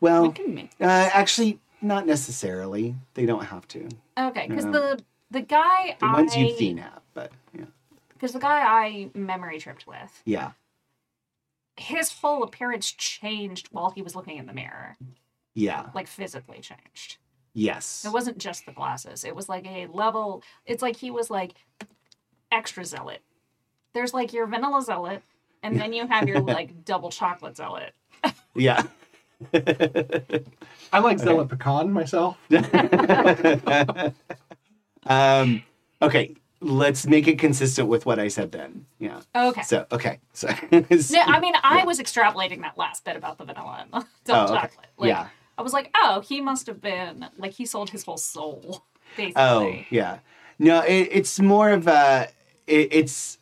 [0.00, 2.94] well, can make uh, actually, not necessarily.
[3.14, 3.88] They don't have to.
[4.16, 4.70] Okay, because Yeah.
[4.70, 7.64] the the guy The ones you've seen have, but yeah.
[8.12, 10.52] because the guy I memory tripped with, Yeah.
[11.76, 14.96] His whole appearance changed while he was looking in the mirror,
[15.54, 15.86] Yeah.
[15.94, 17.18] like physically changed.
[17.52, 18.04] Yes.
[18.04, 19.24] It wasn't just the glasses.
[19.24, 20.42] It was like a level.
[20.66, 21.54] It's like he was like
[22.50, 23.20] extra zealot.
[23.92, 25.22] There's like your vanilla zealot,
[25.62, 27.92] and then you have your like double chocolate zealot.
[28.54, 28.82] Yeah.
[30.92, 32.38] I like Zealot Pecan myself.
[35.06, 35.62] um,
[36.00, 36.34] okay,
[36.64, 38.86] let's make it consistent with what I said then.
[38.98, 39.20] Yeah.
[39.34, 39.62] Okay.
[39.62, 40.18] So okay.
[40.34, 44.06] So No, I mean, I was extrapolating that last bit about the vanilla and the
[44.24, 44.62] double Oh, okay.
[44.68, 44.86] chocolate.
[44.96, 45.28] Like, Yeah.
[45.56, 48.84] I was like, oh, he must have been like he sold his whole soul,
[49.16, 49.34] basically.
[49.42, 50.18] Oh yeah,
[50.58, 52.28] no, it, it's more of a
[52.66, 53.38] it, it's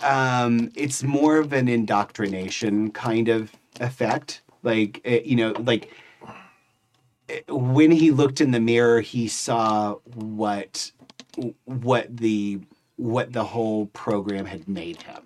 [0.00, 4.40] um it's more of an indoctrination kind of effect.
[4.62, 5.90] Like eh, you know, like
[7.28, 10.92] eh, when he looked in the mirror, he saw what
[11.64, 12.60] what the
[12.96, 15.22] what the whole program had made him.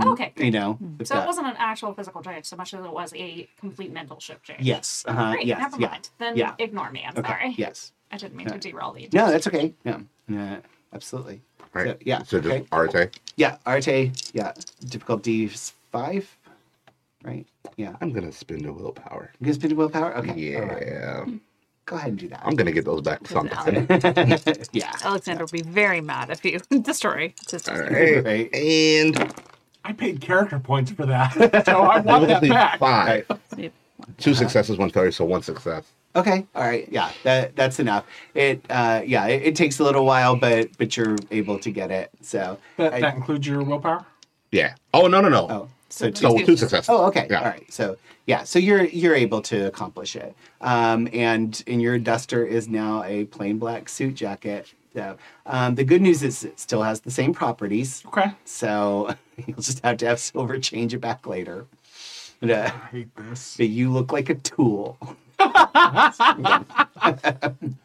[0.00, 0.32] Okay.
[0.38, 3.12] You know, if So it wasn't an actual physical change so much as it was
[3.14, 4.62] a complete mental shift change.
[4.62, 5.04] Yes.
[5.06, 5.46] Uh-huh, Great.
[5.46, 5.60] yes.
[5.60, 5.88] never yeah.
[5.88, 6.08] mind.
[6.18, 6.54] Then yeah.
[6.58, 7.04] ignore me.
[7.06, 7.28] I'm Okay.
[7.28, 7.54] sorry.
[7.58, 7.92] Yes.
[8.10, 9.08] I didn't mean to derail the.
[9.12, 9.74] No, that's okay.
[9.84, 10.00] Yeah.
[10.28, 10.58] Yeah.
[10.94, 11.42] Absolutely.
[11.74, 11.88] Right.
[11.88, 12.22] So, yeah.
[12.22, 12.66] So just okay.
[12.72, 13.10] Arete.
[13.36, 14.12] Yeah, Arete.
[14.34, 14.52] Yeah,
[14.86, 16.36] difficulty is five.
[17.22, 17.46] Right.
[17.76, 17.96] Yeah.
[18.00, 19.32] I'm gonna spend a willpower.
[19.40, 20.16] You guys spin a willpower.
[20.18, 20.56] Okay.
[20.56, 20.86] all right.
[20.86, 21.24] Yeah.
[21.86, 22.40] Go ahead and do that.
[22.44, 23.86] I'm gonna get those back sometime.
[24.72, 24.92] yeah.
[25.04, 27.92] Alexander will be very mad if you destroy his All system.
[27.92, 28.24] right.
[28.24, 28.54] Right.
[28.54, 29.34] And
[29.84, 31.32] I paid character points for that,
[31.66, 32.78] so I want that only back.
[32.78, 33.26] five.
[34.18, 35.84] Two successes, one failure, so one success.
[36.14, 36.46] Okay.
[36.54, 36.86] All right.
[36.90, 37.10] Yeah.
[37.24, 38.04] That that's enough.
[38.34, 38.64] It.
[38.70, 39.02] Uh.
[39.04, 39.26] Yeah.
[39.26, 42.10] It, it takes a little while, but but you're able to get it.
[42.20, 42.58] So.
[42.76, 44.04] That, I- that includes your willpower.
[44.52, 44.74] Yeah.
[44.94, 45.48] Oh no no no.
[45.50, 45.68] oh.
[45.92, 46.22] So two.
[46.22, 46.88] so two successes.
[46.88, 47.26] Oh, okay.
[47.30, 47.38] Yeah.
[47.40, 47.70] All right.
[47.70, 50.34] So yeah, so you're you're able to accomplish it.
[50.62, 54.72] Um, and and your duster is now a plain black suit jacket.
[54.94, 55.16] So
[55.46, 58.02] um, the good news is it still has the same properties.
[58.06, 58.32] Okay.
[58.44, 59.14] So
[59.46, 61.66] you'll just have to have silver change it back later.
[62.40, 63.56] But, uh, I hate this.
[63.58, 64.96] but you look like a tool.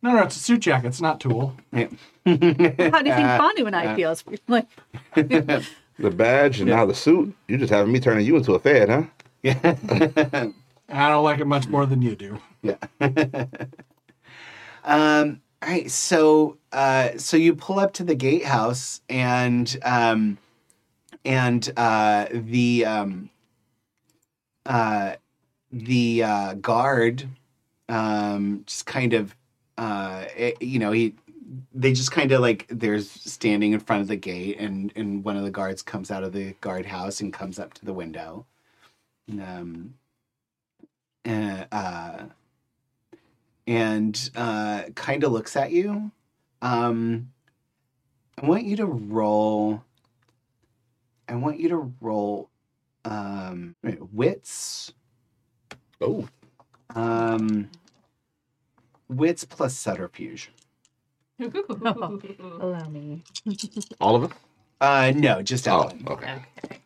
[0.00, 0.86] No, no, it's a suit jacket.
[0.86, 1.56] It's not tulle.
[1.72, 1.88] How do
[2.24, 2.70] you think
[3.04, 4.12] Uh, Banu and I feel?
[4.12, 4.68] It's like,
[5.98, 7.34] The badge and now the suit.
[7.48, 9.02] You're just having me turning you into a fed, huh?
[9.42, 9.58] Yeah.
[10.88, 12.38] I don't like it much more than you do.
[12.62, 12.76] Yeah.
[14.84, 15.90] um, all right.
[15.90, 20.38] So, uh, so you pull up to the gatehouse, and um,
[21.24, 23.30] and uh, the um,
[24.66, 25.16] uh,
[25.72, 27.28] the uh, guard
[27.88, 29.34] um, just kind of
[29.76, 31.14] uh, eh, you know he
[31.74, 35.36] they just kind of like they're standing in front of the gate, and and one
[35.36, 38.46] of the guards comes out of the guardhouse and comes up to the window.
[39.30, 39.94] Um,
[41.26, 42.22] uh, uh,
[43.66, 46.10] and uh, kind of looks at you.
[46.62, 47.30] Um,
[48.40, 49.82] I want you to roll.
[51.28, 52.48] I want you to roll
[53.04, 53.74] um,
[54.12, 54.92] wits.
[56.00, 56.28] Oh.
[56.94, 57.70] Um,
[59.08, 60.50] wits plus subterfuge.
[62.60, 63.22] allow me.
[64.00, 64.32] All of it?
[64.80, 66.04] Uh, no, just Oh, Ellen.
[66.08, 66.42] okay.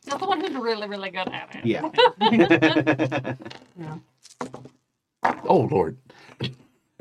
[0.07, 1.65] Not the one who's really, really good at it.
[1.65, 1.91] Yeah.
[5.45, 5.97] Oh Lord.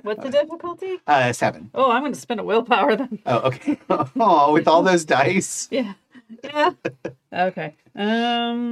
[0.04, 1.00] What's the difficulty?
[1.08, 1.70] uh, seven.
[1.74, 3.20] Oh, I'm going to spend a willpower then.
[3.26, 3.78] Oh, okay.
[3.90, 5.68] Oh, with all those dice.
[5.72, 5.94] Yeah.
[6.44, 6.72] Yeah.
[7.34, 7.76] okay.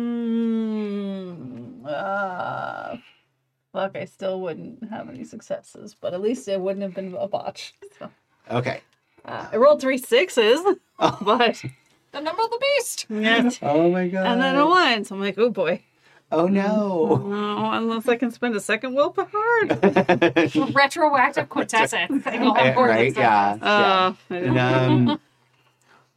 [0.10, 1.85] Um.
[1.85, 2.97] Uh,
[3.73, 7.27] fuck, I still wouldn't have any successes, but at least it wouldn't have been a
[7.27, 7.73] botch.
[7.97, 8.10] So,
[8.49, 8.81] Okay.
[9.26, 10.59] uh, I rolled three sixes,
[10.99, 11.17] oh.
[11.21, 11.61] but
[12.11, 13.05] The number of the beast.
[13.09, 13.49] yeah.
[13.61, 14.26] Oh my god.
[14.27, 15.84] And then a one, so I'm like, oh boy.
[16.31, 17.21] Oh no.
[17.23, 19.27] Oh, unless I can spend a second willpower.
[20.73, 22.23] Retroactive quintessence.
[22.27, 23.15] Eh, right?
[23.15, 23.57] Yeah.
[23.61, 23.67] yeah.
[23.67, 25.19] Uh, And, um,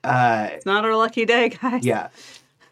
[0.05, 1.85] uh, it's not our lucky day, guys.
[1.85, 2.09] yeah.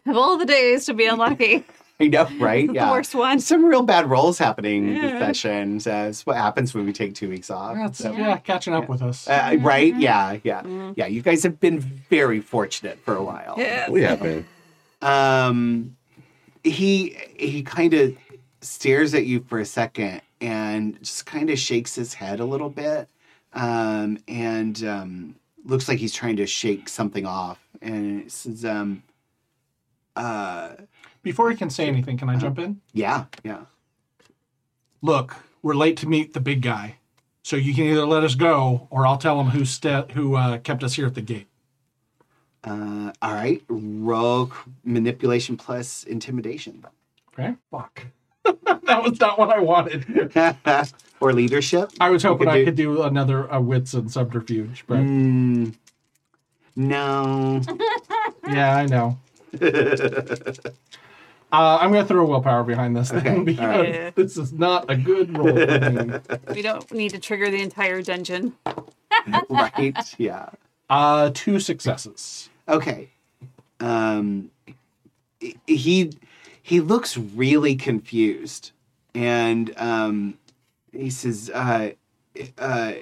[0.05, 1.63] Of all the days to be unlucky,
[2.01, 2.61] I know, right?
[2.65, 2.67] Yeah.
[2.67, 2.91] the Yeah.
[2.91, 3.39] worst one.
[3.39, 5.19] Some real bad rolls happening this Yeah.
[5.19, 5.79] session.
[5.79, 7.75] So it's what happens when we take two weeks off.
[7.75, 9.27] That's So- yeah, catching up with us.
[9.27, 9.95] Uh, right?
[9.95, 11.05] Yeah, yeah, yeah.
[11.07, 13.55] You guys have been very fortunate for a while.
[13.57, 13.89] Yeah.
[13.89, 14.45] We have been.
[15.01, 15.95] Um,
[16.63, 18.15] he he kind of
[18.61, 22.69] stares at you for a second and just kind of shakes his head a little
[22.69, 23.07] bit,
[23.53, 27.59] um, and um, looks like he's trying to shake something off.
[27.81, 29.01] And it says, um,
[30.15, 30.69] uh,
[31.23, 32.81] Before he can say anything, can I jump in?
[32.93, 33.65] yeah, yeah.
[35.03, 36.97] Look, we're late to meet the big guy,
[37.43, 40.57] so you can either let us go, or I'll tell him who sta- who uh,
[40.59, 41.47] kept us here at the gate.
[42.63, 44.53] Uh, all right, rogue
[44.83, 46.85] manipulation plus intimidation
[47.33, 47.55] Okay.
[47.71, 48.05] Fuck.
[48.43, 50.31] that was not what I wanted.
[51.19, 51.91] or leadership.
[51.99, 55.73] I was hoping could I do- could do another uh, wits and subterfuge, but Mm,
[56.75, 57.61] no.
[58.47, 59.17] yeah, I know.
[61.51, 63.89] Uh, I'm gonna throw willpower behind this thing because alright.
[63.93, 64.09] Yeah.
[64.15, 66.19] this is not a good roll for me.
[66.53, 68.55] We don't need to trigger the entire dungeon.
[69.49, 69.97] right?
[70.17, 70.49] Yeah.
[70.89, 72.49] Uh, two successes.
[72.67, 73.09] Okay.
[73.79, 74.51] Um
[75.67, 76.11] he
[76.61, 78.71] he looks really confused
[79.15, 80.37] and um
[80.93, 81.91] he says uh
[82.57, 82.93] uh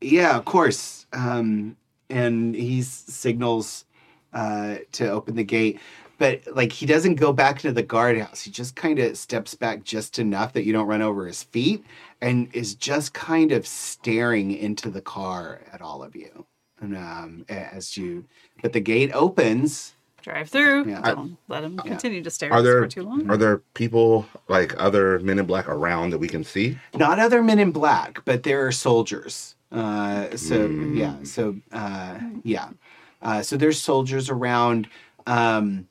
[0.00, 1.06] yeah, of course.
[1.12, 1.76] Um,
[2.08, 3.84] and he signals
[4.32, 5.78] uh, to open the gate,
[6.20, 8.42] but like he doesn't go back into the guardhouse.
[8.42, 11.82] He just kind of steps back just enough that you don't run over his feet,
[12.20, 16.44] and is just kind of staring into the car at all of you.
[16.78, 18.26] And um, as you,
[18.60, 19.94] but the gate opens.
[20.20, 20.90] Drive through.
[20.90, 21.00] Yeah.
[21.00, 23.30] Don't let him continue to stare Are there for too long.
[23.30, 26.78] are there people like other men in black around that we can see?
[26.94, 29.54] Not other men in black, but there are soldiers.
[29.72, 32.68] Uh, so yeah, so uh, yeah,
[33.22, 34.86] uh, so there's soldiers around.
[35.26, 35.86] Um,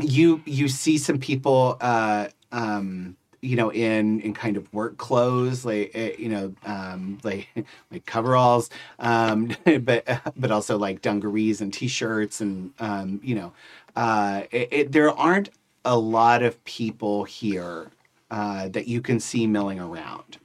[0.00, 5.64] you you see some people, uh, um, you know, in in kind of work clothes,
[5.64, 7.48] like uh, you know, um, like
[7.90, 10.06] like coveralls, um, but
[10.36, 13.52] but also like dungarees and t-shirts, and um, you know,
[13.96, 15.50] uh, it, it, there aren't
[15.84, 17.90] a lot of people here
[18.30, 20.38] uh, that you can see milling around.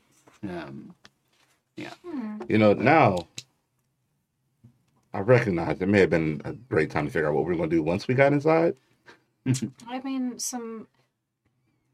[0.43, 0.95] Um,
[2.47, 3.27] You know, now
[5.13, 7.69] I recognize it may have been a great time to figure out what we're going
[7.69, 8.75] to do once we got inside.
[9.45, 9.89] Mm-hmm.
[9.89, 10.87] I mean, some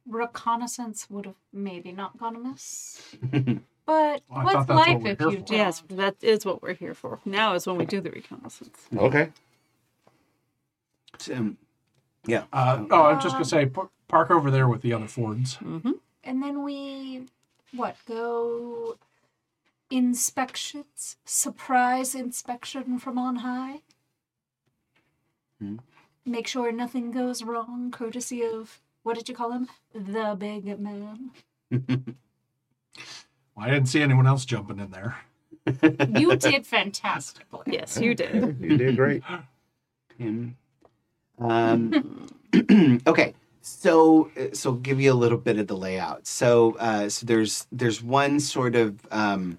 [0.06, 3.02] reconnaissance would have maybe not gone amiss.
[3.32, 5.46] but Well, I what's that's life what we're if here you for.
[5.46, 5.58] don't?
[5.58, 7.20] Yes, that is what we're here for.
[7.26, 8.78] Now is when we do the reconnaissance.
[8.96, 9.30] Okay.
[11.18, 11.56] so,
[12.26, 12.44] yeah.
[12.52, 15.56] Uh, oh, I'm just gonna say, um, par- park over there with the other Fords.
[15.58, 15.92] Mm-hmm.
[16.24, 17.24] And then we,
[17.74, 18.98] what, go
[19.90, 21.16] inspections?
[21.26, 23.80] Surprise inspection from on high?
[25.60, 25.78] Hmm.
[26.28, 29.70] Make sure nothing goes wrong, courtesy of, what did you call him?
[29.94, 31.32] The big man.
[33.56, 35.18] Well, I didn't see anyone else jumping in there.
[36.16, 37.64] You did fantastically.
[37.66, 38.56] Yes, you did.
[38.62, 39.24] You did great.
[40.20, 40.58] him.
[41.40, 42.28] Um,
[43.08, 46.28] okay, so so I'll give you a little bit of the layout.
[46.28, 49.58] So uh, so there's there's one sort of um,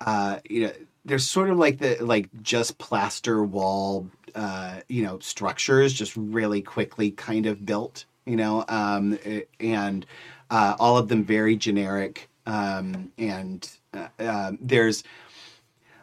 [0.00, 0.72] uh, you know
[1.04, 6.62] there's sort of like the like just plaster wall uh, you know structures just really
[6.62, 9.18] quickly kind of built you know um,
[9.60, 10.06] and
[10.50, 15.04] uh, all of them very generic um, and uh, um there's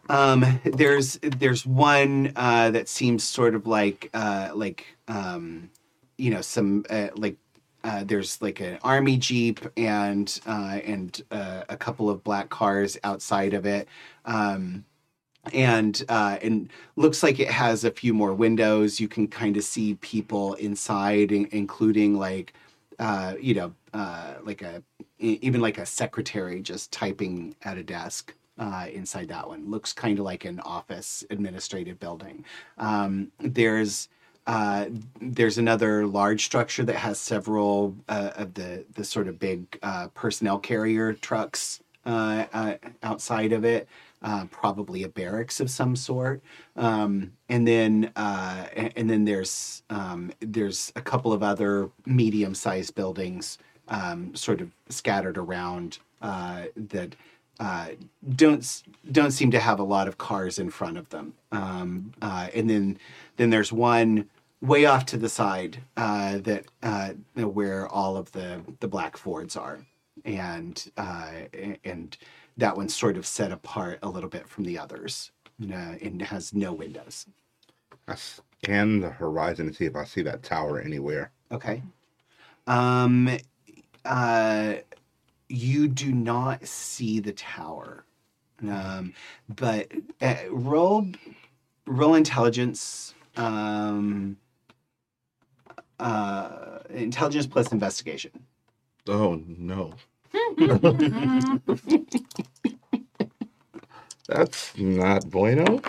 [0.09, 5.69] um, there's there's one uh, that seems sort of like uh, like um,
[6.17, 7.37] you know some uh, like
[7.83, 12.97] uh, there's like an army jeep and uh, and uh, a couple of black cars
[13.03, 13.87] outside of it.
[14.25, 14.85] Um,
[15.53, 18.99] and uh, and looks like it has a few more windows.
[18.99, 22.53] You can kind of see people inside, in- including like
[22.99, 24.83] uh, you know uh, like a
[25.19, 29.69] even like a secretary just typing at a desk uh, inside that one.
[29.69, 32.45] Looks kind of like an office administrative building.
[32.77, 34.09] Um, there's
[34.47, 34.85] uh,
[35.21, 40.07] there's another large structure that has several uh, of the the sort of big uh,
[40.09, 42.73] personnel carrier trucks uh, uh,
[43.03, 43.87] outside of it.
[44.23, 46.43] Uh, probably a barracks of some sort,
[46.75, 53.57] um, and then uh, and then there's um, there's a couple of other medium-sized buildings
[53.87, 57.15] um, sort of scattered around uh, that
[57.59, 57.87] uh,
[58.35, 61.33] don't don't seem to have a lot of cars in front of them.
[61.51, 62.99] Um, uh, and then
[63.37, 64.29] then there's one
[64.61, 66.65] way off to the side that
[67.33, 69.83] where all of the the black Fords are,
[70.25, 71.31] and uh,
[71.83, 72.17] and
[72.61, 75.31] that one's sort of set apart a little bit from the others.
[75.61, 77.27] Uh, and has no windows.
[78.07, 81.31] I scan the horizon to see if I see that tower anywhere.
[81.51, 81.83] Okay.
[82.65, 83.29] Um,
[84.03, 84.75] uh,
[85.49, 88.05] you do not see the tower,
[88.67, 89.13] um,
[89.55, 91.05] but uh, roll
[91.85, 93.13] roll intelligence.
[93.37, 94.37] Um,
[95.99, 98.31] uh, intelligence plus investigation.
[99.07, 99.93] Oh no.
[104.27, 105.81] That's not bueno.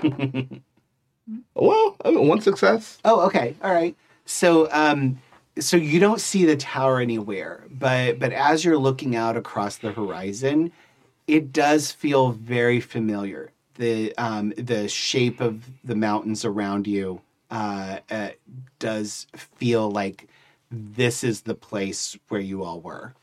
[1.55, 2.99] well, I mean, one success.
[3.05, 3.55] Oh, okay.
[3.63, 3.97] All right.
[4.25, 5.21] So, um,
[5.59, 9.93] so you don't see the tower anywhere, but but as you're looking out across the
[9.93, 10.73] horizon,
[11.27, 13.53] it does feel very familiar.
[13.75, 17.21] The um, the shape of the mountains around you
[17.51, 18.31] uh, uh,
[18.79, 20.29] does feel like
[20.71, 23.15] this is the place where you all were.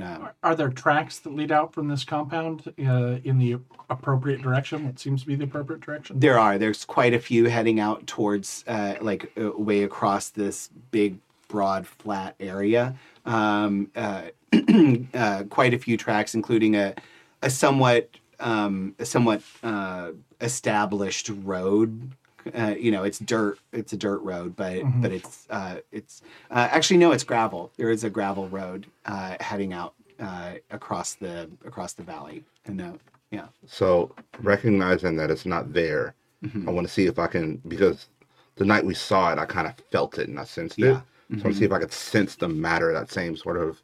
[0.00, 3.58] Um, Are there tracks that lead out from this compound uh, in the
[3.88, 4.86] appropriate direction?
[4.86, 6.18] What seems to be the appropriate direction?
[6.18, 6.58] There are.
[6.58, 11.18] There's quite a few heading out towards, uh, like, uh, way across this big,
[11.48, 12.96] broad, flat area.
[13.24, 14.22] Um, uh,
[15.14, 16.94] uh, quite a few tracks, including a,
[17.42, 18.10] a somewhat,
[18.40, 20.10] um, a somewhat uh,
[20.40, 22.10] established road.
[22.52, 23.58] Uh, you know, it's dirt.
[23.72, 27.70] It's a dirt road, but but it's uh, it's uh, actually no, it's gravel.
[27.76, 32.80] There is a gravel road uh, heading out uh, across the across the valley, and
[32.82, 32.92] uh,
[33.30, 33.46] Yeah.
[33.66, 36.14] So recognizing that it's not there,
[36.44, 36.68] Mm-hmm.
[36.68, 38.08] I want to see if I can because
[38.56, 40.86] the night we saw it, I kind of felt it and I sensed Yeah.
[40.86, 41.02] it.
[41.30, 43.82] So I want to see if I could sense the matter, that same sort of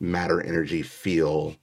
[0.00, 1.54] matter energy feel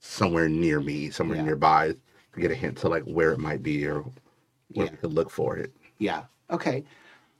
[0.00, 1.44] somewhere near me, somewhere Yeah.
[1.44, 1.94] nearby,
[2.32, 4.04] to get a hint to like where it might be or
[4.74, 4.92] where Yeah.
[4.92, 5.72] we could look for it.
[5.98, 6.24] Yeah.
[6.50, 6.84] Okay.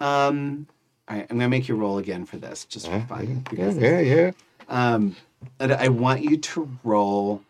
[0.01, 0.67] Um,
[1.09, 1.27] all right.
[1.31, 3.29] I'm gonna make you roll again for this, just for fun.
[3.29, 4.31] Yeah, because yeah, yeah.
[4.69, 5.17] Um,
[5.61, 7.43] and I want you to roll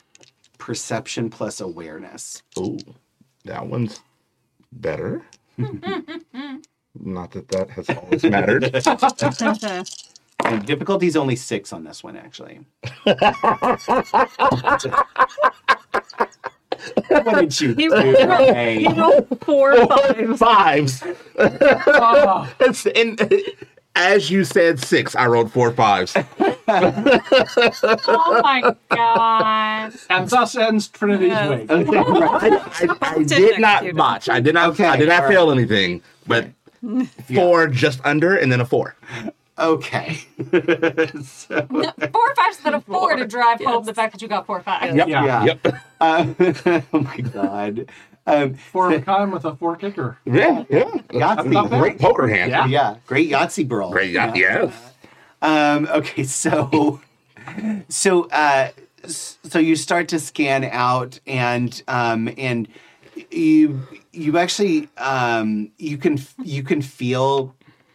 [0.59, 2.43] perception plus awareness.
[2.59, 2.78] Ooh,
[3.44, 4.01] that one's
[4.73, 5.23] better.
[7.01, 8.73] Not that that has always mattered.
[10.44, 12.61] And difficulty's only six on this one, actually.
[17.09, 17.94] what did you He do?
[17.94, 18.78] rolled- Ray?
[18.81, 19.74] He rolled four
[20.36, 20.39] fives.
[20.39, 21.02] Fives.
[21.39, 23.32] Oh, It's, and
[23.97, 26.16] as you said six, I rolled four fives.
[26.16, 26.27] Oh
[28.43, 29.93] my god.
[30.11, 31.48] and thus ends Trinity's Yeah.
[31.51, 31.70] Wake.
[31.70, 31.98] Okay.
[31.98, 33.97] I, I, I Didn't did not execute it.
[33.97, 34.28] botch.
[34.28, 34.70] I did not.
[34.70, 36.02] Okay, I did not all fail anything.
[36.27, 36.48] But
[37.35, 38.97] four just under, and then a four.
[39.59, 40.18] Okay.
[41.22, 44.60] so, Four fives instead of four to drive home the fact that you got four
[44.60, 44.94] fives.
[44.94, 45.06] Yeah.
[45.06, 45.44] yeah.
[45.44, 45.76] Yep.
[46.01, 46.35] Uh,
[46.93, 47.89] oh my god.
[48.26, 50.18] Um, For a con with a four kicker.
[50.24, 50.64] Yeah.
[50.68, 50.90] Yeah.
[51.10, 51.68] Yahtzee.
[51.78, 52.51] Great poker hand.
[52.51, 52.66] Yeah.
[52.66, 53.93] yeah, great Yahtzee brawl.
[53.93, 54.10] Great.
[54.10, 54.35] Yeah.
[54.35, 54.74] Yes.
[55.43, 57.01] Um, okay, so
[57.89, 58.70] so uh,
[59.06, 62.66] so you start to scan out, and um, and
[63.31, 67.55] you you actually um, you can you can feel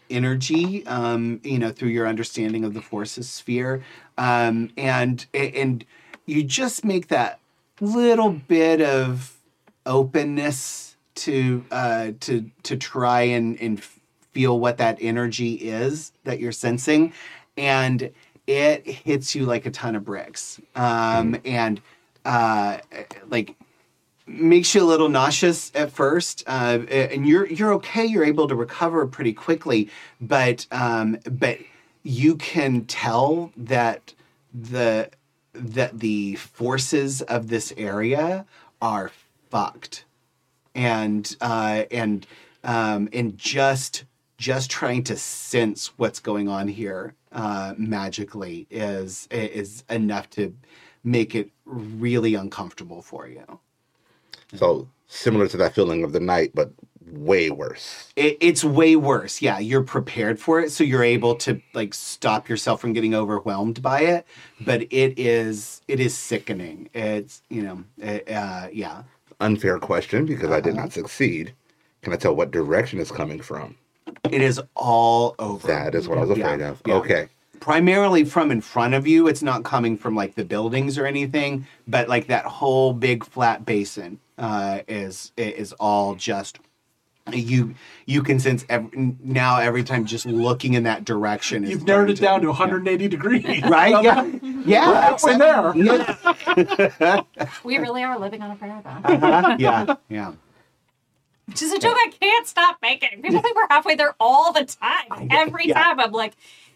[0.09, 3.83] energy, um, you know, through your understanding of the forces sphere,
[4.17, 5.85] um, and and
[6.25, 7.39] you just make that
[7.81, 9.37] little bit of
[9.85, 13.83] openness to uh, to to try and and
[14.31, 17.13] feel what that energy is that you're sensing,
[17.57, 18.11] and
[18.47, 21.81] it hits you like a ton of bricks, um, and
[22.25, 22.77] uh,
[23.29, 23.55] like
[24.29, 28.05] makes you a little nauseous at first, uh, and you're you're okay.
[28.05, 29.89] You're able to recover pretty quickly,
[30.21, 31.59] but um, but
[32.03, 34.13] you can tell that
[34.53, 35.09] the
[35.53, 38.45] that the forces of this area
[38.81, 39.11] are
[39.49, 40.05] fucked,
[40.75, 42.25] and uh, and
[42.63, 44.03] um, and just
[44.37, 50.55] just trying to sense what's going on here uh, magically is is enough to
[51.03, 53.59] make it really uncomfortable for you.
[54.55, 56.71] So similar to that feeling of the night, but
[57.11, 58.11] way worse.
[58.15, 59.41] it, it's way worse.
[59.41, 63.81] Yeah, you're prepared for it, so you're able to like stop yourself from getting overwhelmed
[63.81, 64.25] by it.
[64.61, 66.89] But it is it is sickening.
[66.93, 69.03] It's you know it, uh, yeah.
[69.39, 70.83] Unfair question because I did Uh-huh.
[70.83, 71.53] not succeed.
[72.01, 73.75] Can I tell what direction it's coming from?
[74.31, 75.67] It is all over.
[75.67, 76.81] That is what I was Yeah, afraid of.
[76.85, 76.93] yeah.
[76.95, 77.27] Okay.
[77.59, 79.27] Primarily from in front of you.
[79.27, 83.65] It's not coming from like the buildings or anything, but like that whole big flat
[83.65, 86.57] basin uh, is is all just
[87.31, 87.75] you
[88.07, 91.63] you can sense ev- now every time just looking in that direction.
[91.63, 93.61] You've narrowed going it down to 180 degrees.
[93.63, 94.03] right.
[94.03, 94.25] Yeah,
[94.65, 95.75] yeah, Halfway there.
[95.75, 97.21] yeah.
[97.63, 99.23] We really are living on a prayer then.
[99.23, 99.55] Uh-huh.
[99.59, 100.33] yeah, yeah.
[101.47, 103.21] Which is a joke I can't stop making.
[103.21, 105.27] People think we're halfway there all the time.
[105.31, 105.73] Every yeah.
[105.83, 106.33] time I'm like,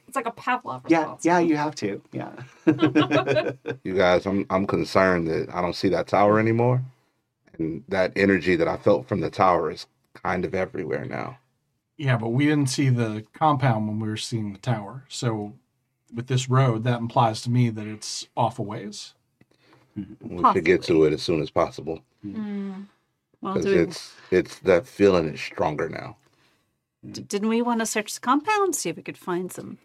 [0.08, 1.26] it's like a Pavlov Yeah, response.
[1.26, 2.02] yeah, you have to.
[2.12, 2.32] Yeah.
[3.84, 6.82] You guys, I'm I'm concerned that I don't see that tower anymore.
[7.58, 9.86] And that energy that I felt from the tower is
[10.16, 11.38] kind of everywhere now.
[11.98, 15.04] Yeah, but we didn't see the compound when we were seeing the tower.
[15.08, 15.54] So
[16.14, 19.14] with this road, that implies to me that it's off a ways.
[19.96, 22.02] We should get to it as soon as possible.
[22.24, 22.34] Hmm.
[22.34, 22.82] Hmm.
[23.42, 26.16] Well, Because do we, it's it's that feeling is stronger now.
[27.12, 29.78] d- didn't we want to search the compound, see if we could find some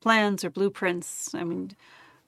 [0.00, 1.34] plans or blueprints?
[1.34, 1.76] I mean,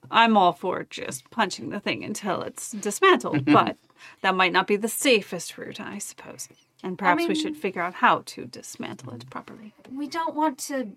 [0.09, 3.77] I'm all for just punching the thing until it's dismantled, but
[4.21, 6.49] that might not be the safest route, I suppose.
[6.83, 9.73] And perhaps we mean- should figure out how to dismantle it properly.
[9.91, 10.93] We don't want to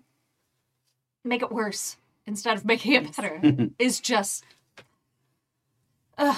[1.23, 1.97] make it worse
[2.27, 3.41] instead of making it better.
[3.79, 4.43] is just.
[6.17, 6.37] Ugh.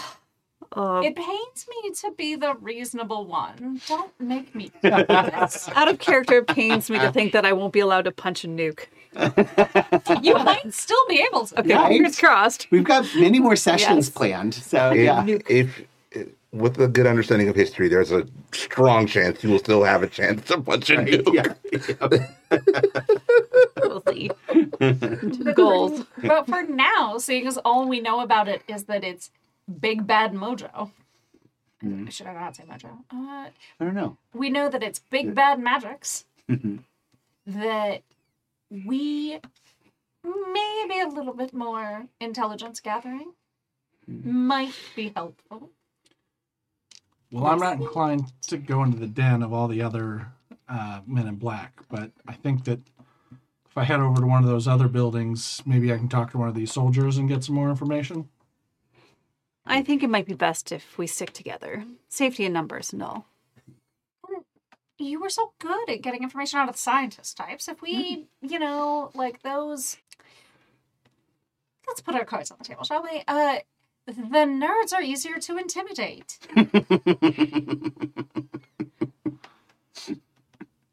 [0.76, 3.80] Uh, It pains me to be the reasonable one.
[3.88, 5.70] Don't make me do this.
[5.76, 8.44] out of character, it pains me to think that I won't be allowed to punch
[8.44, 8.86] a nuke.
[10.24, 11.60] You might still be able to.
[11.60, 11.90] Okay, Right?
[11.90, 12.68] fingers crossed.
[12.72, 14.10] We've got many more sessions Yes.
[14.10, 14.56] planned.
[14.56, 15.26] So If, yeah.
[15.48, 15.82] if
[16.54, 20.08] with a good understanding of history, there's a strong chance you will still have a
[20.08, 21.34] chance to punch a nuke.
[21.34, 21.54] yeah.
[23.78, 24.30] We'll see.
[25.56, 26.06] Gold.
[26.22, 29.32] But for now, seeing as all we know about it is that it's
[29.80, 30.92] big bad mojo.
[31.84, 32.08] Mm-hmm.
[32.08, 33.00] Should I not say mojo?
[33.12, 34.18] Uh, I don't know.
[34.34, 36.26] we know that it's big bad magics.
[36.50, 36.78] Mm-hmm.
[37.48, 38.04] that
[38.70, 39.40] we
[40.24, 43.32] maybe a little bit more intelligence gathering
[44.10, 44.48] mm-hmm.
[44.48, 45.70] might be helpful.
[47.34, 50.28] Well, I'm not inclined to go into the den of all the other
[50.70, 52.80] uh, men in black, but I think that
[53.68, 56.38] if I head over to one of those other buildings, maybe I can talk to
[56.38, 58.30] one of these soldiers and get some more information.
[59.66, 61.84] I think it might be best if we stick together.
[62.08, 63.26] Safety in numbers and all.
[65.00, 67.68] You were so good at getting information out of the scientist types.
[67.68, 69.98] If we, you know, like those.
[71.88, 73.24] Let's put our cards on the table, shall we?
[73.28, 73.58] Uh,
[74.06, 76.38] the nerds are easier to intimidate.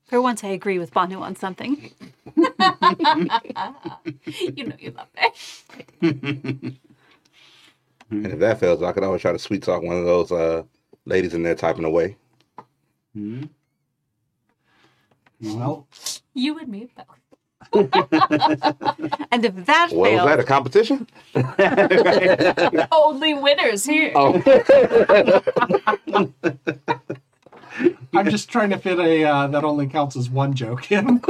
[0.05, 1.93] For once, I agree with Banu on something.
[2.37, 2.45] you
[4.67, 5.09] know you love
[6.03, 6.79] me.
[8.11, 10.65] And if that fails, I could always try to sweet talk one of those uh,
[11.05, 12.17] ladies in there typing away.
[13.15, 13.45] Hmm.
[15.41, 15.87] Well,
[16.35, 17.20] You and me both.
[19.33, 20.41] And if that What was fails, that?
[20.41, 21.07] A competition?
[22.93, 24.13] Only winners here.
[24.15, 24.43] Oh,
[28.13, 31.21] I'm just trying to fit a uh, that only counts as one joke in.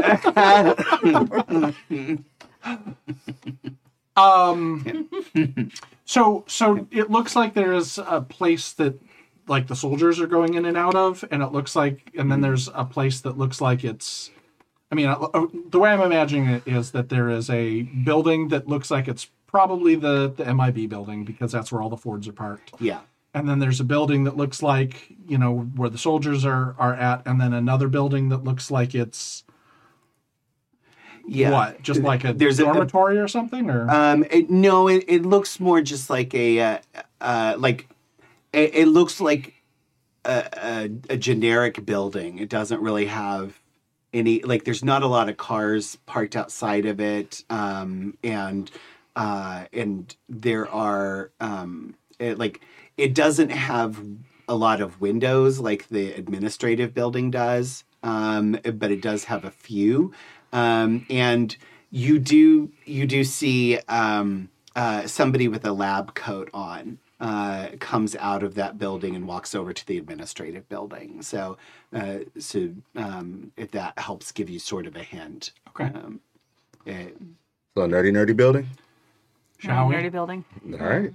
[4.16, 5.10] um,
[6.06, 8.98] so so it looks like there's a place that
[9.46, 12.40] like the soldiers are going in and out of, and it looks like, and then
[12.40, 14.30] there's a place that looks like it's.
[14.90, 18.66] I mean, uh, the way I'm imagining it is that there is a building that
[18.66, 22.32] looks like it's probably the the MIB building because that's where all the Fords are
[22.32, 23.00] parked yeah.
[23.34, 26.94] and then there's a building that looks like you know where the soldiers are are
[26.94, 29.42] at and then another building that looks like it's
[31.26, 31.50] Yeah.
[31.50, 35.22] what just like a There's a- dormitory or something or Um, it, no, it, it
[35.26, 36.78] looks more just like a, uh,
[37.20, 37.88] uh, like,
[38.52, 39.54] it, it looks like
[40.24, 42.38] a, a, a generic building.
[42.38, 43.59] It doesn't really have
[44.12, 47.44] any, like, there's not a lot of cars parked outside of it.
[47.50, 48.70] Um, and,
[49.16, 52.60] uh, and there are, um, it, like,
[52.96, 54.02] it doesn't have
[54.48, 59.50] a lot of windows like the administrative building does, um, but it does have a
[59.50, 60.12] few.
[60.52, 61.56] Um, and
[61.90, 68.16] you do you do see um, uh, somebody with a lab coat on uh, comes
[68.16, 71.20] out of that building and walks over to the administrative building.
[71.22, 71.58] So,
[71.94, 75.52] uh, so um, if that helps give you sort of a hint.
[75.68, 75.84] Okay.
[75.94, 76.20] Um,
[76.86, 77.16] it-
[77.76, 78.66] so a nerdy, nerdy building.
[79.58, 80.44] shall we nerdy building.
[80.72, 81.12] All right.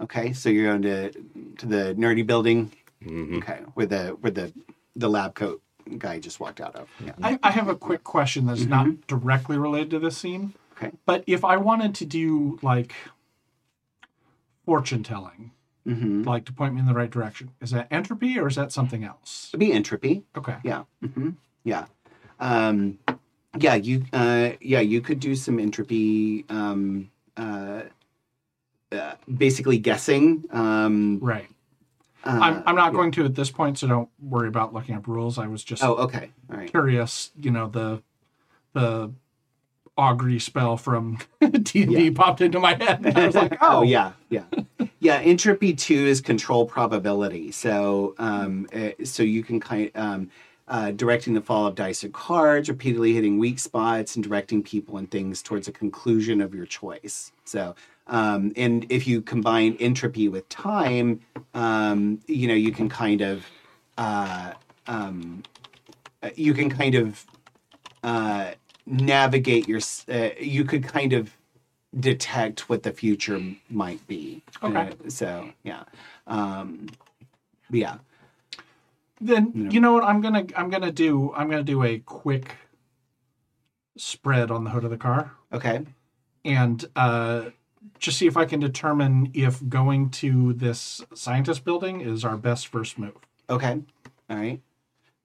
[0.00, 1.10] okay, so you're going to
[1.58, 2.72] to the nerdy building.
[3.04, 3.38] Mhm.
[3.38, 4.52] Okay, where the where the
[4.96, 5.62] the lab coat
[5.98, 6.88] guy just walked out of.
[7.04, 7.12] Yeah.
[7.22, 10.90] I, I have a quick question that's not directly related to this scene Okay.
[11.06, 12.94] but if i wanted to do like
[14.64, 15.50] fortune telling
[15.84, 16.22] Mm-hmm.
[16.22, 19.02] like to point me in the right direction is that entropy or is that something
[19.02, 20.22] else It'd be entropy.
[20.36, 20.84] okay Yeah.
[21.04, 21.30] hmm
[21.64, 21.86] Yeah.
[22.38, 22.98] Um,
[23.58, 23.74] yeah.
[23.74, 24.04] You.
[24.12, 24.78] Uh, yeah.
[24.78, 26.44] You could do some entropy.
[26.48, 27.82] Um, uh,
[28.92, 30.44] uh, basically guessing.
[30.52, 31.48] Um, right
[32.24, 32.96] uh, I'm, I'm not yeah.
[32.98, 35.82] going to at this point so don't worry about looking up rules i was just
[35.82, 35.94] Oh.
[35.96, 36.30] Okay.
[36.48, 36.70] All right.
[36.70, 38.02] curious, you know, the
[38.74, 39.10] the
[39.96, 42.10] augury spell from D&D Yeah.
[42.14, 43.04] popped into my head.
[43.04, 44.44] And I was like, oh, Oh yeah, yeah,
[45.00, 45.16] yeah.
[45.16, 47.52] Entropy two is control probability.
[47.52, 50.30] So, um, uh, so you can kind um,
[50.68, 54.96] uh, directing the fall of dice or cards, repeatedly hitting weak spots, and directing people
[54.96, 57.32] and things towards a conclusion of your choice.
[57.44, 57.74] So,
[58.06, 61.20] um, and if you combine entropy with time,
[61.54, 63.44] um, you know, you can kind of,
[63.98, 64.52] uh,
[64.86, 65.42] um,
[66.22, 67.26] uh, you can kind of
[68.02, 68.52] uh,
[68.86, 69.80] navigate your.
[70.08, 71.36] Uh, you could kind of
[71.98, 74.42] detect what the future might be.
[74.62, 74.90] Okay.
[74.90, 75.84] Uh, so yeah,
[76.26, 76.88] um,
[77.70, 77.96] yeah.
[79.20, 79.70] Then Yeah.
[79.70, 82.56] you know what I'm gonna I'm gonna do I'm gonna do a quick
[83.96, 85.84] spread on the hood of the car Okay.
[86.44, 87.50] and uh,
[87.98, 92.66] just see if I can determine if going to this scientist building is our best
[92.68, 93.16] first move.
[93.50, 93.82] Okay.
[94.30, 94.60] All right.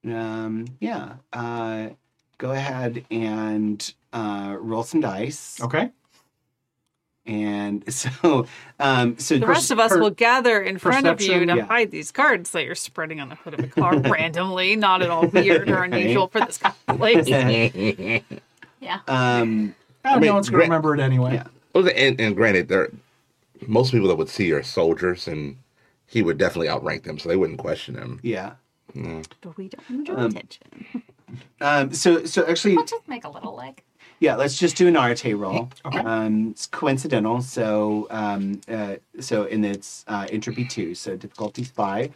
[0.06, 1.14] Um, yeah.
[1.32, 1.90] Uh,
[2.38, 5.60] go ahead and uh, roll some dice.
[5.62, 5.92] Okay.
[7.26, 8.46] And so,
[8.80, 11.66] um, so The rest of us per- will gather in front of you to yeah.
[11.66, 15.10] hide these cards that you're spreading on the hood of a car randomly, not at
[15.10, 17.28] all weird or unusual for this kind of place.
[17.28, 19.00] Yeah.
[19.08, 21.34] um, Oh, mean, no one's gonna Grant- remember it anyway.
[21.34, 21.48] Yeah.
[21.74, 22.90] Well, and, and granted, there
[23.68, 25.58] most people that would see are soldiers, and
[26.06, 28.20] he would definitely outrank them, so they wouldn't question him.
[28.24, 28.54] yeah.
[29.42, 30.64] But we don't draw Um, attention.
[31.62, 33.84] Um, so, so actually, We'll just make a little like.
[34.20, 35.70] Yeah, let's just do an Arete roll.
[35.86, 36.00] Okay.
[36.00, 42.14] Um, it's coincidental, so um, uh, so and it's uh, entropy two, so difficulty five,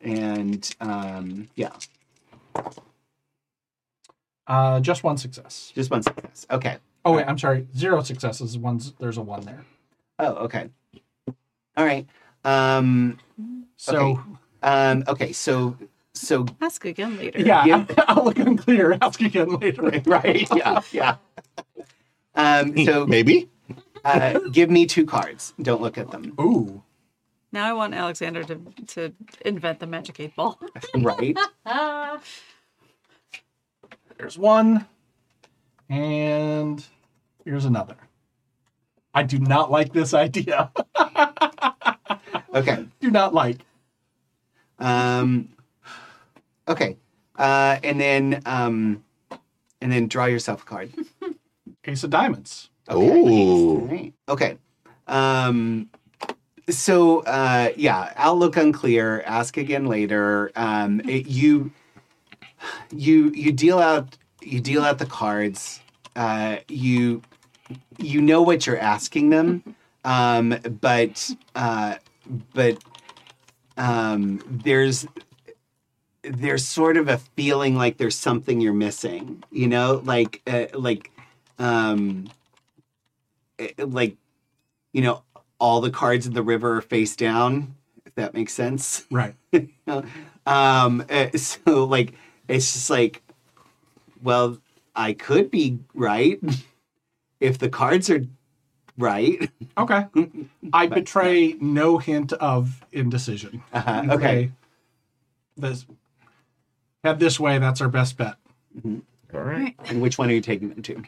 [0.00, 1.72] and um, yeah,
[4.46, 5.70] Uh, just one success.
[5.74, 6.46] just one success.
[6.50, 6.78] Okay.
[7.04, 7.66] Oh wait, I'm sorry.
[7.76, 8.56] Zero successes.
[8.56, 9.64] One's there's a one there.
[10.18, 10.70] Oh, okay.
[11.76, 12.06] All right.
[12.44, 13.18] Um,
[13.76, 14.20] So Okay.
[14.62, 15.76] um, okay, so
[16.14, 17.40] so Ask again later.
[17.40, 17.86] yeah, Yeah.
[18.08, 18.96] I'll look unclear.
[19.00, 19.82] Ask again later.
[20.06, 21.16] right, yeah, yeah.
[22.34, 23.48] Um, so Maybe.
[24.04, 25.54] uh, give me two cards.
[25.60, 26.34] Don't look at them.
[26.40, 26.82] Ooh.
[27.52, 29.12] Now I want Alexander to to
[29.44, 30.58] invent the magic eight ball.
[30.94, 31.36] Right.
[34.18, 34.86] There's one.
[35.90, 36.82] And
[37.44, 37.96] here's another.
[39.14, 40.70] I do not like this idea.
[42.54, 42.86] Okay.
[43.00, 43.58] do not like.
[44.78, 45.50] Um,
[46.72, 46.96] okay.
[47.36, 49.02] Uh, and then um,
[49.80, 50.92] and then draw yourself a card.
[51.84, 52.70] Ace of diamonds.
[52.92, 53.78] Ooh.
[53.78, 54.12] Right.
[54.28, 54.58] Okay.
[55.06, 55.88] Um,
[56.68, 59.22] so uh, yeah, outlook unclear.
[59.26, 60.50] Ask again later.
[60.56, 61.70] Um, it- you
[62.92, 65.80] you you deal out you deal out the cards.
[66.14, 67.22] Uh, you
[67.98, 69.62] you know what you're asking them,
[70.04, 71.96] um, but uh,
[72.54, 72.78] but
[73.76, 75.06] um, there's
[76.22, 79.42] there's sort of a feeling like there's something you're missing.
[79.50, 81.10] You know, like uh, like
[81.58, 82.28] um,
[83.58, 84.16] eh, like
[84.92, 85.22] you know
[85.58, 87.74] all the cards in the river are face down.
[88.04, 89.34] If that makes sense Right.
[90.46, 92.14] um uh, so like
[92.48, 93.22] it's just like
[94.22, 94.58] well
[94.94, 96.40] i could be right
[97.40, 98.26] if the cards are
[98.98, 100.06] right Okay.
[100.74, 103.62] I betray no hint of indecision.
[103.72, 104.52] uh, okay
[105.56, 105.86] This
[107.04, 108.36] head this way, that's our best bet.
[109.34, 109.74] All right.
[109.86, 111.02] and which one are you taking them to?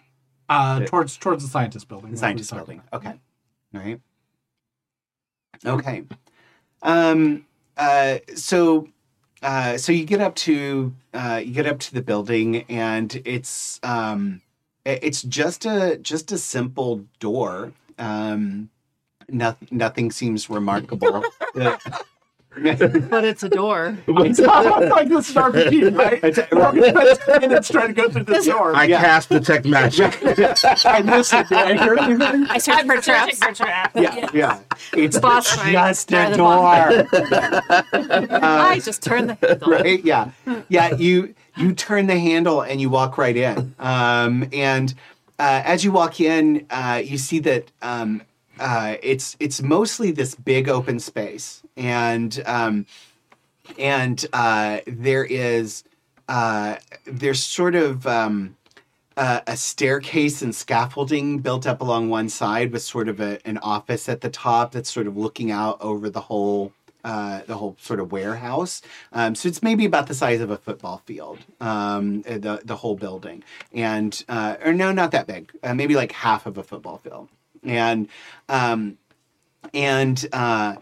[0.48, 2.10] Uh towards towards the scientist building.
[2.10, 2.82] the scientist building.
[2.92, 3.06] about.
[3.06, 3.18] okay.
[3.74, 4.00] All right.
[5.64, 6.04] Okay.
[6.82, 7.46] Um
[7.76, 8.88] uh so
[9.42, 13.80] uh so you get up to uh you get up to the building and it's
[13.82, 14.42] um
[14.84, 17.72] it's just a just a simple door.
[17.98, 18.68] Um
[19.28, 21.24] nothing nothing seems remarkable.
[21.56, 21.78] Uh,
[23.10, 23.98] But it's a door.
[24.06, 26.22] It's like this is an RPG, right?
[26.52, 28.74] We're gonna spend 10 minutes trying to go through this door.
[28.74, 29.00] I Yeah.
[29.00, 30.18] cast detect magic.
[30.84, 31.44] I listen.
[31.48, 32.46] Did I hear anything?
[32.48, 33.38] I searched for traps.
[33.38, 33.92] For traps.
[33.94, 34.60] yeah yeah
[34.92, 35.72] it's Boss fight.
[35.72, 37.08] just a the door
[38.42, 39.70] I just turned the handle.
[39.72, 40.30] right yeah
[40.68, 44.94] yeah you you turn the handle and you walk right in um, and
[45.38, 48.22] uh, as you walk in uh, you see that um,
[48.58, 51.62] uh, it's it's mostly this big open space.
[51.76, 52.86] And um,
[53.78, 55.84] and uh, there is
[56.28, 58.56] uh, there's sort of um,
[59.16, 63.58] uh, a staircase and scaffolding built up along one side with sort of a, an
[63.58, 66.72] office at the top that's sort of looking out over the whole
[67.04, 68.80] uh, the whole sort of warehouse.
[69.12, 72.96] Um, so it's maybe about the size of a football field, um, the the whole
[72.96, 77.28] building, and uh, or no, not that big, maybe like half of a football field,
[77.64, 78.08] and
[78.48, 78.98] um,
[79.72, 80.76] and uh,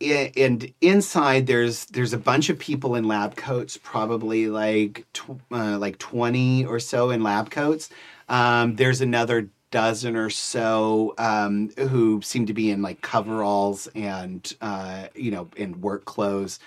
[0.00, 5.78] and inside there's there's a bunch of people in lab coats, probably like tw- uh,
[5.78, 7.90] like twenty or so in lab coats.
[8.28, 14.54] Um, there's another dozen or so um, who seem to be in like coveralls and
[14.60, 16.58] uh, you know in work clothes,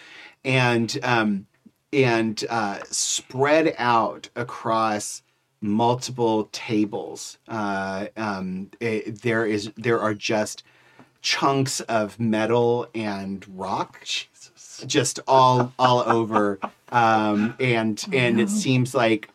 [0.44, 1.48] and um,
[1.94, 5.24] and uh, spread out across
[5.62, 7.38] multiple tables.
[7.48, 10.64] Uh, um, it- there is there are just
[11.22, 14.04] chunks of metal and rock
[14.88, 16.60] just all all over
[16.92, 19.30] um and and it seems like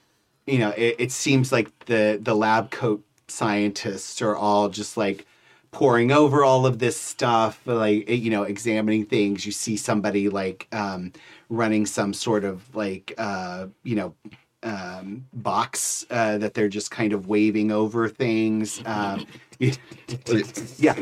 [0.48, 5.26] you know it, it seems like the the lab coat scientists are all just like
[5.70, 10.66] pouring over all of this stuff like you know examining things you see somebody like
[10.72, 11.12] um
[11.48, 14.12] running some sort of like uh you know
[14.66, 18.82] um, box uh, that they're just kind of waving over things.
[18.84, 19.26] Um,
[20.78, 20.94] yeah,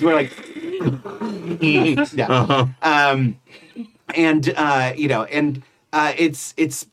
[0.00, 0.32] we're like,
[1.60, 2.66] yeah, Uh-huh.
[2.82, 3.38] um,
[4.14, 5.62] and uh, you know, and
[5.92, 6.86] uh, it's it's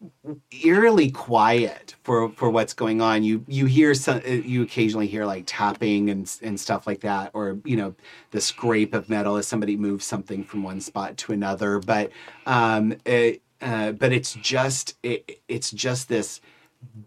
[0.64, 3.24] eerily quiet for for what's going on.
[3.24, 7.32] You you hear some, uh, you occasionally hear like tapping and and stuff like that,
[7.34, 7.94] or you know,
[8.32, 11.80] the scrape of metal as somebody moves something from one spot to another.
[11.80, 12.12] But
[12.46, 16.40] um, it, uh, but it's just it, it's just this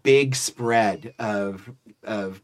[0.03, 1.71] big spread of
[2.03, 2.41] of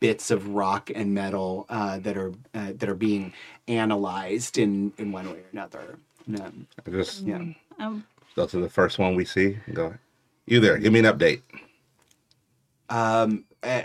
[0.00, 3.32] bits of rock and metal uh, that are uh, that are being
[3.68, 5.98] analyzed in in one way or another.
[6.40, 7.42] Um, I just yeah.
[7.78, 8.04] Um,
[8.34, 9.58] go to the first one we see.
[9.72, 9.94] Go.
[10.46, 10.78] You there?
[10.78, 11.42] Give me an update.
[12.88, 13.84] Um, eh,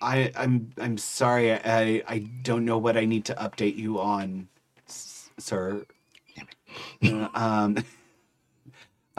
[0.00, 1.52] I, I'm I'm sorry.
[1.52, 4.48] I I don't know what I need to update you on,
[4.88, 5.84] s- sir.
[7.02, 7.76] Uh, um,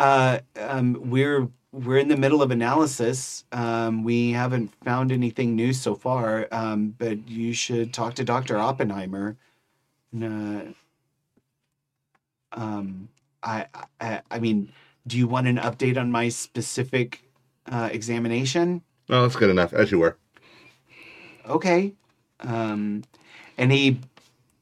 [0.01, 3.45] uh, um, we're we're in the middle of analysis.
[3.51, 6.47] Um, we haven't found anything new so far.
[6.51, 9.37] Um, but you should talk to Doctor Oppenheimer.
[10.11, 10.73] No.
[12.51, 13.07] Um,
[13.43, 13.67] I,
[14.01, 14.73] I, I mean,
[15.07, 17.23] do you want an update on my specific
[17.67, 18.81] uh, examination?
[19.07, 19.71] No, that's good enough.
[19.71, 20.17] As you were.
[21.47, 21.93] Okay.
[22.41, 23.03] Um,
[23.57, 23.99] and he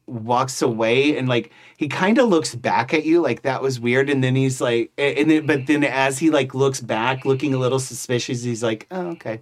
[0.10, 4.10] walks away and like he kind of looks back at you like that was weird
[4.10, 7.58] and then he's like and then but then as he like looks back looking a
[7.58, 9.42] little suspicious he's like oh okay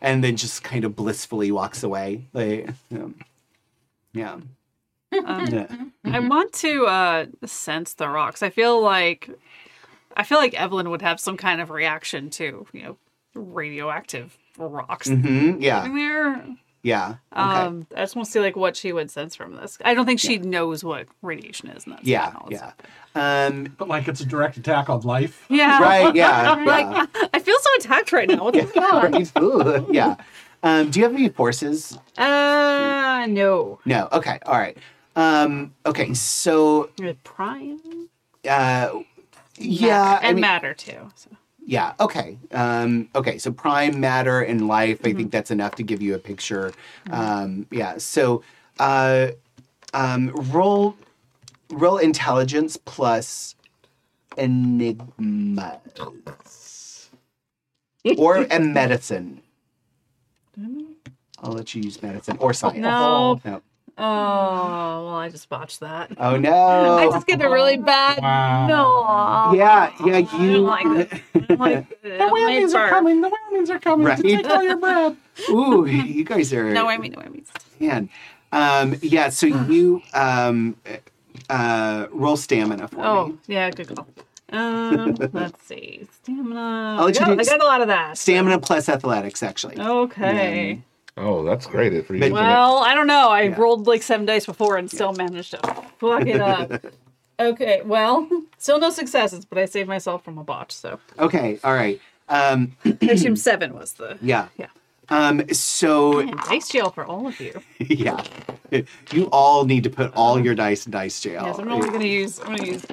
[0.00, 3.14] and then just kind of blissfully walks away like um,
[4.12, 4.36] yeah
[5.24, 5.66] Um, Yeah.
[6.04, 8.42] I want to uh, sense the rocks.
[8.42, 9.30] I feel like
[10.16, 12.96] I feel like Evelyn would have some kind of reaction to you know
[13.34, 16.56] radioactive rocks Mhm, yeah there.
[16.84, 19.78] Yeah okay Um, I just want to see like what she would sense from this.
[19.84, 21.84] I don't think she knows what radiation is.
[21.86, 22.72] And that's yeah yeah
[23.16, 25.44] um But like it's a direct attack on life.
[25.48, 25.80] yeah.
[25.90, 27.08] right yeah, I'm like.
[27.34, 28.44] I feel so attacked right now.
[28.44, 29.02] What the fuck?
[29.02, 29.32] Right?
[29.42, 30.14] Ooh, yeah
[30.62, 33.80] um do you have any forces Uh, no.
[33.84, 34.76] no okay all right
[35.16, 36.90] um okay so
[37.24, 37.80] Prime.
[38.48, 38.88] uh
[39.58, 41.10] yeah I and mean- matter too.
[41.14, 41.30] So.
[41.66, 41.94] Yeah.
[41.98, 42.38] Okay.
[42.52, 43.38] Um, okay.
[43.38, 46.72] So prime matter in life, I think that's enough to give you a picture.
[47.10, 47.98] Um, yeah.
[47.98, 48.42] So
[48.78, 49.28] uh,
[49.94, 50.96] um, roll
[51.70, 53.54] roll intelligence plus
[54.36, 55.80] enigmas
[58.18, 59.40] or a medicine.
[61.42, 62.78] I'll let you use medicine or science.
[62.78, 63.40] No.
[63.44, 63.62] No.
[63.96, 64.02] Oh
[65.06, 66.10] well, I just botched that.
[66.18, 66.98] Oh no.
[66.98, 68.66] I just get a really bad Wow.
[68.66, 69.56] no.
[69.56, 69.92] yeah.
[70.04, 70.16] Yeah.
[70.16, 70.58] I don't You.
[70.58, 71.20] like this.
[71.34, 72.18] I don't like The it.
[72.18, 73.20] My whammies are coming.
[73.20, 74.16] The whammies are coming Right.
[74.16, 75.16] to take all your bread.
[75.50, 76.72] Ooh, you guys are.
[76.72, 77.44] No, I mean, no, I mean.
[77.80, 78.08] Man.
[78.52, 80.76] Um, yeah, so you um,
[81.50, 83.02] uh, roll stamina for me.
[83.04, 84.06] Oh, yeah, good call.
[84.52, 86.96] Um, let's see, stamina.
[86.98, 88.16] I'll let I you got, do I got a lot of that.
[88.16, 89.76] Stamina plus athletics, actually.
[89.80, 90.82] Okay.
[91.16, 92.20] Oh, that's great for you.
[92.20, 93.28] But- Well, I don't know.
[93.30, 93.56] I Yeah.
[93.60, 95.58] rolled like seven dice before and still managed to
[95.98, 96.84] fuck it up.
[97.40, 98.28] Okay, well,
[98.58, 100.70] still no successes, but I saved myself from a botch.
[100.70, 102.00] So Okay, all right.
[102.28, 104.46] Um, I assume seven was the yeah.
[104.56, 104.68] Yeah.
[105.08, 107.60] Um, so, Man, dice jail for all of you.
[107.80, 108.22] yeah.
[109.10, 111.42] You all need to put all your dice in dice jail.
[111.44, 112.38] Yes, I'm only gonna use.
[112.38, 112.86] I'm gonna use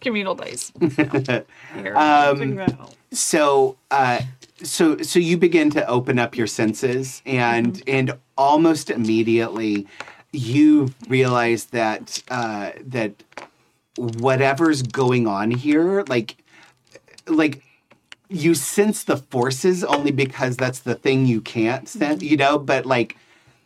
[0.00, 0.72] communal dice.
[0.80, 2.94] Here, Um, figure that out.
[3.12, 4.20] so uh
[4.62, 9.86] so so you begin to open up your senses and and almost immediately
[10.32, 13.22] you realize that uh that
[13.96, 16.36] whatever's going on here like
[17.26, 17.62] like
[18.28, 22.84] you sense the forces only because that's the thing you can't sense you know but
[22.86, 23.16] like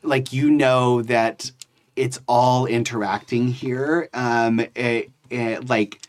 [0.03, 1.51] like you know that
[1.97, 6.01] it's all interacting here um it, it, like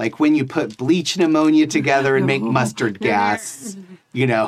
[0.00, 3.76] like when you put bleach and ammonia together and make mustard gas
[4.12, 4.46] you know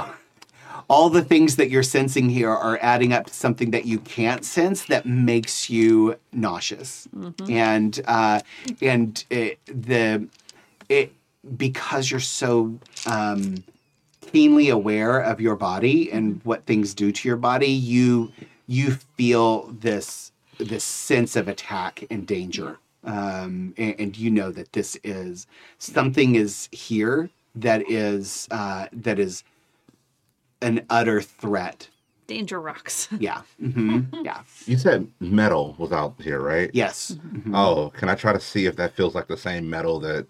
[0.93, 4.45] all the things that you're sensing here are adding up to something that you can't
[4.45, 7.09] sense that makes you nauseous.
[7.49, 8.41] And uh
[8.81, 10.29] and it, the
[10.89, 11.15] it
[11.57, 13.65] because you're so um
[14.21, 18.33] keenly aware of your body and what things do to your body you
[18.67, 19.49] you feel
[19.81, 25.47] this this sense of attack and danger um and, and you know that this is
[25.79, 29.43] something is here that is uh that is
[30.61, 31.89] an utter threat
[32.29, 33.09] Danger rocks.
[33.19, 36.71] yeah hmm yeah You said metal was out here, right?
[36.73, 37.55] yes Mhm.
[37.57, 40.27] Oh, can I try to see if that feels like the same metal that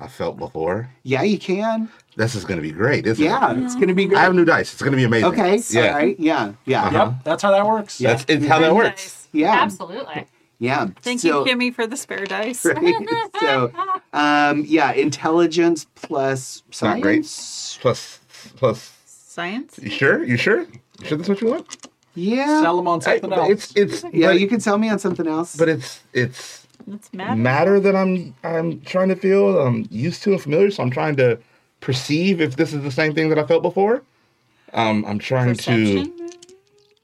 [0.00, 0.90] I felt before?
[1.04, 3.56] yeah you can This is going to be great, isn't yeah it?
[3.58, 4.18] Yeah, it's gonna be great.
[4.18, 4.72] I have new dice.
[4.72, 5.28] It's going to be amazing.
[5.30, 5.86] okay Yeah.
[5.88, 6.98] all right yeah yeah Uh-huh.
[6.98, 7.98] Yep, that's how that works.
[7.98, 9.02] That's it's how that works.
[9.04, 9.28] Nice.
[9.32, 10.26] yeah Absolutely.
[10.60, 12.64] Yeah Thank So- you, Kimmy, for the spare dice.
[12.64, 12.94] right?
[13.40, 13.72] so
[14.12, 17.24] um yeah intelligence plus Not great.
[17.26, 18.20] science Plus,
[18.56, 18.78] plus.
[19.06, 19.78] Science.
[19.82, 20.22] You sure?
[20.24, 20.60] You sure?
[21.00, 21.66] You sure that's what you want?
[22.14, 23.50] yeah Sell them on something but else.
[23.50, 27.08] it's it's yeah but, you can sell me on something else but it's it's That's
[27.14, 27.38] mad.
[27.38, 29.44] matter that I'm I'm trying to feel.
[29.66, 31.38] I'm used to and familiar, so I'm trying to
[31.80, 34.02] perceive if this is the same thing that I felt before.
[34.72, 35.54] Um, I'm trying to.
[35.54, 36.30] Perception.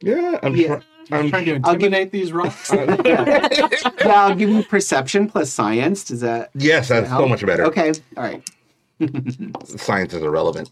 [0.00, 0.56] Yeah, I'm.
[0.56, 0.66] Yeah.
[0.66, 2.70] Try, I'm trying to I'll give- intimidate these rocks.
[3.04, 3.48] yeah,
[4.06, 7.64] i'll give you perception plus science does that Yes, that's so much better.
[7.66, 8.42] okay all right
[9.66, 10.70] Science is irrelevant.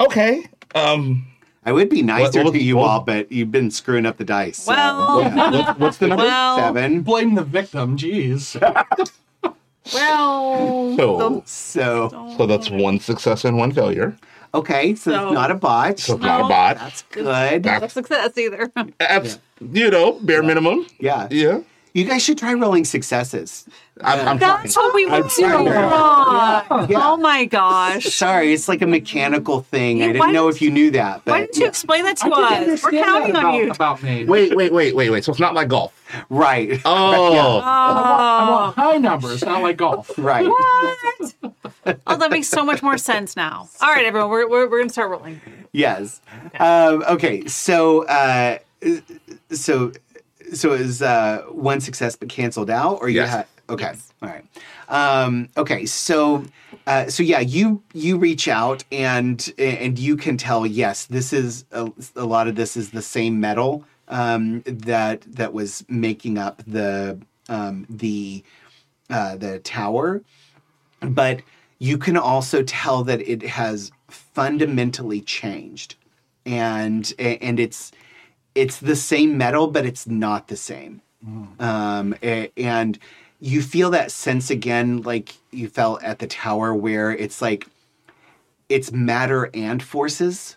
[0.00, 0.46] okay.
[0.74, 1.26] Um.
[1.64, 4.24] I would be nicer what- to you what- all, but you've been screwing up the
[4.24, 4.58] dice.
[4.58, 5.50] so, Well, yeah.
[5.50, 6.24] What's, what's the number?
[6.24, 7.02] well, seven.
[7.02, 7.98] Blame the victim.
[7.98, 8.58] Jeez.
[9.92, 10.96] well.
[10.96, 14.16] So, So so that's one success and one failure.
[14.54, 16.00] Okay, so So- it's not a botch.
[16.00, 16.48] So it's not a No.
[16.48, 16.78] bot.
[16.78, 17.64] That's good.
[17.64, 18.70] Not a success either.
[18.98, 20.86] That's you know bare minimum.
[20.98, 21.28] Yeah.
[21.30, 21.60] Yeah.
[21.94, 23.66] You guys should try rolling successes.
[24.00, 24.62] I'm, I'm trying.
[24.62, 25.42] That's what we would do.
[25.42, 26.88] to- Ron.
[26.88, 26.98] Yeah.
[27.02, 28.04] Oh my gosh.
[28.04, 30.02] Sorry, it's like a mechanical thing.
[30.02, 31.22] I Why didn't know if you knew that.
[31.24, 31.68] But Why didn't you yeah.
[31.68, 32.82] explain that to I didn't us?
[32.84, 33.70] We're understand that counting on about, you.
[33.72, 34.24] about me.
[34.24, 35.24] Wait, wait, wait, wait, wait.
[35.24, 35.94] So it's not like golf.
[36.30, 36.80] Right.
[36.84, 40.10] Oh, I Oh, want high numbers, not like golf.
[40.16, 40.46] Right.
[40.46, 41.34] what?
[42.06, 43.68] Oh, that makes so much more sense now.
[43.80, 45.40] All right, everyone, we're, we're, we're going to start rolling.
[45.72, 46.20] Yes.
[46.60, 47.46] Um, okay.
[47.46, 48.58] So, uh,
[49.50, 49.92] so,
[50.54, 53.30] so is uh, one success but canceled out, or you Yes.
[53.30, 53.46] had?
[53.70, 53.92] Okay.
[54.22, 54.44] All right.
[54.88, 55.84] Um, okay.
[55.86, 56.44] So,
[56.86, 60.66] uh, so yeah, you you reach out and and you can tell.
[60.66, 65.52] Yes, this is a, a lot of this is the same metal um, that that
[65.52, 67.18] was making up the
[67.48, 68.42] um, the
[69.10, 70.22] uh, the tower,
[71.00, 71.42] but
[71.78, 75.94] you can also tell that it has fundamentally changed,
[76.46, 77.92] and and it's
[78.54, 81.02] it's the same metal, but it's not the same.
[81.60, 82.14] Um,
[82.56, 82.98] and
[83.40, 87.66] you feel that sense again, like you felt at the tower, where it's like
[88.68, 90.56] it's matter and forces,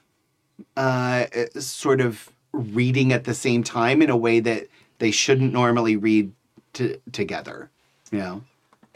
[0.77, 4.68] uh, uh, sort of reading at the same time in a way that
[4.99, 6.31] they shouldn't normally read
[6.73, 7.69] to, together.
[8.11, 8.43] You know.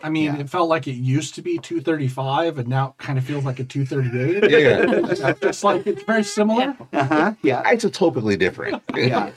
[0.03, 0.39] I mean, Yeah.
[0.39, 3.59] it felt like it used to be 235, and now it kind of feels like
[3.59, 4.51] a 238.
[4.51, 5.34] yeah.
[5.41, 6.76] Just like it's very similar.
[6.93, 7.34] Uh huh.
[7.41, 7.63] Yeah.
[7.63, 8.84] Isotopically different.
[8.95, 9.31] Yeah.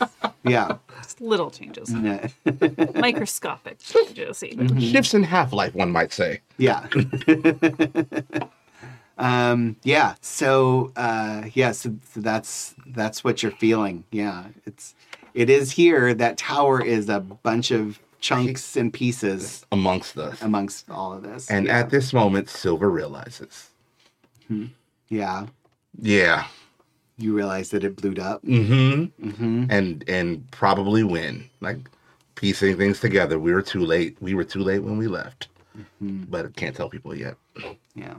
[0.44, 0.76] Yeah.
[1.02, 2.26] Just little changes, Yeah.
[2.96, 4.42] microscopic changes.
[4.42, 4.80] Even.
[4.80, 6.40] Shifts in half life, one might say.
[6.58, 6.86] Yeah.
[9.18, 10.14] um, yeah.
[10.20, 11.72] So uh, yeah.
[11.72, 14.04] So, so that's that's what you're feeling.
[14.10, 14.44] Yeah.
[14.66, 14.94] It's
[15.34, 16.14] it is here.
[16.14, 20.42] That tower is a bunch of chunks and pieces Amongst us.
[20.42, 21.50] amongst all of this.
[21.50, 21.78] And yeah.
[21.78, 23.70] at this moment, Silver realizes.
[25.08, 25.46] yeah,
[25.98, 26.46] Yeah.
[27.16, 28.42] you realize that it blew up.
[28.44, 29.28] Mm-hmm.
[29.28, 29.64] Mm-hmm.
[29.70, 31.48] And and probably win.
[31.60, 31.78] Like
[32.34, 33.38] piecing things together.
[33.38, 34.16] We were too late.
[34.20, 35.48] We were too late when we left.
[36.00, 37.36] But I can't tell people yet.
[37.94, 38.14] Yeah.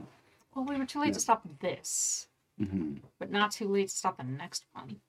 [0.56, 2.28] Well, we were too late to stop this,
[2.62, 2.96] Mm-hmm.
[3.20, 5.00] but not too late to stop the next one.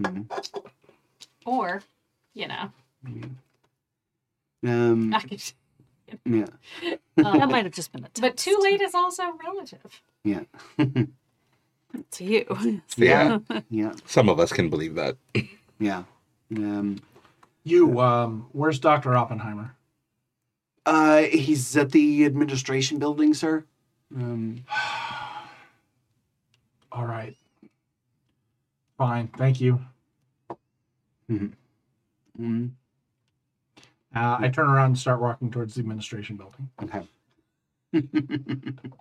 [0.00, 0.26] Mhm.
[1.46, 1.82] Or,
[2.34, 2.70] you know,
[4.66, 5.22] Um, I
[6.24, 6.46] yeah.
[7.18, 8.20] um, That might have just been a test.
[8.22, 10.00] but too late is also relative.
[10.24, 10.42] Yeah.
[12.10, 12.80] to you.
[12.96, 13.38] Yeah.
[13.70, 13.92] Yeah.
[14.06, 15.16] Some of us can believe that.
[15.78, 16.04] Yeah.
[16.56, 16.98] Um,
[17.64, 19.14] You, um, where's Dr.
[19.16, 19.74] Oppenheimer?
[20.86, 23.64] uh, he's at the administration building, sir.
[24.16, 24.64] Um,
[26.92, 27.36] All right.
[28.96, 29.28] Fine.
[29.36, 29.80] Thank you.
[31.30, 31.52] mm,
[34.14, 36.70] Uh, I turn around and start walking towards the administration building.
[36.82, 37.02] okay.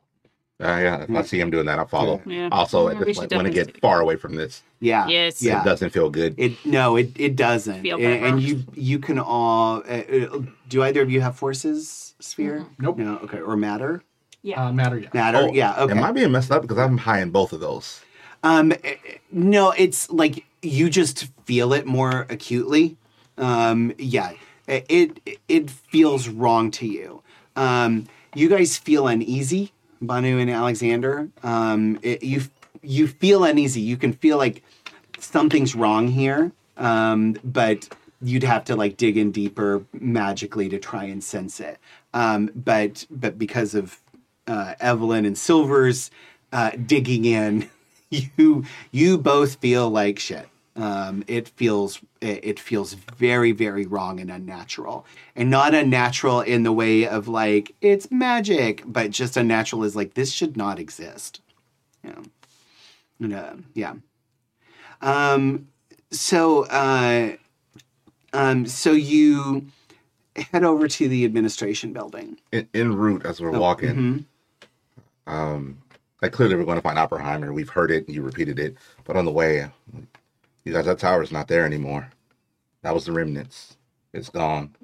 [0.59, 2.19] Uh, yeah, if I see him doing that, I'll follow.
[2.25, 2.49] Yeah.
[2.51, 4.63] Also, at We this should point, want to definitely get far away from this.
[4.79, 5.05] Yeah.
[5.07, 5.39] Yes.
[5.39, 5.61] Yeah.
[5.61, 6.33] It doesn't feel good.
[6.35, 7.83] It no, it it doesn't.
[7.83, 9.83] Feel and, and you you can all.
[9.87, 12.65] Uh, uh, do either of you have forces sphere?
[12.79, 12.97] Nope.
[12.97, 13.19] No.
[13.19, 13.39] Okay.
[13.39, 14.01] Or matter?
[14.41, 14.65] Yeah.
[14.65, 15.13] Uh, matter yet.
[15.13, 15.37] Matter.
[15.37, 15.75] Oh, yeah.
[15.77, 15.95] Okay.
[15.95, 18.01] Am I being messed up because I'm high in both of those?
[18.41, 22.97] Um, eh, eh, no, it's like you just feel it more acutely.
[23.37, 24.31] Um, yeah,
[24.67, 27.23] it it feels wrong to you.
[27.55, 29.71] Um, you guys feel uneasy,
[30.01, 31.29] Banu and Alexander.
[31.43, 32.41] Um, it, you
[32.81, 33.81] you feel uneasy.
[33.81, 34.63] You can feel like
[35.19, 37.89] something's wrong here, um, but
[38.21, 41.79] you'd have to like dig in deeper magically to try and sense it.
[42.13, 43.99] Um, but but because of
[44.47, 46.11] uh, Evelyn and Silver's
[46.51, 47.69] uh, digging in,
[48.09, 50.47] you you both feel like shit.
[50.77, 56.71] Um, it feels it, feels very very wrong and unnatural, and not unnatural in the
[56.71, 61.41] way of like it's magic, but just unnatural is like this should not exist.
[62.03, 62.19] Yeah,
[63.19, 63.93] and, uh, yeah.
[65.01, 65.67] Um,
[66.11, 67.35] so uh,
[68.33, 69.65] um, so you
[70.35, 72.37] head over to the administration building.
[72.51, 74.25] In, en route, as we're Oh, walking,
[75.27, 75.31] mhm.
[75.33, 75.79] um,
[76.21, 77.51] like clearly we're going to find Oppenheimer.
[77.51, 78.77] We've heard it, and you repeated it.
[79.05, 79.67] But on the way,
[80.67, 82.09] you guys, that tower's not there anymore.
[82.81, 83.77] That was the remnants.
[84.13, 84.75] It's gone.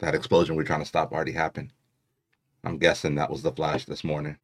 [0.00, 1.72] That explosion we're trying to stop already happened.
[2.62, 4.36] I'm guessing that was the flash this morning.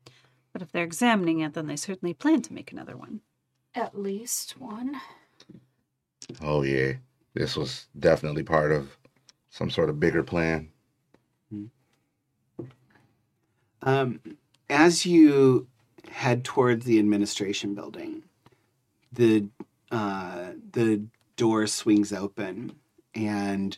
[0.55, 3.21] But if they're examining it, then they certainly plan to make another one.
[3.75, 4.99] At least one.
[6.41, 6.95] Oh yeah,
[7.35, 8.97] this was definitely part of
[9.51, 10.71] some sort of bigger plan.
[13.83, 14.21] Um,
[14.69, 15.67] as you
[16.11, 18.23] head towards the administration building,
[19.13, 19.47] the
[19.91, 21.03] uh, the
[21.37, 22.73] door swings open,
[23.15, 23.77] and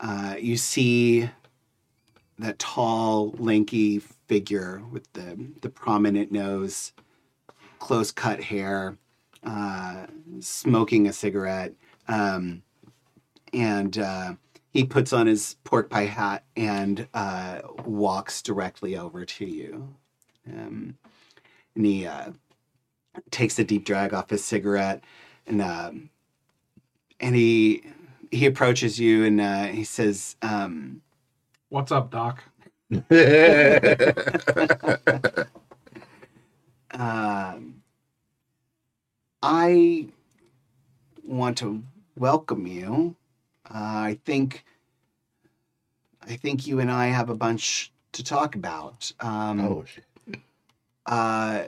[0.00, 1.28] uh, you see
[2.38, 6.92] that tall, lanky figure with the the prominent nose,
[7.78, 8.96] close cut hair,
[9.44, 10.06] uh,
[10.40, 11.72] smoking a cigarette,
[12.08, 12.62] um,
[13.52, 14.34] and uh,
[14.70, 19.94] he puts on his pork pie hat and uh, walks directly over to you.
[20.48, 20.98] Um,
[21.76, 22.32] and he uh,
[23.30, 25.02] takes a deep drag off his cigarette
[25.46, 26.10] and um,
[27.20, 27.82] and he
[28.30, 31.00] he approaches you and uh, he says, um,
[31.68, 32.42] What's up, Doc?
[36.90, 37.82] um,
[39.42, 40.08] I
[41.24, 41.82] want to
[42.16, 43.16] welcome you.
[43.68, 44.64] Uh, I think
[46.22, 49.12] I think you and I have a bunch to talk about.
[49.20, 50.04] Um, oh shit.
[51.06, 51.64] uh,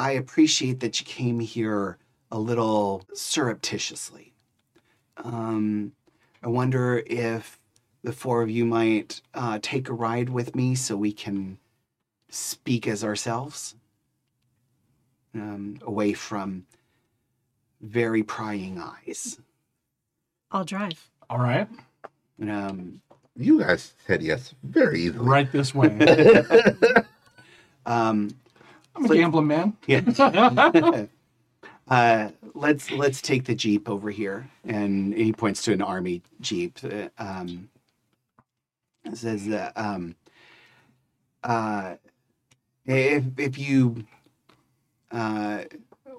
[0.00, 1.98] I appreciate that you came here
[2.32, 4.32] a little surreptitiously.
[5.18, 5.92] Um,
[6.42, 7.60] I wonder if
[8.02, 11.58] the four of you might uh, take a ride with me so we can
[12.30, 13.74] speak as ourselves,
[15.34, 16.64] um, away from
[17.82, 19.38] very prying eyes.
[20.50, 21.10] I'll drive.
[21.28, 21.68] All right.
[22.40, 23.02] Um,
[23.36, 25.26] You guys said yes very easily.
[25.26, 25.90] Right this way.
[27.84, 28.30] um,
[28.96, 29.76] I'm a gambling man.
[29.86, 30.02] Yeah.
[31.88, 36.78] uh, let's let's take the jeep over here, and he points to an army jeep.
[36.84, 37.70] uh, Um,
[39.14, 40.14] says that um,
[41.44, 41.96] uh,
[42.86, 44.04] if if you,
[45.12, 45.64] uh,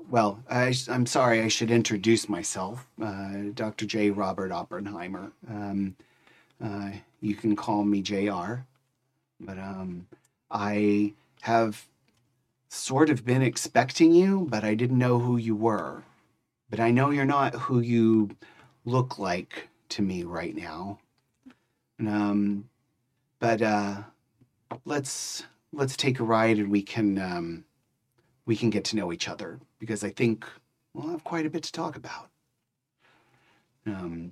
[0.09, 3.85] well, I, am sorry, I should introduce myself, uh, Dr.
[3.85, 4.11] J.
[4.11, 5.31] Robert Oppenheimer.
[5.49, 5.95] Um,
[6.63, 6.91] uh,
[7.21, 8.55] you can call me Jr.
[9.39, 10.07] But um,
[10.51, 11.85] I have
[12.71, 16.03] sort of been expecting you, but I didn't know who you were.
[16.69, 18.29] But I know you're not who you
[18.85, 20.99] look like to me right now.
[21.99, 22.69] Um,
[23.39, 23.97] but uh,
[24.85, 25.43] let's
[25.73, 27.65] let's take a ride and we can um,
[28.45, 30.45] we can get to know each other because I think
[30.93, 32.29] we'll have quite a bit to talk about.
[33.85, 34.31] Um,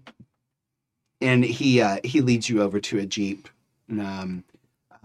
[1.20, 3.50] and he uh, he leads you over to a jeep.
[3.92, 4.46] Um,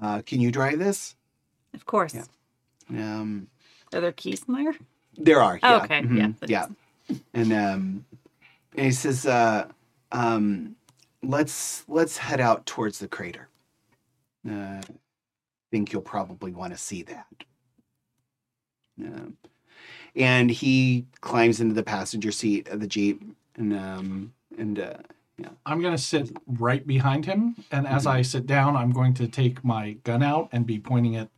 [0.00, 1.16] uh, can you drive this?
[1.74, 2.14] Of course.
[2.14, 2.26] Yeah.
[2.90, 3.48] Um,
[3.92, 4.74] Are there keys in there?
[5.16, 5.58] there are.
[5.62, 5.84] Oh, yeah.
[5.84, 6.66] okay, Mhm, yeah, that Yeah.
[7.34, 8.04] And um
[8.76, 9.68] and he says, uh
[10.12, 10.76] um
[11.22, 13.48] let's let's head out towards the crater.
[14.48, 14.80] Uh
[15.70, 17.26] think you'll probably want to see that.
[19.00, 19.36] Um,
[20.14, 23.22] and he climbs into the passenger seat of the Jeep
[23.56, 24.94] and um and uh
[25.36, 25.48] yeah.
[25.66, 27.56] I'm going to sit right behind him.
[27.72, 31.14] And as I sit down, I'm going to take my gun out and be pointing
[31.14, 31.28] it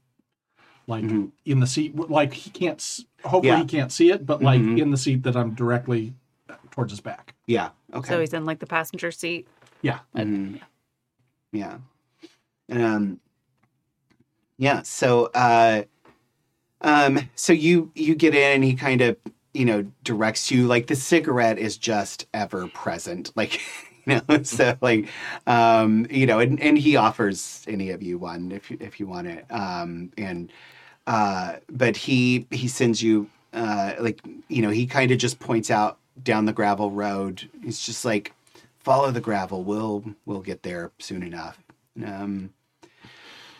[0.87, 1.33] like Mhm.
[1.45, 1.97] in the seat.
[1.97, 2.81] Like he can't,
[3.25, 3.59] hopefully Yeah.
[3.61, 4.79] he can't see it, but like Mhm.
[4.81, 6.15] in the seat that I'm directly
[6.71, 7.35] towards his back.
[7.47, 8.09] yeah, okay.
[8.09, 9.47] So he's in like the passenger seat.
[9.83, 10.01] Yeah.
[10.15, 10.61] Mhm.
[11.53, 11.79] Yeah.
[12.69, 13.21] And um
[14.59, 15.83] yeah, so uh
[16.81, 19.17] um so you you get in and he kind of,
[19.55, 23.33] you know, directs you like the cigarette is just ever present.
[23.37, 23.61] Like
[24.07, 25.09] you know, so like
[25.49, 29.07] um, you know, and, and he offers any of you one if you if you
[29.07, 29.47] want it.
[29.51, 30.53] Um and
[31.07, 35.71] uh but he he sends you uh like you know, he kind of just points
[35.71, 37.49] out down the gravel road.
[37.63, 38.33] He's just like
[38.79, 39.65] follow the gravel.
[39.65, 41.59] We'll we'll get there soon enough.
[42.05, 42.53] Um,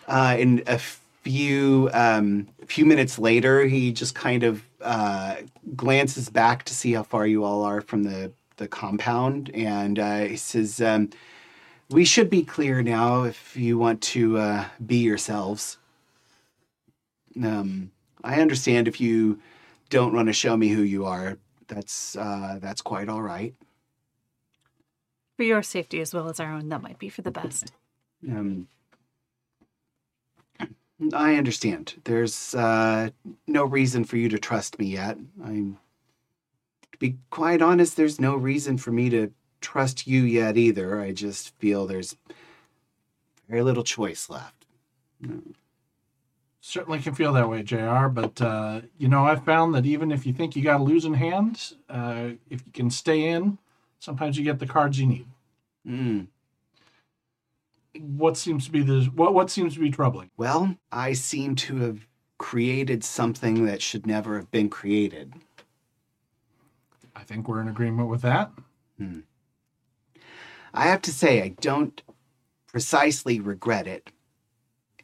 [0.07, 5.37] uh, and a few um, few minutes later, he just kind of uh,
[5.75, 10.21] glances back to see how far you all are from the the compound, and uh,
[10.21, 11.11] he says, um,
[11.91, 13.25] "We should be clear now.
[13.25, 15.79] If you want to uh, be yourselves,
[17.43, 17.91] um,
[18.23, 19.41] I understand if you
[19.91, 21.39] don't want to show me who you are.
[21.69, 23.55] That's uh, that's quite all right."
[25.37, 27.73] For your safety as well as our own, that might be for the best.
[28.27, 28.69] Um,
[31.13, 32.01] I understand.
[32.05, 33.11] There's uh,
[33.47, 35.19] no reason for you to trust me yet.
[35.45, 35.79] I'm,
[36.93, 39.31] to be quite honest, there's no reason for me to
[39.61, 41.01] trust you yet either.
[41.01, 42.17] I just feel there's
[43.49, 44.67] very little choice left.
[46.69, 48.09] Certainly can feel that way, JR.
[48.09, 51.15] But, uh, you know, I've found that even if you think you got a losing
[51.15, 53.59] hand, uh, if you can stay in,
[54.01, 55.29] sometimes you get the cards you need.
[55.87, 56.27] Mm.
[58.01, 60.33] What seems to be the what what seems to be troubling?
[60.37, 65.35] Well, I seem to have created something that should never have been created.
[67.15, 68.51] I think we're in agreement with that.
[70.75, 72.03] I have to say, I don't
[72.67, 74.11] precisely regret it.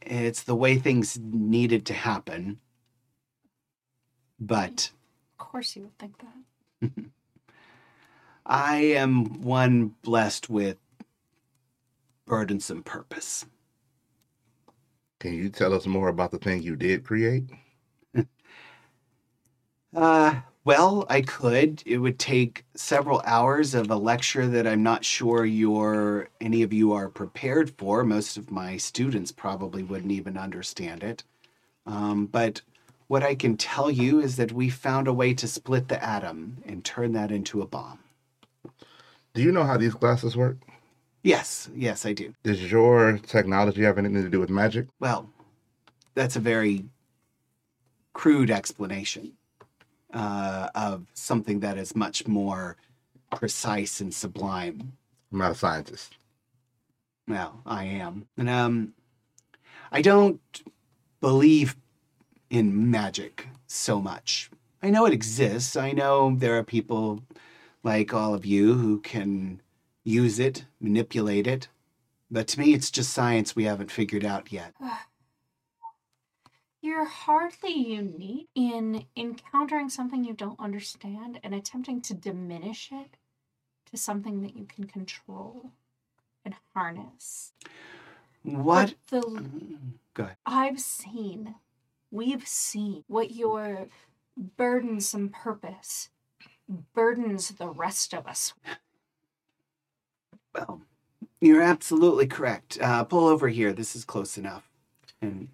[0.07, 2.59] It's the way things needed to happen.
[4.41, 4.91] But
[5.39, 6.91] Of course, you would think that.
[8.47, 10.79] I am one blessed with
[12.27, 13.47] burdensome purpose.
[15.21, 17.45] Can you tell us more about the thing you did create?
[19.95, 21.83] Uh, Well, I could.
[21.85, 26.73] It would take several hours of a lecture that I'm not sure you're any of
[26.73, 28.05] you are prepared for.
[28.05, 31.25] Most of my students probably wouldn't even understand it.
[31.85, 32.61] Um, but
[33.09, 36.59] what I can tell you is that we found a way to split the atom
[36.65, 37.99] and turn that into a bomb.
[39.35, 40.59] Do you know how these glasses work?
[41.25, 42.35] Yes, yes, I do.
[42.45, 44.87] Does your technology have anything to do with magic?
[45.01, 45.29] Well,
[46.15, 46.85] that's a very
[48.13, 49.33] crude explanation
[50.13, 52.77] uh, of something that is much more
[53.31, 54.93] precise and sublime.
[55.33, 56.17] I'm not a scientist.
[57.27, 58.27] Well, I am.
[58.37, 58.95] And um
[59.91, 60.41] I don't
[61.21, 61.77] believe
[62.51, 64.51] in magic so much.
[64.83, 65.77] I know it exists.
[65.77, 67.23] I know there are people
[67.83, 69.61] like all of you who can
[70.05, 71.69] use it, manipulate it.
[72.31, 74.75] But to me it's just science we haven't figured out yet.
[76.83, 83.17] You're hardly unique in encountering something you don't understand and attempting to diminish it
[83.91, 85.71] to something that you can control
[86.45, 87.53] and harness.
[88.43, 89.45] What But the
[90.15, 90.37] Go ahead.
[90.45, 91.55] I've seen,
[92.11, 93.87] we've seen what your
[94.37, 96.11] burdensome purpose
[96.95, 98.55] burdens the rest of us.
[100.55, 100.83] Well,
[101.41, 102.79] you're absolutely correct.
[102.81, 103.73] Uh, pull over here.
[103.73, 104.69] This is close enough.
[105.21, 105.49] And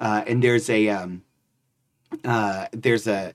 [0.00, 1.22] uh, and there's a um,
[2.24, 3.34] uh, there's a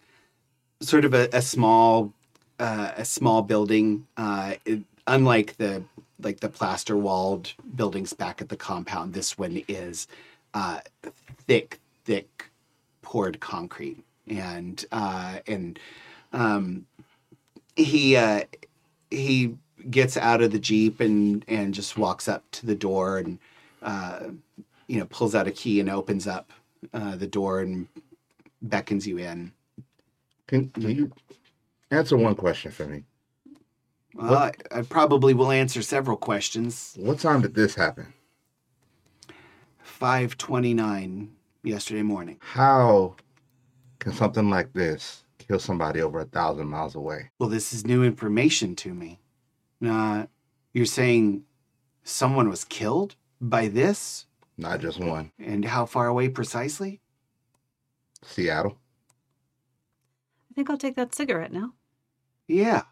[0.81, 2.11] sort of a, a small
[2.59, 4.07] uh, a small building.
[4.17, 5.83] Uh, it, unlike the
[6.19, 10.07] like the plaster walled buildings back at the compound, this one is
[10.53, 10.79] uh,
[11.45, 12.49] thick, thick
[13.03, 15.79] poured concrete, and uh, and
[16.33, 16.87] um,
[17.75, 18.17] he
[19.11, 19.55] he
[19.89, 23.37] gets out of the jeep and and just walks up to the door and
[23.83, 24.29] uh,
[24.87, 26.51] you know pulls out a key and opens up
[26.93, 27.87] uh, the door and
[28.61, 29.51] beckons you in.
[30.47, 31.11] Can, can you
[31.91, 33.03] answer one question for me?
[34.13, 36.95] Well, I, I probably will answer several questions.
[36.97, 38.13] What time did this happen?
[39.83, 41.31] Five twenty nine
[41.63, 42.37] yesterday morning.
[42.41, 43.15] How
[43.99, 47.31] can something like this kill somebody over a thousand miles away?
[47.39, 49.19] Well, this is new information to me.
[49.85, 50.27] Uh,
[50.73, 51.43] you're saying
[52.03, 54.25] someone was killed by this,
[54.57, 55.31] Not just one.
[55.37, 57.01] and how far away precisely?
[58.23, 58.77] Seattle.
[60.51, 61.73] I think I'll take that cigarette now.
[62.47, 62.83] Yeah.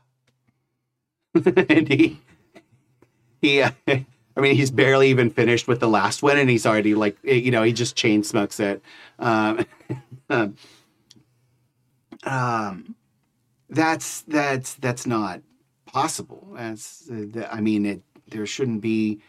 [1.45, 2.19] and he,
[3.41, 6.95] he, uh, I mean, he's barely even finished with the last one, and he's already
[6.95, 8.81] like, eh, you know, he just chain smokes it.
[9.19, 9.65] Um,
[10.29, 10.55] um,
[12.23, 12.95] um,
[13.69, 15.41] that's that's that's not
[15.85, 16.49] possible.
[16.55, 19.21] That's, uh, the, I mean, it there shouldn't be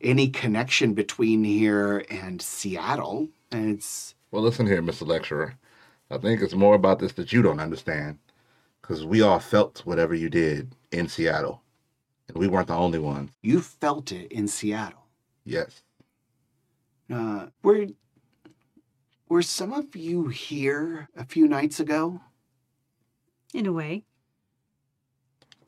[0.00, 3.28] any connection between here and Seattle.
[3.50, 5.06] And it's Well, listen here, Mr.
[5.06, 5.54] Lecturer.
[6.10, 8.18] I think it's more about this that you don't understand.
[8.80, 11.62] Because we all felt whatever you did in Seattle.
[12.28, 13.30] And we weren't the only ones.
[13.42, 15.06] you felt it in Seattle.
[15.44, 15.82] Yes.
[17.12, 17.86] Uh, were
[19.28, 22.20] were some of you here a few nights ago?
[23.52, 24.04] In a way.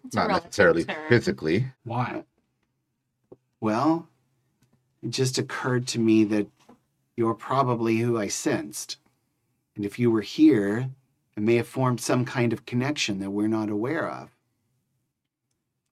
[0.04, 1.08] It's Not relative necessarily term.
[1.08, 1.66] physically.
[1.84, 2.24] Why?
[3.60, 4.08] Well,
[5.06, 6.48] it just occurred to me that
[7.16, 8.96] you're probably who I sensed.
[9.76, 10.90] And if you were here,
[11.36, 14.30] it may have formed some kind of connection that we're not aware of.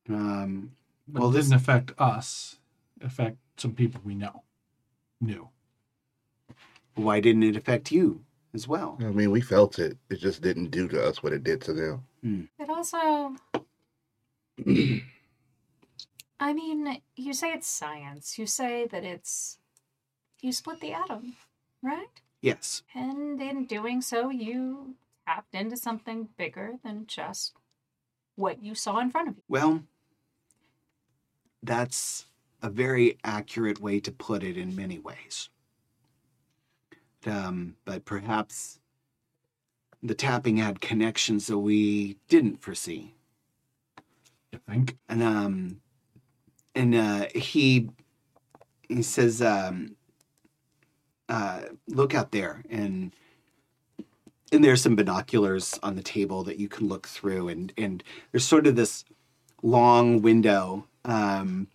[0.09, 0.73] Um,
[1.07, 2.59] But Well, it this- didn't affect us.
[3.01, 4.43] It affect some people we know.
[5.20, 5.49] Knew.
[6.97, 8.97] why didn't it affect you as well?
[9.01, 9.99] I mean, we felt it.
[10.11, 12.49] It just didn't do to us what it did to them.
[12.59, 13.36] It also.
[16.40, 18.39] I mean, you say it's science.
[18.39, 19.59] You say that it's.
[20.40, 21.36] You split the atom,
[21.82, 22.09] right?
[22.43, 22.82] Yes.
[22.94, 24.97] And in doing so, you
[25.27, 27.55] tapped into something bigger than just
[28.36, 29.43] what you saw in front of you.
[29.48, 29.82] Well,
[31.62, 32.27] that's
[32.62, 35.48] a very accurate way to put it in many ways.
[37.27, 38.81] Um, but perhaps
[40.02, 43.15] the tapping had connections that we didn't foresee.
[44.52, 44.98] You think?
[45.09, 45.81] And um,
[46.75, 47.89] and uh, he
[48.89, 49.97] he says, um,
[51.29, 53.13] uh, "Look out there," and
[54.53, 58.03] and there's some binoculars on the table that you can look through, and and
[58.33, 59.05] there's sort of this
[59.63, 60.87] long window.
[61.05, 61.69] Um,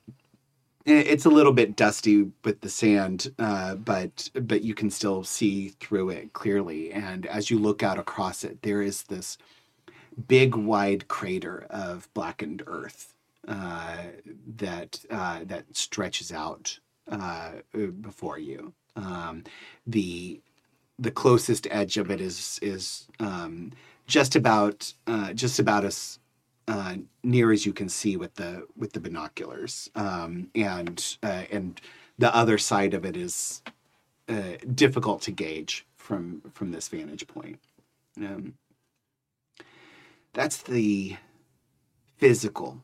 [0.86, 5.70] it's a little bit dusty with the sand, uh, but but you can still see
[5.80, 6.92] through it clearly.
[6.92, 9.38] And as you look out across it, there is this
[10.28, 13.14] big, wide crater of blackened earth
[13.48, 16.80] that uh, that stretches out
[17.12, 17.52] uh,
[18.02, 18.74] before you.
[18.96, 19.44] Um,
[19.88, 20.42] the
[20.98, 23.72] the closest edge of it is is um,
[24.08, 26.20] just about uh, just about as
[26.68, 31.82] uh, near as you can see with the with the binoculars, um, and uh, and
[32.18, 33.62] the other side of it is
[34.28, 37.60] uh, difficult to gauge from from this vantage point.
[38.18, 38.56] Um,
[40.34, 41.18] that's the
[42.18, 42.84] physical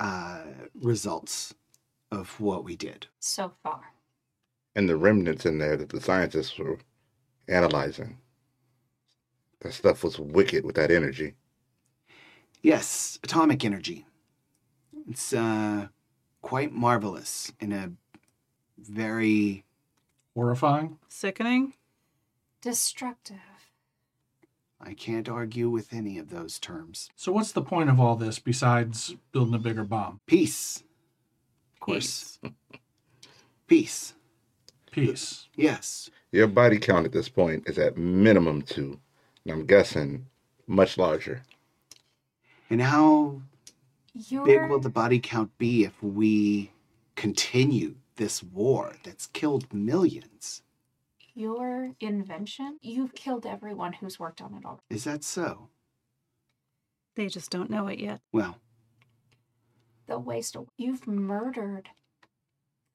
[0.00, 0.40] uh,
[0.74, 1.54] results
[2.10, 3.06] of what we did.
[3.18, 3.80] So far.
[4.74, 6.78] And the remnants in there that the scientists were
[7.48, 8.18] analyzing.
[9.60, 11.34] That stuff was wicked with that energy.
[12.62, 14.06] Yes, atomic energy.
[15.08, 15.88] It's uh,
[16.42, 17.92] quite marvelous in a
[18.78, 19.64] very
[20.38, 20.98] Horrifying.
[21.08, 21.74] Sickening.
[22.60, 23.57] Destructive.
[24.80, 27.10] I can't argue with any of those terms.
[27.16, 30.20] So what's the point of all this besides building a bigger bomb?
[30.26, 30.84] Peace.
[31.74, 32.38] Of course.
[33.66, 34.14] Peace.
[34.90, 35.48] Peace.
[35.54, 36.10] Yes.
[36.32, 38.98] Your body count at this point is at minimum two.
[39.44, 40.26] And I'm guessing
[40.66, 41.42] much larger.
[42.70, 43.42] And how
[44.12, 46.72] Your, big will the body count be if we
[47.16, 50.62] continue this war that's killed millions?
[51.38, 54.82] Your invention, you've killed everyone who's worked on it already.
[54.90, 55.68] Is that so?
[57.14, 58.20] They just don't know it yet.
[58.32, 58.56] Well,
[60.06, 61.90] The waste of you've murdered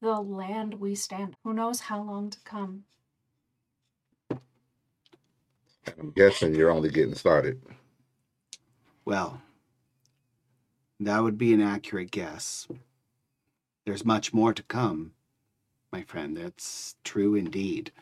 [0.00, 1.36] the land we stand.
[1.44, 2.84] Who knows how long to come?
[4.30, 7.60] I'm guessing you're only getting started.
[9.04, 9.40] well,
[11.00, 12.66] that would be an accurate guess.
[13.84, 15.12] There's much more to come,
[15.92, 16.36] my friend.
[16.36, 17.92] That's true indeed.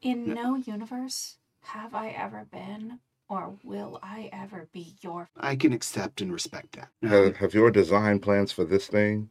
[0.00, 5.72] In no universe have I ever been or will I ever be your I can
[5.72, 6.88] accept and respect that.
[7.08, 9.28] Have, have your design plans for this thing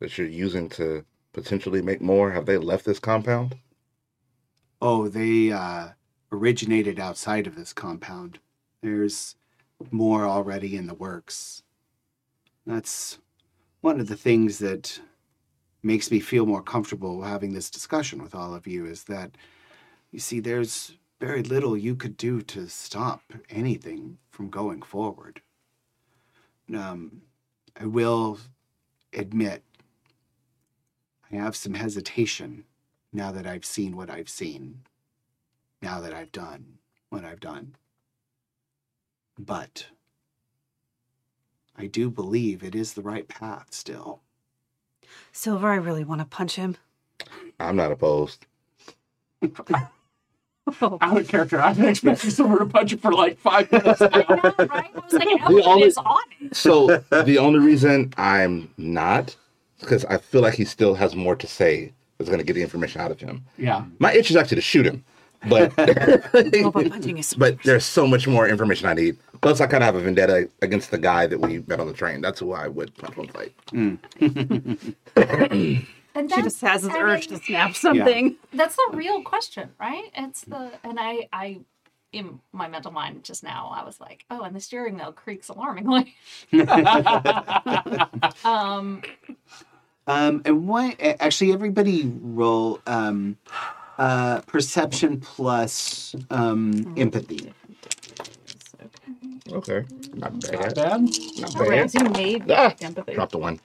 [0.00, 3.56] that you're using to potentially make more, have they left this compound?
[4.80, 5.88] Oh, they uh,
[6.32, 8.38] originated outside of this compound.
[8.82, 9.36] There's
[9.90, 11.62] more already in the works.
[12.66, 13.18] That's
[13.80, 15.00] one of the things that
[15.82, 19.36] makes me feel more comfortable having this discussion with all of you is that,
[20.14, 23.20] you see, there's very little you could do to stop
[23.50, 25.42] anything from going forward.
[26.72, 27.22] Um,
[27.78, 28.38] I will
[29.12, 29.64] admit,
[31.32, 32.62] I have some hesitation
[33.12, 34.82] now that I've seen what I've seen,
[35.82, 36.78] now that I've done
[37.08, 37.74] what I've done.
[39.36, 39.86] But
[41.76, 44.20] I do believe it is the right path still.
[45.32, 46.76] Silver, I really want to punch him.
[47.58, 48.46] I'm not opposed.
[50.80, 51.60] Oh, Out of character.
[51.60, 54.00] I've been expecting someone to punch you for like five minutes.
[54.00, 54.24] I know,
[54.66, 54.90] right?
[54.94, 56.56] I was like, Ellen only- is on it.
[56.56, 59.36] So the only reason I'm not
[59.80, 62.62] because I feel like he still has more to say that's going to get the
[62.62, 63.44] information out of him.
[63.58, 63.84] yeah.
[63.98, 65.04] My itch is actually to shoot him,
[65.50, 69.18] but oh, but punching is but there's so much more information I need.
[69.42, 71.92] Plus, I kind of have a vendetta against the guy that we met on the
[71.92, 72.22] train.
[72.22, 73.52] That's who I would punch one fight.
[73.72, 73.98] Mm.
[76.14, 78.36] And She just has this urge to snap something.
[78.52, 80.10] That's the real question, right?
[80.16, 81.60] It's the and I I
[82.12, 85.48] in my mental mind just now I was like, oh, and the steering wheel creaks
[85.48, 86.14] alarmingly.
[88.44, 89.02] um,
[90.06, 93.38] Um, and what actually everybody roll um,
[93.98, 97.52] uh, perception plus um, empathy.
[99.50, 99.84] Okay,
[100.14, 100.74] not Not bad.
[100.74, 101.00] bad.
[101.38, 101.94] Not bad.
[101.94, 103.14] you made Ah, empathy.
[103.14, 103.60] Drop the one.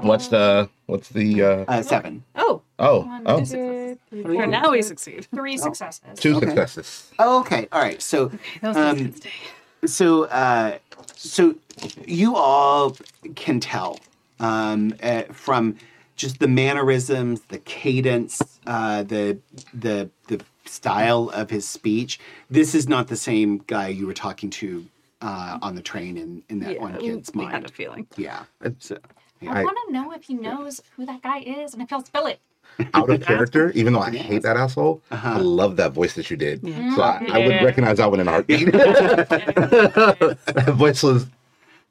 [0.00, 2.24] What's the what's the uh Uh, seven.
[2.34, 4.36] Oh, oh one, oh two, three, Three.
[4.36, 5.26] four, now we succeed.
[5.34, 6.18] three successes.
[6.18, 6.46] two Okay.
[6.46, 7.10] successes.
[7.18, 7.68] Oh, okay.
[7.72, 8.00] All right.
[8.00, 8.30] So
[8.62, 9.30] That was Um, stay.
[9.84, 10.78] so uh,
[11.14, 11.54] so
[12.06, 12.96] you all
[13.34, 13.98] can tell
[14.40, 15.76] um, uh, from
[16.16, 19.38] just the mannerisms, the cadence, uh, the
[19.74, 22.18] the the style of his speech.
[22.50, 24.86] This is not the same guy you were talking to
[25.22, 27.54] uh, on the train in in that Yeah, one kid's we mind.
[27.54, 28.06] had a feeling.
[28.16, 28.44] Yeah.
[28.78, 28.98] So,
[29.42, 32.04] I I- want to know if he knows who that guy is and if he'll
[32.04, 32.40] spill it.
[32.94, 35.38] Out of character, even though I hate that asshole, I Uh-huh.
[35.40, 36.62] love that voice that you did.
[36.62, 36.94] Yeah.
[36.96, 38.72] So I, I would recognize that one in a heartbeat.
[38.72, 41.26] that voice was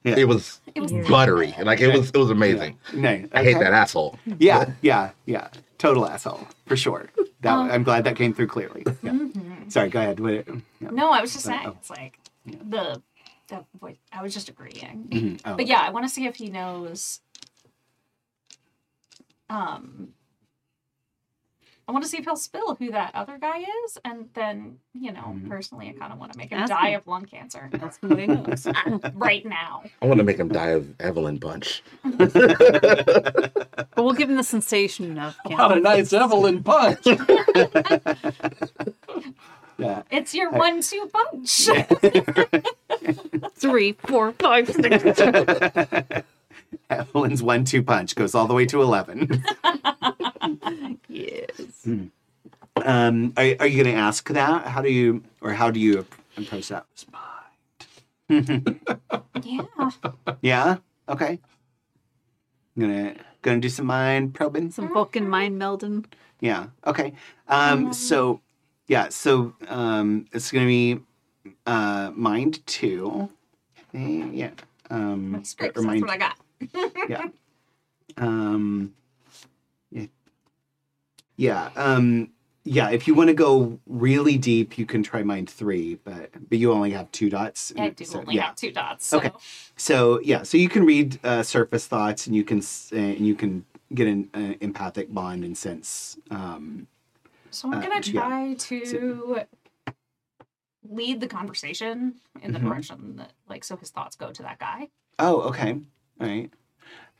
[0.04, 0.16] Yeah.
[0.18, 1.56] it was It was buttery.
[1.64, 2.78] Like it was it was amazing.
[2.94, 3.64] no, I hate okay.
[3.64, 4.20] that asshole.
[4.38, 5.48] Yeah, yeah, yeah.
[5.78, 7.10] Total asshole for sure.
[7.42, 8.84] That Um, I'm glad that came through clearly.
[9.02, 9.12] Yeah.
[9.12, 9.72] Mhm.
[9.72, 9.90] Sorry.
[9.90, 10.20] Go ahead.
[10.20, 10.46] What-
[10.80, 10.90] yeah.
[10.92, 11.76] No, I was just Uh, saying oh.
[11.80, 13.02] it's like the
[13.48, 13.98] the voice.
[14.12, 15.08] I was just agreeing.
[15.10, 15.42] Mhm.
[15.46, 17.22] Oh, But yeah, I want to see if he knows.
[19.50, 20.10] Um,
[21.88, 25.12] I want to see if he'll spill who that other guy is, and then you
[25.12, 25.50] know, Mm-hmm.
[25.50, 27.00] personally, I kind of want to make him Ask die him.
[27.02, 28.68] of lung cancer That's who he knows.
[29.14, 29.84] right now.
[30.02, 31.84] I want to make him die of Evelyn Bunch.
[33.98, 37.06] But we'll give him the sensation of What a nice Evelyn punch.
[39.78, 40.04] Yeah.
[40.12, 41.70] It's your one-two punch.
[43.56, 45.22] three, four, five, six.
[46.90, 49.44] Evelyn's one-two punch goes all the way to eleven.
[51.10, 51.88] yes.
[52.84, 54.68] um, are, are you going to ask that?
[54.68, 56.06] How do you, or how do you
[56.38, 56.86] approach that?
[57.12, 57.22] Mind.
[59.44, 59.90] Yeah.
[60.42, 60.78] Yeah.
[61.08, 61.40] Okay.
[62.76, 64.72] I'm gonna gonna do some mind probing.
[64.72, 66.06] Some Vulcan mind melding.
[66.40, 66.68] Yeah.
[66.86, 67.14] Okay.
[67.48, 67.94] Um.
[67.94, 68.42] So,
[68.88, 69.10] yeah.
[69.10, 71.00] So, um, it's gonna be,
[71.66, 73.30] uh, mind two.
[73.94, 74.52] Eh, Yeah.
[74.90, 75.32] Um.
[75.32, 75.76] That's great.
[75.78, 76.38] or That's what I got.
[77.10, 77.28] yeah.
[78.18, 78.94] Um.
[79.92, 80.06] Yeah.
[81.36, 81.70] Yeah.
[81.76, 82.30] Um.
[82.64, 82.90] Yeah.
[82.92, 86.72] If you want to go really deep, you can try mind three, but but you
[86.72, 87.74] only have two dots.
[87.78, 88.46] I do So, only yeah.
[88.48, 89.06] have two dots.
[89.06, 89.18] So.
[89.18, 89.32] Okay.
[89.76, 93.36] So yeah, so you can read uh, surface thoughts, and you can uh, and you
[93.36, 96.18] can get an uh, empathic bond and sense.
[96.32, 96.88] Um,
[97.56, 98.22] So I'm Uh, gonna yeah.
[98.22, 99.40] try to
[100.88, 102.64] lead the conversation in the Mhm.
[102.64, 104.90] direction that, like, so his thoughts go to that guy.
[105.18, 105.80] oh, okay,
[106.20, 106.52] all right.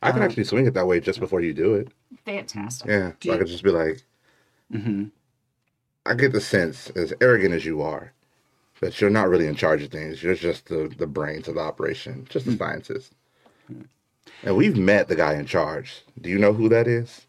[0.02, 1.88] I can Uh, actually swing it that way just before you do it.
[2.26, 2.88] Fantastic.
[2.88, 3.12] Yeah.
[3.18, 4.02] Do So I could just be like,
[4.70, 5.06] mm-hmm.
[6.04, 8.12] I get the sense, as arrogant as you are,
[8.80, 10.22] that you're not really in charge of things.
[10.22, 13.14] You're just the, the brains of the operation, just the scientist.
[14.42, 16.04] And we've met the guy in charge.
[16.20, 17.26] Do you know who that is?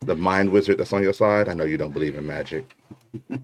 [0.00, 1.48] The mind wizard that's on your side?
[1.48, 2.74] I know you don't believe in magic.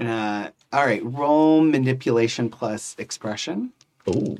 [0.00, 3.72] Uh, all right, roll manipulation plus expression,
[4.06, 4.36] Oh,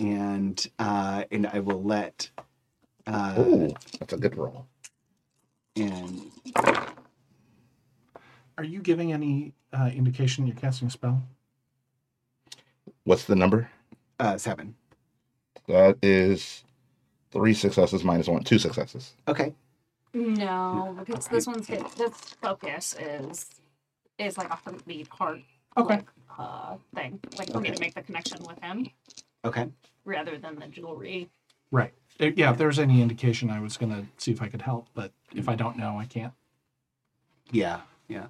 [0.00, 2.30] and uh, and I will let.
[3.06, 3.68] Uh, oh,
[4.00, 4.64] that's a good roll.
[5.76, 6.30] and
[8.56, 11.22] Are you giving any uh, indication you're casting a spell?
[13.04, 13.68] What's the number?
[14.20, 14.74] uh, seven.
[15.68, 16.64] That is
[17.34, 19.12] three successes minus one, two successes.
[19.28, 19.52] Okay.
[20.14, 23.50] No, because this one's hit, this focus is
[24.18, 25.40] is like a heartbeat heart
[25.76, 25.96] Okay.
[25.96, 26.06] like,
[26.38, 27.18] uh thing.
[27.36, 27.74] Like for me Okay.
[27.74, 28.86] to make the connection with him
[29.44, 29.68] Okay.
[30.04, 31.28] rather than the jewelry.
[31.72, 31.92] Right.
[32.20, 34.86] Uh, Yeah, if there's any indication, I was going to see if I could help,
[34.94, 36.32] but if I don't know, I can't.
[37.50, 38.26] Yeah, yeah.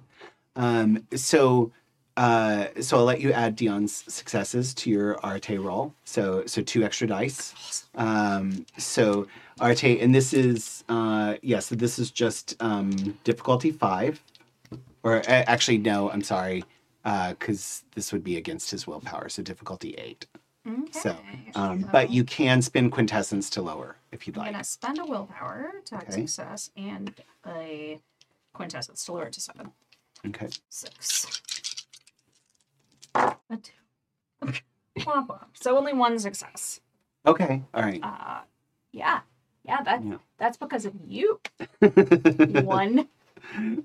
[0.55, 1.71] Um, so,
[2.17, 5.93] uh, so I'll let you add Dion's successes to your Arete roll.
[6.05, 7.85] So, so two extra dice.
[7.95, 9.27] Um, so
[9.59, 11.59] Arete, and this is, uh, yeah.
[11.59, 14.21] So this is just um, difficulty five,
[15.03, 16.63] or uh, actually no, I'm sorry,
[17.03, 19.29] because this would be against his willpower.
[19.29, 20.25] So difficulty eight.
[20.67, 20.91] Okay.
[20.91, 21.15] So,
[21.53, 24.47] um, but you can spin quintessence to lower if you'd like.
[24.47, 26.11] I'm gonna spend a willpower to Okay.
[26.11, 27.13] success and
[27.45, 27.99] a
[28.53, 29.71] quintessence to lower it to seven.
[30.25, 30.47] Okay.
[30.69, 31.41] Six.
[33.15, 33.71] A two.
[34.99, 35.45] Womp womp.
[35.53, 36.79] So only one success.
[37.25, 37.61] Okay.
[37.73, 37.99] All right.
[38.03, 38.41] Uh
[38.91, 39.19] yeah.
[39.63, 40.17] Yeah, that Yeah.
[40.37, 41.39] that's because of you.
[42.63, 43.07] One.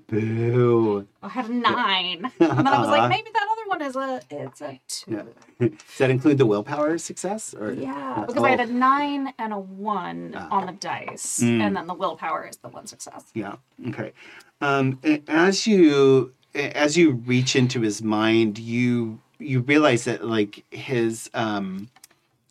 [0.07, 1.07] Boo.
[1.21, 2.31] I had a nine.
[2.39, 2.91] And then I was Uh-huh.
[2.97, 5.11] like, maybe that other one is a it's a two.
[5.59, 5.67] Yeah.
[5.69, 7.53] Does that include the willpower success?
[7.53, 8.63] Or Yeah, because I had Oh.
[8.63, 10.47] a nine and a one Ah.
[10.51, 11.61] on the dice, Mm.
[11.61, 13.25] and then the willpower is the one success.
[13.33, 13.55] Yeah.
[13.89, 14.13] Okay.
[14.61, 21.29] Um, as you as you reach into his mind, you you realize that like his
[21.33, 21.89] um,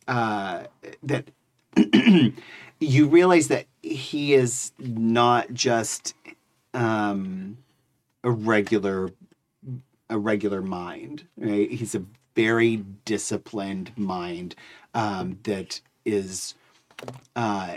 [0.08, 0.64] uh,
[1.02, 1.30] that
[2.80, 6.14] you realize that he is not just
[6.74, 7.58] um,
[8.24, 9.10] a regular
[10.08, 11.26] a regular mind.
[11.36, 11.70] Right?
[11.70, 12.04] He's a
[12.34, 14.54] very disciplined mind
[14.94, 16.54] um, that is
[17.36, 17.76] uh,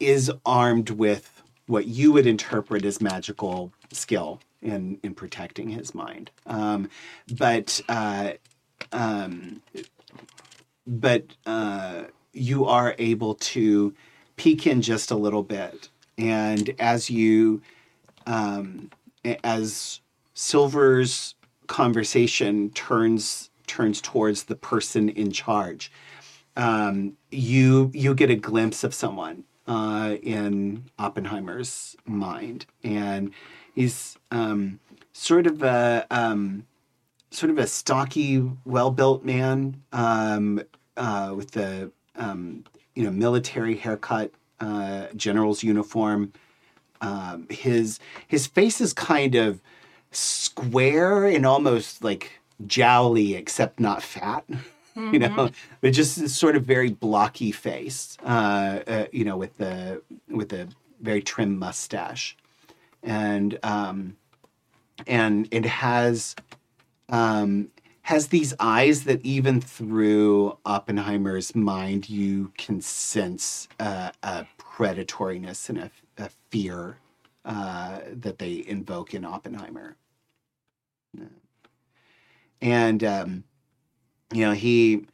[0.00, 6.30] is armed with what you would interpret as magical skill in in protecting his mind.
[6.46, 6.88] Um,
[7.36, 8.32] but uh,
[8.92, 9.62] um,
[10.86, 13.94] but uh, you are able to
[14.36, 15.88] peek in just a little bit,
[16.18, 17.62] and as you
[18.26, 18.90] um,
[19.44, 20.00] as
[20.34, 21.34] Silver's
[21.66, 25.92] conversation turns turns towards the person in charge,
[26.56, 33.30] um, you you get a glimpse of someone uh, in Oppenheimer's mind, and
[33.74, 34.80] he's um,
[35.12, 36.66] sort of a um,
[37.30, 40.62] sort of a stocky, well built man um,
[40.96, 42.64] uh, with the um,
[42.94, 44.30] you know military haircut,
[44.60, 46.32] uh, general's uniform.
[47.00, 49.60] Um, his his face is kind of
[50.10, 54.44] square and almost like jowly, except not fat.
[54.96, 58.16] You know, but just this sort of very blocky face.
[58.24, 60.68] Uh, uh, you know, with the with the
[61.00, 62.36] very trim mustache,
[63.04, 64.16] and um,
[65.06, 66.34] and it has
[67.08, 67.68] um,
[68.02, 75.90] has these eyes that even through Oppenheimer's mind you can sense a predatoriness and a,
[76.18, 76.98] a fear
[77.44, 79.96] uh, that they invoke in Oppenheimer.
[82.60, 83.44] And um,
[84.32, 85.06] you know he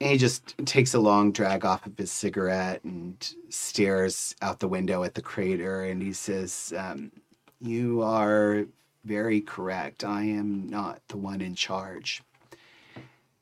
[0.00, 5.02] he just takes a long drag off of his cigarette and stares out the window
[5.04, 7.12] at the crater and he says, um,
[7.60, 8.66] "You are
[9.04, 10.04] very correct.
[10.04, 12.22] I am not the one in charge.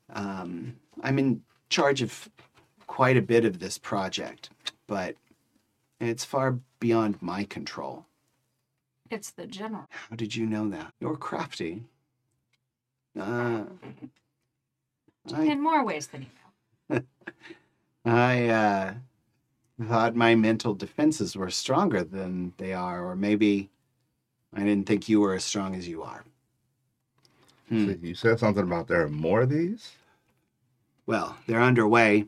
[0.09, 2.29] Um, I'm in charge of
[2.87, 4.49] quite a bit of this project,
[4.87, 5.15] but
[5.99, 8.05] it's far beyond my control.
[9.09, 9.85] It's the general.
[9.89, 10.93] How did you know that?
[10.99, 11.83] You're crafty.
[13.19, 13.63] Uh,
[15.33, 16.27] I, In more ways than you
[16.89, 17.01] know.
[18.05, 18.93] I uh,
[19.81, 23.69] thought my mental defenses were stronger than they are, or maybe
[24.55, 26.23] I didn't think you were as strong as you are.
[27.69, 27.85] Hmm.
[27.85, 29.93] So you said something about there are more of these.
[31.05, 32.25] Well, they're underway.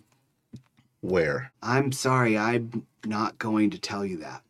[1.02, 1.52] Where?
[1.62, 4.42] I'm sorry, I'm not going to tell you that.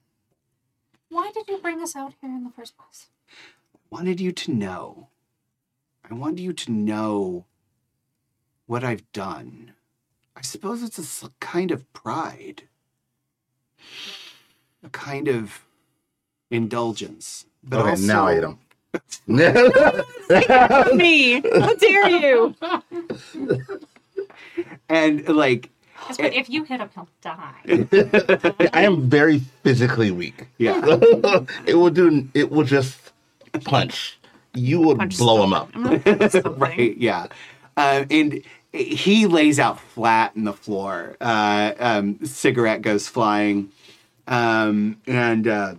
[1.10, 3.08] Why did you bring us out here in the first place?
[3.74, 5.08] I wanted you to know.
[6.10, 7.46] I wanted you to know
[8.68, 9.74] what I've done.
[10.36, 12.64] I suppose it's a kind of pride,
[14.84, 15.66] a kind of
[16.50, 17.46] indulgence.
[17.68, 18.58] But okay, also, now I don't.
[20.96, 22.56] Me, how dare you?
[24.90, 25.70] and like,
[26.08, 28.68] That's what, if you hit him, he'll die.
[28.74, 30.48] I am very physically weak.
[30.58, 30.80] yeah,
[31.66, 32.28] it will do.
[32.34, 33.12] It will just
[33.64, 34.18] punch.
[34.54, 35.70] You would Punch blow him up.
[35.74, 37.28] I'm not doing right, yeah.
[37.76, 41.18] Uh, and he lays out flat in the floor.
[41.20, 43.70] Uh, um, cigarette goes flying,
[44.28, 45.76] um, and uh,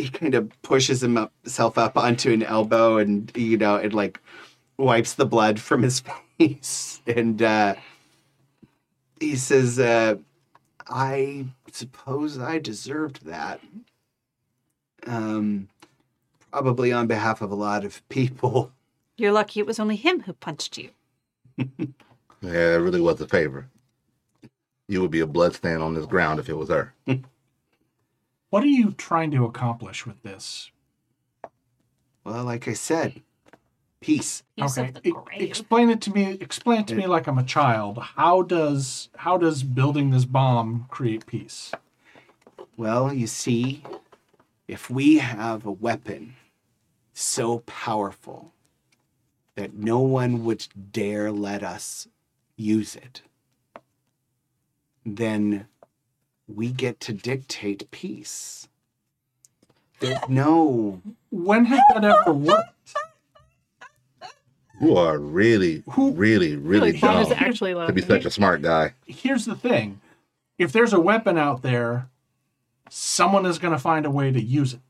[0.00, 4.20] he kind of pushes himself up onto an elbow, and you know, it like
[4.76, 6.02] wipes the blood from his
[6.38, 7.74] face, and uh,
[9.20, 10.16] he says, uh,
[10.88, 13.60] "I suppose I deserved that."
[15.06, 15.68] Um,
[16.50, 18.72] probably on behalf of a lot of people.
[19.16, 20.90] You're lucky it was only him who punched you.
[22.42, 23.68] Yeah, it really was a favor.
[24.88, 26.94] You would be a bloodstain on this ground if it was her.
[28.50, 30.70] What are you trying to accomplish with this?
[32.24, 33.22] Well, like I said,
[34.00, 34.42] peace.
[34.56, 36.36] Use of the E- explain it to me.
[36.40, 37.98] Explain it to me like I'm a child.
[37.98, 41.72] How does how does building this bomb create peace?
[42.76, 43.84] Well, you see,
[44.66, 46.34] if we have a weapon
[47.12, 48.52] so powerful
[49.54, 52.08] that no one would dare let us
[52.56, 53.22] use it,
[55.04, 55.66] then
[56.54, 58.68] we get to dictate peace.
[60.00, 61.00] There's no.
[61.30, 62.94] When has that ever worked?
[64.80, 68.30] You are really, Who- really, really Really, Bob is dumb actually to be such a
[68.30, 68.94] smart guy.
[69.06, 70.00] Here's the thing:
[70.58, 72.08] if there's a weapon out there,
[72.88, 74.80] someone is going to find a way to use it.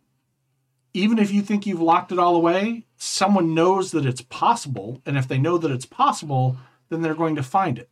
[0.95, 5.17] Even if you think you've locked it all away, someone knows that it's possible, and
[5.19, 6.57] if they know that it's possible,
[6.89, 7.89] then they're going to find it.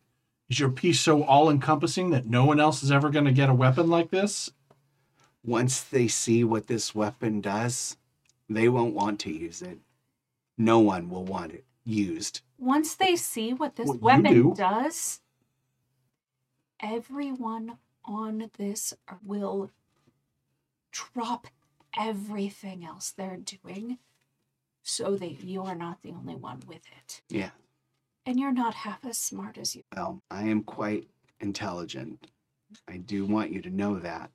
[0.49, 3.55] Is your peace so all-encompassing that no one else is ever going to get a
[3.55, 4.51] weapon like this?
[5.45, 7.97] Once they see what this weapon does,
[8.49, 9.79] they won't want to use it.
[10.57, 12.41] No one will want it used.
[12.59, 14.55] Once they see what this What weapon do.
[14.57, 15.21] does,
[16.81, 19.71] everyone on this will
[20.91, 21.47] drop
[21.97, 23.99] everything else they're doing
[24.83, 27.23] so that you're not the only one with it.
[27.29, 27.51] Yeah.
[28.29, 29.85] And you're not half as smart as you.
[29.97, 31.09] Well, I am quite
[31.41, 32.27] intelligent.
[32.87, 34.31] I do want you to know that.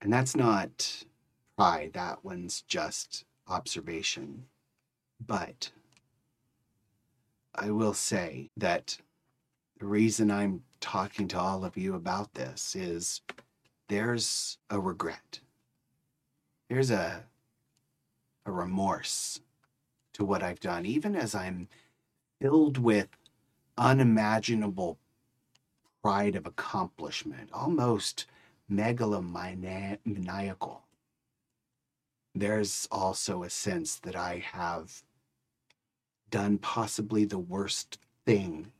[0.00, 1.04] And that's not
[1.56, 4.44] pride, that one's just observation.
[5.26, 5.72] But
[7.52, 8.96] I will say that
[9.80, 13.22] the reason I'm talking to all of you about this is
[13.88, 15.40] there's a regret.
[16.70, 17.24] There's a
[18.44, 19.40] a remorse
[20.12, 21.66] to what I've done, even as I'm
[22.40, 23.08] filled with
[23.78, 24.98] unimaginable
[26.02, 28.26] pride of accomplishment, almost
[28.70, 30.78] megalomaniacal.
[32.34, 35.02] There's also a sense that I have
[36.30, 38.72] done possibly the worst thing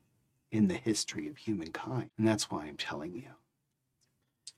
[0.51, 2.11] in the history of humankind.
[2.19, 3.31] And that's why I'm telling you.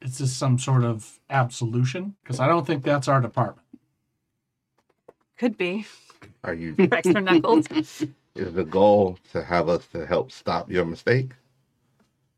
[0.00, 2.14] Is this some sort of absolution?
[2.22, 3.66] Because I don't think that's our department.
[5.36, 5.86] Could be.
[6.44, 6.74] Are you?
[6.78, 7.66] Extra knuckles.
[8.38, 11.32] is the goal to have us to help stop your mistake?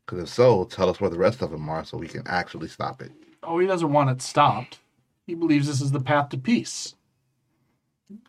[0.05, 2.67] Because if so, tell us where the rest of them are so we can actually
[2.67, 3.11] stop it.
[3.43, 4.79] Oh, he doesn't want it stopped.
[5.25, 6.95] He believes this is the path to peace.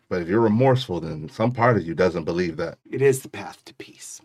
[0.07, 2.77] But if you're remorseful, then some part of you doesn't believe that.
[2.89, 4.21] It is the path to peace.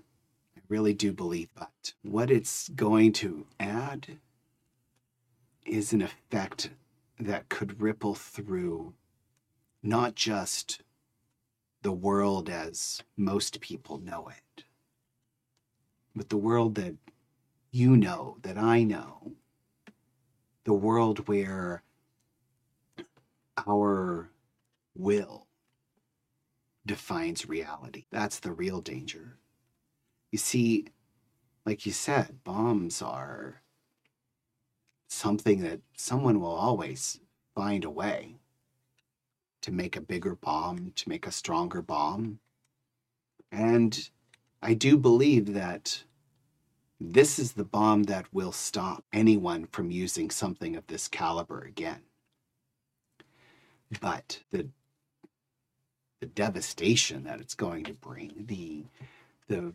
[0.56, 1.94] I really do believe that.
[2.02, 4.18] What it's going to add
[5.66, 6.70] is an effect
[7.18, 8.94] that could ripple through
[9.82, 10.82] not just
[11.88, 14.64] the world as most people know it,
[16.14, 16.94] but the world that
[17.70, 19.32] you know, that I know,
[20.64, 21.82] the world where
[23.66, 24.28] our
[24.94, 25.46] will
[26.84, 28.04] defines reality.
[28.10, 29.38] That's the real danger.
[30.30, 30.88] You see,
[31.64, 33.62] like you said, bombs are
[35.08, 37.18] something that someone will always
[37.54, 38.37] find a way
[39.68, 42.38] to make a bigger bomb, to make a stronger bomb.
[43.52, 44.08] And
[44.62, 46.04] I do believe that
[46.98, 52.00] this is the bomb that will stop anyone from using something of this caliber again.
[54.00, 54.68] But the
[56.20, 58.86] the devastation that it's going to bring, the
[59.48, 59.74] the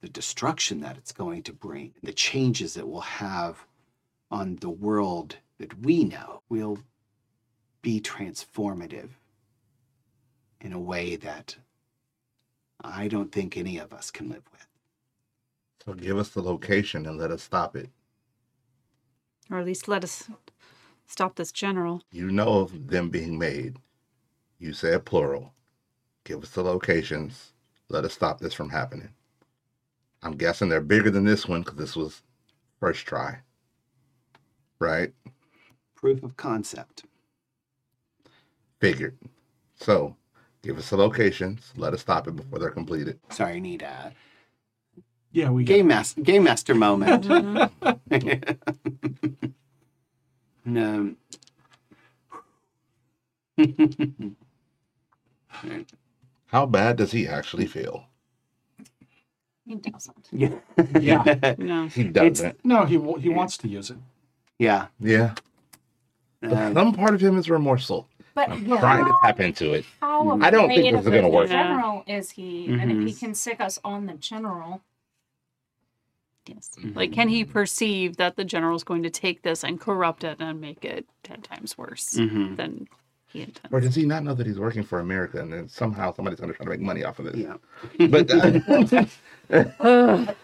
[0.00, 3.66] the destruction that it's going to bring, the changes it will have
[4.32, 6.80] on the world that we know will
[7.84, 9.10] be transformative
[10.62, 11.54] in a way that
[12.82, 14.66] I don't think any of us can live with.
[15.84, 17.90] So give us the location and let us stop it.
[19.50, 20.30] Or at least let us
[21.06, 22.02] stop this general.
[22.10, 23.76] You know of them being made.
[24.58, 25.52] You said plural.
[26.24, 27.52] Give us the locations.
[27.90, 29.10] Let us stop this from happening.
[30.22, 32.22] I'm guessing they're bigger than this one because this was
[32.80, 33.40] first try.
[34.78, 35.12] Right?
[35.94, 37.04] Proof of concept.
[38.84, 39.16] Figured.
[39.76, 40.14] So
[40.62, 41.72] give us the locations.
[41.74, 43.18] Let us stop it before they're completed.
[43.30, 44.12] Sorry, I need a
[45.32, 47.24] Yeah, we game master game master moment.
[48.10, 49.54] Mhm.
[50.66, 51.14] no.
[56.46, 58.04] How bad does he actually feel?
[59.66, 60.28] He doesn't.
[60.30, 60.54] yeah.
[61.00, 61.54] Yeah.
[61.58, 61.86] no.
[61.88, 62.62] He doesn't.
[62.64, 63.96] no, he wa- he wants to use it.
[64.58, 64.88] Yeah.
[65.00, 65.34] Yeah.
[66.42, 68.06] Um, Some part of him is remorseful.
[68.34, 69.84] But I'm yeah, trying to tap into it.
[70.00, 71.48] how I don't think afraid this is gonna the work.
[71.48, 73.18] General is he, and if he Mhm.
[73.20, 74.82] can sic us on the general,
[76.46, 76.76] Yes.
[76.94, 80.36] Like, can he perceive that the general is going to take this and corrupt it
[80.40, 82.56] and make it 10 times worse mhm.
[82.56, 82.86] than
[83.32, 83.72] he intends?
[83.72, 86.52] Or does he not know that he's working for America and then somehow somebody's going
[86.52, 87.36] to try to make money off of it?
[87.36, 87.56] Yeah.
[88.08, 89.06] But uh,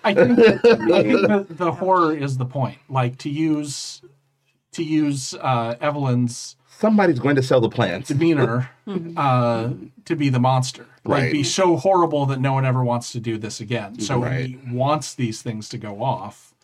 [0.04, 2.78] I think, I think the, the horror is the point.
[2.88, 4.00] Like to use
[4.72, 8.08] to use uh, Evelyn's somebody's going to sell the plants.
[8.08, 8.70] demeanor
[9.16, 9.70] uh,
[10.04, 10.86] to be the monster.
[11.04, 11.32] Like Right.
[11.32, 13.98] be so horrible that no one ever wants to do this again.
[14.00, 14.46] So Right.
[14.46, 16.54] he wants these things to go off.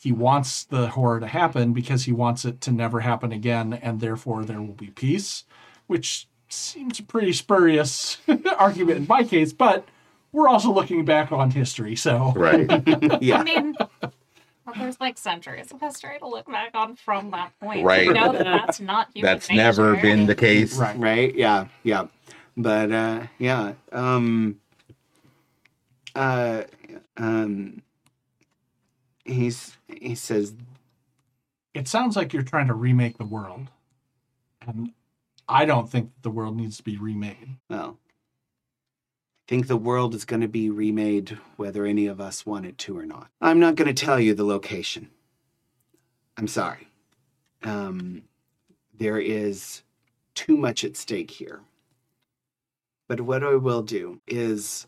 [0.00, 4.00] He wants the horror to happen because he wants it to never happen again, and
[4.00, 5.44] therefore there will be peace,
[5.86, 8.18] which seems a pretty spurious
[8.58, 9.86] argument in my case, but
[10.32, 12.66] we're also looking back on history, so Right.
[12.70, 13.42] I Yeah.
[13.44, 13.76] mean,
[14.66, 17.84] well, there's like centuries of history to look back on from that point.
[17.84, 18.06] Right.
[18.06, 20.76] You know that that's not human That's never been the case.
[20.76, 20.98] right.
[20.98, 22.06] right yeah yeah
[22.56, 24.60] but uh yeah um
[26.14, 26.62] uh
[27.16, 27.82] um
[29.24, 30.54] he's he says
[31.74, 33.68] It sounds like you're trying to remake the world.
[34.66, 34.92] And
[35.48, 37.56] I don't think the world needs to be remade.
[37.68, 38.01] well I
[39.46, 42.96] think the world is going to be remade whether any of us want it to
[42.96, 43.28] or not.
[43.40, 45.10] I'm not going to tell you the location.
[46.36, 46.88] I'm sorry.
[47.62, 48.22] Um,
[48.94, 49.82] there is
[50.34, 51.60] too much at stake here.
[53.08, 54.86] But what I will do is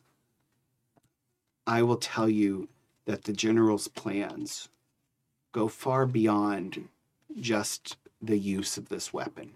[1.66, 2.68] I will tell you
[3.06, 4.68] that the general's plans
[5.52, 6.88] go far beyond
[7.38, 9.52] just the use of this weapon.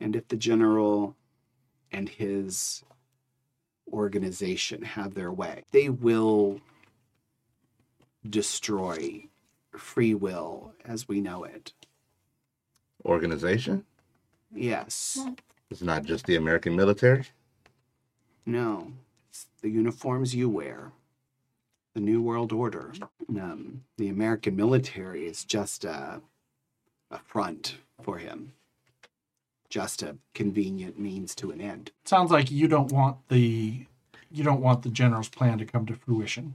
[0.00, 1.16] And if the general
[1.92, 2.82] and his
[3.92, 6.60] organization have their way, they will
[8.28, 9.28] destroy
[9.76, 11.72] free will as we know it.
[13.04, 13.84] Organization?
[14.52, 15.18] Yes.
[15.70, 17.24] It's not just the American military.
[18.44, 18.92] No.
[19.28, 20.92] It's the uniforms you wear.
[21.94, 22.92] The New World Order.
[23.28, 26.20] Um, the American military is just a,
[27.10, 28.52] a front for him.
[29.68, 31.90] Just a convenient means to an end.
[32.04, 33.86] sounds like you don't want the
[34.30, 36.54] you don't want the general's plan to come to fruition.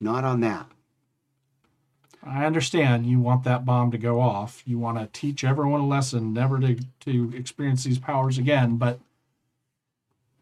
[0.00, 0.66] Not on that.
[2.22, 4.62] I understand you want that bomb to go off.
[4.64, 9.00] You want to teach everyone a lesson never to to experience these powers again, but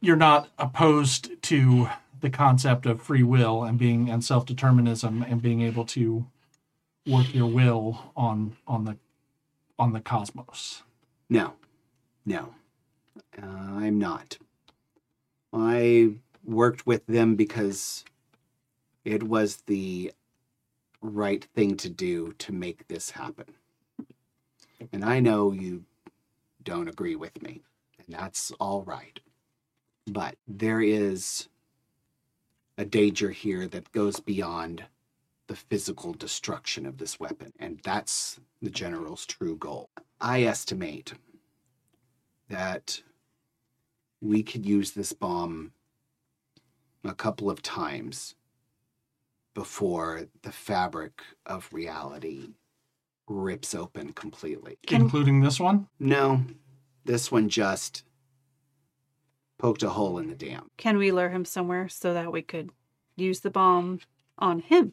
[0.01, 1.89] you're not opposed to
[2.21, 6.27] the concept of free will and being and self determinism and being able to
[7.07, 8.97] work your will on on the
[9.79, 10.83] on the cosmos.
[11.33, 11.55] No,
[12.27, 12.53] no,
[13.43, 14.37] uh, I'm not.
[15.51, 18.05] I worked with them because
[19.07, 20.13] it was the
[21.01, 23.47] right thing to do to make this happen.
[24.93, 25.85] And I know you
[26.63, 27.63] don't agree with me,
[27.97, 29.19] and that's all right.
[30.07, 31.49] But there is
[32.77, 34.85] a danger here that goes beyond
[35.47, 39.89] the physical destruction of this weapon, and that's the general's true goal.
[40.23, 41.15] I estimate
[42.49, 43.03] that
[44.21, 45.73] we could use this bomb
[47.03, 48.37] a couple of times
[49.53, 52.51] before the fabric of reality
[53.27, 54.79] rips open completely.
[54.89, 55.89] Including this one.
[55.99, 56.45] No,
[57.05, 58.05] this one just
[59.59, 60.71] poked a hole in the dam.
[60.77, 62.71] Can we lure him somewhere so that we could
[63.17, 63.99] use the bomb
[64.39, 64.93] on him?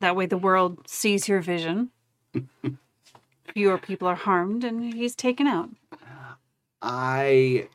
[0.00, 1.90] That way the world sees your vision.
[3.54, 5.70] Fewer people are harmed and he's taken out.
[6.82, 7.68] I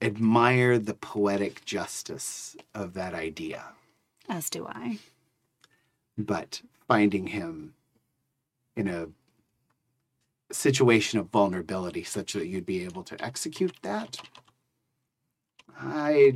[0.00, 3.64] admire the poetic justice of that idea,
[4.28, 4.98] As do I.
[6.16, 7.74] but finding him
[8.76, 9.08] in a
[10.52, 14.18] situation of vulnerability such that you'd be able to execute that,
[15.78, 16.34] I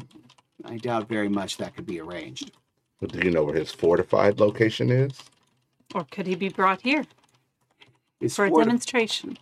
[0.64, 2.50] I doubt very much that could be arranged.
[3.00, 5.12] But do you know where his fortified location is?
[5.94, 7.06] Or could he be brought here
[8.20, 9.38] His, for a forti- demonstration?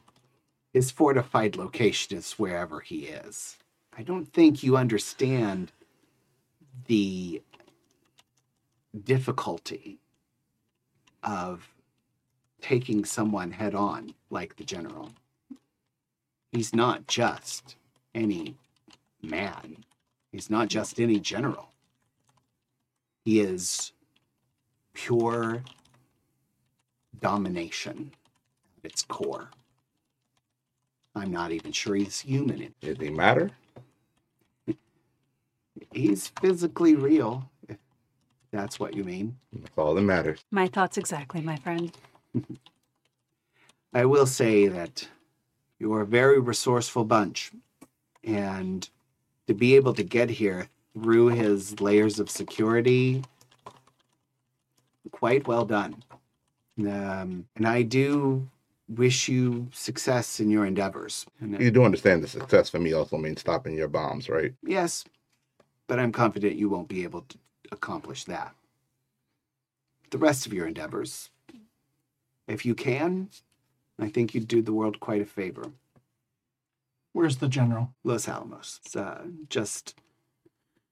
[0.72, 3.56] his fortified location is wherever he is.
[3.96, 5.72] I don't think you understand
[6.86, 7.42] the
[9.05, 9.98] difficulty
[11.22, 11.68] of
[12.60, 15.10] taking someone head on like the general.
[16.52, 17.76] He's not just
[18.14, 18.56] any
[19.22, 19.84] man.
[20.30, 21.70] He's not just any general.
[23.24, 23.92] He is
[24.94, 25.62] pure
[27.20, 28.18] domination at
[28.84, 29.50] its core.
[31.14, 32.74] I'm not even sure he's human.
[32.80, 33.50] Does he matter?
[35.92, 37.78] He's physically real, if
[38.52, 39.36] that's what you mean.
[39.52, 40.44] That's all that matters.
[40.50, 41.92] My thoughts exactly, my friend.
[43.94, 45.09] I will say that
[45.78, 47.52] you're a very resourceful bunch.
[48.22, 48.88] And
[49.46, 53.22] to be able to get here through his layers of security,
[55.10, 56.02] quite well done.
[56.78, 58.48] Um, and I do
[58.89, 61.27] wish you success in your endeavors.
[61.40, 64.55] And, uh, You do understand the success for me also means stopping your bombs, right?
[64.62, 65.05] yes,
[65.86, 67.39] but I'm confident you won't be able to
[67.73, 68.55] accomplish that.
[70.10, 71.31] The rest of your endeavors,
[72.47, 73.28] if you can,
[73.99, 75.70] I think you'd do the world quite a favor.
[77.12, 77.94] Where's the general?
[78.05, 78.81] Los Alamos.
[78.84, 79.97] It's uh, just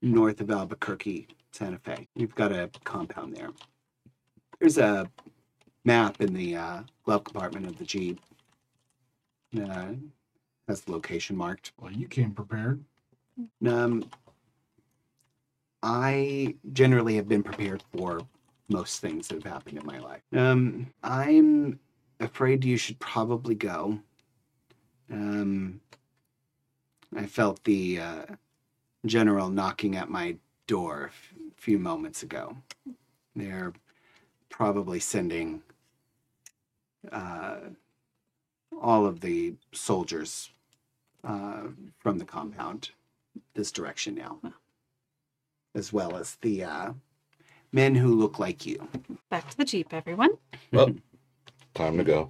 [0.01, 2.07] north of Albuquerque, Santa Fe.
[2.15, 3.49] You've got a compound there.
[4.59, 5.09] There's a
[5.87, 8.19] map in the uh, glove compartment of the Jeep.
[9.57, 9.93] Uh,
[10.67, 11.71] has the location marked.
[11.79, 12.83] Well, you came prepared.
[13.65, 14.03] Um,
[15.81, 18.21] I generally have been prepared for
[18.67, 20.21] most things that have happened in my life.
[20.35, 21.79] Um, I'm
[22.19, 23.97] afraid you should probably go.
[25.09, 25.79] Um,
[27.15, 28.25] I felt the uh,
[29.05, 30.35] general knocking at my
[30.67, 32.57] door a f- few moments ago.
[33.37, 33.71] They're
[34.49, 35.61] probably sending
[37.11, 37.57] uh,
[38.81, 40.49] all of the soldiers
[41.23, 41.63] uh,
[41.99, 42.91] from the compound
[43.53, 44.39] this direction now,
[45.75, 46.91] as well as the uh,
[47.71, 48.87] men who look like you.
[49.29, 50.31] Back to the Jeep, everyone.
[50.71, 50.91] Well,
[51.73, 52.29] time to go.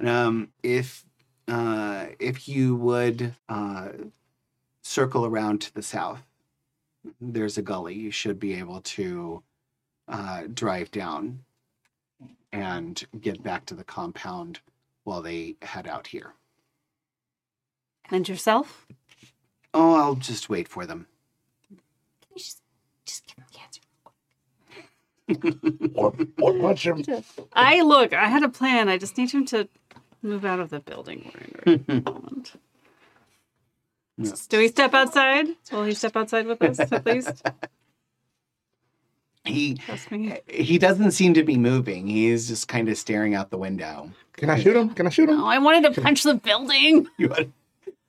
[0.00, 1.04] Um, if
[1.48, 3.88] uh, if you would uh,
[4.82, 6.22] circle around to the south,
[7.20, 7.94] there's a gully.
[7.94, 9.42] You should be able to
[10.08, 11.40] uh, drive down
[12.52, 14.60] and get back to the compound
[15.04, 16.34] while they head out here.
[18.10, 18.86] And yourself?
[19.74, 21.06] Oh, I'll just wait for them.
[21.68, 21.78] Can
[22.34, 22.60] you just,
[23.06, 23.80] just give him the answer?
[25.94, 27.02] Or, or punch him.
[27.54, 28.88] I look, I had a plan.
[28.88, 29.68] I just need him to
[30.20, 31.32] move out of the building
[31.66, 32.44] we're in right at
[34.18, 34.48] the.
[34.48, 35.48] Do we step outside?
[35.72, 37.42] Will he step outside with us at least?
[39.44, 39.78] He
[40.10, 40.38] me.
[40.48, 42.06] he doesn't seem to be moving.
[42.06, 44.10] He's just kind of staring out the window.
[44.34, 44.90] Can I shoot him?
[44.90, 45.40] Can I shoot him?
[45.40, 47.06] Oh, I wanted to punch the building.
[47.18, 47.52] You want-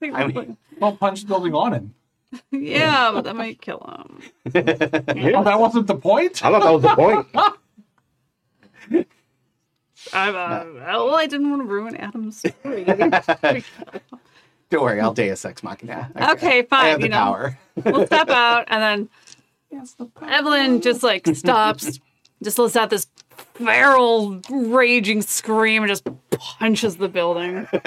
[0.02, 1.94] I mean- Well, punch the building on him.
[2.52, 4.22] yeah, but that might kill him.
[4.56, 6.44] Oh, that wasn't the point.
[6.46, 7.28] I thought that was the point.
[10.12, 12.84] I, uh, well, I didn't want to ruin Adam's story.
[12.84, 13.64] Don't
[14.84, 16.12] worry, I'll Deus Ex Machina.
[16.16, 17.18] I- Okay, I fine, have the you know.
[17.18, 17.58] power.
[17.86, 19.33] we'll step out and then It's the power.
[20.22, 22.00] Evelyn just like stops,
[22.44, 23.08] just lets out this
[23.56, 27.68] feral, raging scream and just punches the building.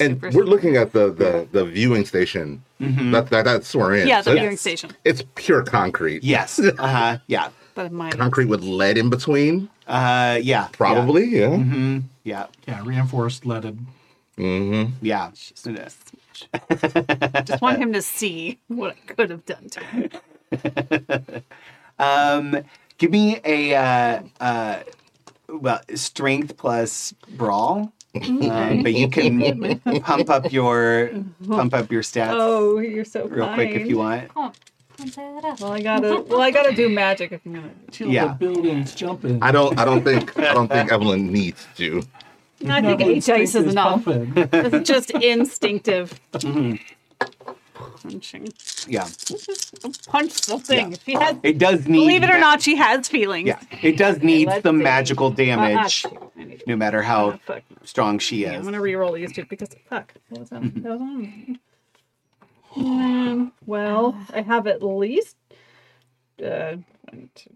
[0.00, 2.62] And we're looking at the the, the viewing station.
[2.78, 4.08] That, that that's where we're in.
[4.08, 4.60] yeah, the So viewing Yes.
[4.60, 4.90] station.
[5.04, 6.22] It's pure concrete.
[6.24, 6.58] Yes.
[6.78, 7.18] Uh huh.
[7.26, 7.48] Yeah.
[7.74, 10.68] But my Concrete with lead in between, Uh yeah.
[10.72, 11.24] probably.
[11.26, 11.46] Yeah.
[11.56, 11.98] Mm-hmm.
[12.24, 12.46] Yeah.
[12.68, 13.78] Yeah, reinforced leaded.
[14.36, 14.92] Mm-hmm.
[15.00, 15.30] Yeah.
[17.44, 20.10] just want him to see what I could have done to him.
[21.98, 22.56] Um,
[22.98, 24.80] give me a uh, uh,
[25.48, 31.10] well strength plus brawl, um, but you can pump up your
[31.46, 34.30] pump up your stats Oh, you're so real quick if you want.
[34.34, 34.50] Oh,
[34.96, 35.60] pump it up.
[35.60, 36.22] Well, I gotta.
[36.26, 37.70] Well, I gotta do magic if I'm gonna.
[37.92, 38.28] Till Yeah.
[38.28, 39.40] the buildings jumping.
[39.42, 39.78] I don't.
[39.78, 40.36] I don't think.
[40.38, 42.02] I don't think Evelyn needs to.
[42.66, 44.04] I think eight dice is enough.
[44.04, 44.32] Pumping.
[44.36, 46.18] It's just instinctive
[48.02, 48.48] punching.
[48.86, 49.08] Yeah,
[50.06, 50.92] Punch something.
[50.92, 50.98] Yeah.
[51.04, 51.36] She has.
[51.42, 52.00] it does need.
[52.00, 53.48] Believe it or ma- not, she has feelings.
[53.48, 54.84] Yeah, it does need let's some see.
[54.84, 57.62] magical damage, actually, I no matter oh, how fuck.
[57.84, 60.12] strong she Yeah, I'm gonna re-roll these two because fuck.
[60.30, 61.58] That was on, that was on.
[62.74, 65.36] Um, well, I have at least
[66.42, 66.76] uh,
[67.10, 67.50] one, two,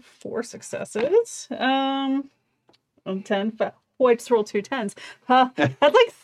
[0.00, 1.48] four successes.
[1.50, 2.30] Um,
[3.06, 3.50] on ten.
[3.50, 4.94] But oh, I just rolled two tens.
[5.26, 5.50] Huh?
[5.56, 6.14] That's like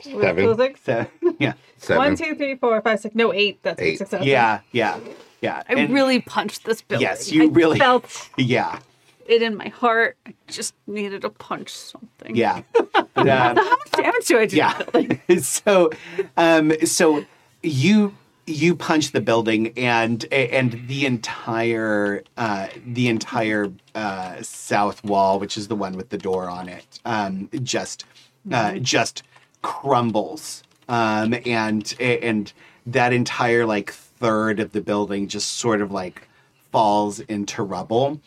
[0.00, 0.46] Seven.
[0.46, 1.06] was it So,
[1.38, 1.96] yeah, Seven.
[1.98, 3.14] One, two, three, four, five, six.
[3.14, 3.62] No, eight.
[3.62, 3.98] That's eight Eight.
[3.98, 4.26] successes.
[4.26, 4.98] yeah, yeah,
[5.40, 5.62] yeah.
[5.68, 7.06] I And- really punched this building.
[7.06, 8.78] Yes, you I really- felt yeah,
[9.26, 10.16] it in my heart.
[10.26, 12.34] I just needed to punch something.
[12.36, 12.62] yeah.
[12.72, 14.56] But, uh, How much damage do I do?
[14.56, 15.90] yeah so
[16.36, 17.24] um so
[17.62, 18.14] you
[18.46, 25.56] you punch the building and and the entire uh the entire uh south wall which
[25.58, 28.04] is the one with the door on it um just
[28.52, 29.22] uh just
[29.62, 32.52] crumbles um and and
[32.86, 36.26] that entire like third of the building just sort of like
[36.72, 38.20] falls into rubble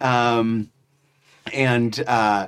[0.00, 0.70] um
[1.52, 2.46] and uh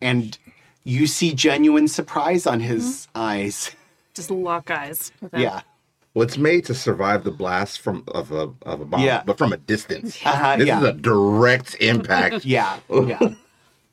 [0.00, 0.38] and
[0.84, 3.70] you see genuine surprise on his eyes
[4.14, 5.12] Just lock eyes.
[5.20, 5.62] with yeah
[6.14, 9.22] Well, it's made to survive the blast from of a of a bomb, Yeah.
[9.24, 10.18] but from a distance.
[10.26, 10.78] Uh-huh, this yeah.
[10.80, 12.44] is a direct impact.
[12.56, 13.34] yeah yeah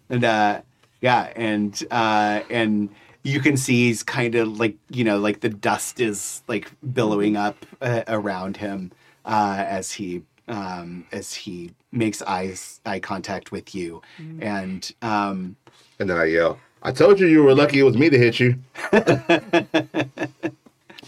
[0.10, 0.61] and uh
[1.02, 2.90] yeah and uh and
[3.30, 7.35] you can see he's kind of like you know like the dust is like billowing
[7.38, 8.91] up uh, around him
[9.25, 14.01] uh as he um as he makes eyes eye contact with you
[14.41, 15.56] and um
[15.99, 18.40] And then I yell, "I told you you were lucky it was me to hit
[18.40, 18.56] you."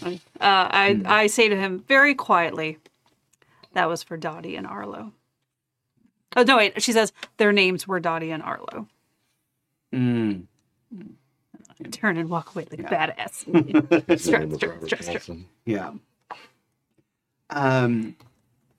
[0.04, 0.08] Uh,
[0.40, 2.78] I, I say to him very quietly,
[3.74, 5.12] that was for Dottie and Arlo.
[6.36, 6.82] Oh, no, wait.
[6.82, 8.88] She says their names were Dottie and Arlo.
[9.94, 10.42] mm,
[11.90, 14.06] Turn and walk away like a badass.
[14.06, 15.38] His Strut, name was strut, strut, strut.
[15.64, 15.92] Yeah
[17.50, 18.16] um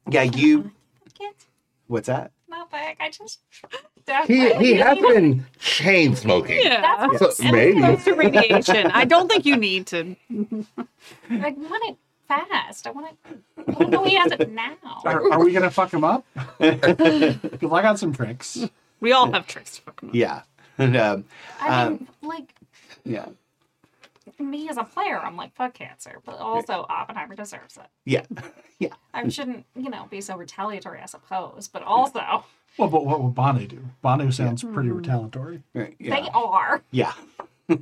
[0.09, 0.71] yeah you
[1.17, 1.35] Can't.
[1.87, 2.97] what's that Not back.
[2.99, 3.39] I just.
[4.27, 6.59] He he has been chain smoking.
[6.61, 7.07] Yeah.
[7.17, 7.79] So maybe.
[7.79, 8.87] Close to radiation.
[8.91, 10.17] I don't think you need to.
[11.29, 11.95] I want it
[12.27, 12.85] fast.
[12.85, 13.37] I want it.
[13.57, 14.75] I want to know he has it now.
[15.05, 16.25] Are, are we gonna fuck him up?
[16.59, 18.67] Because I got some tricks.
[18.99, 20.15] We all have tricks to fuck 'em up.
[20.15, 20.41] yeah
[20.77, 21.23] and um
[21.61, 22.53] I mean, like
[23.05, 23.25] yeah
[24.39, 27.87] me as a player, I'm like fuck cancer, but also Oppenheimer deserves it.
[28.05, 28.23] yeah
[28.79, 32.43] yeah I shouldn't, you know, be so retaliatory, I suppose, but also
[32.77, 33.79] Well, but what would Banu do?
[34.01, 35.61] Banu sounds pretty retaliatory.
[35.73, 36.81] right, they are.
[36.91, 37.13] yeah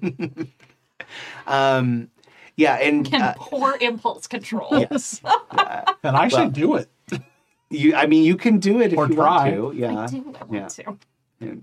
[1.47, 2.09] um
[2.55, 4.69] yeah and And uh, poor impulse control.
[4.79, 5.21] yes
[6.03, 6.89] And I Well- should do it.
[7.73, 9.49] You, I mean, you can do it if Or you try.
[9.57, 9.79] want to.
[9.79, 9.97] Yeah.
[9.97, 10.35] I do.
[10.37, 10.67] I want yeah.
[10.67, 10.97] to.
[11.39, 11.53] Yeah.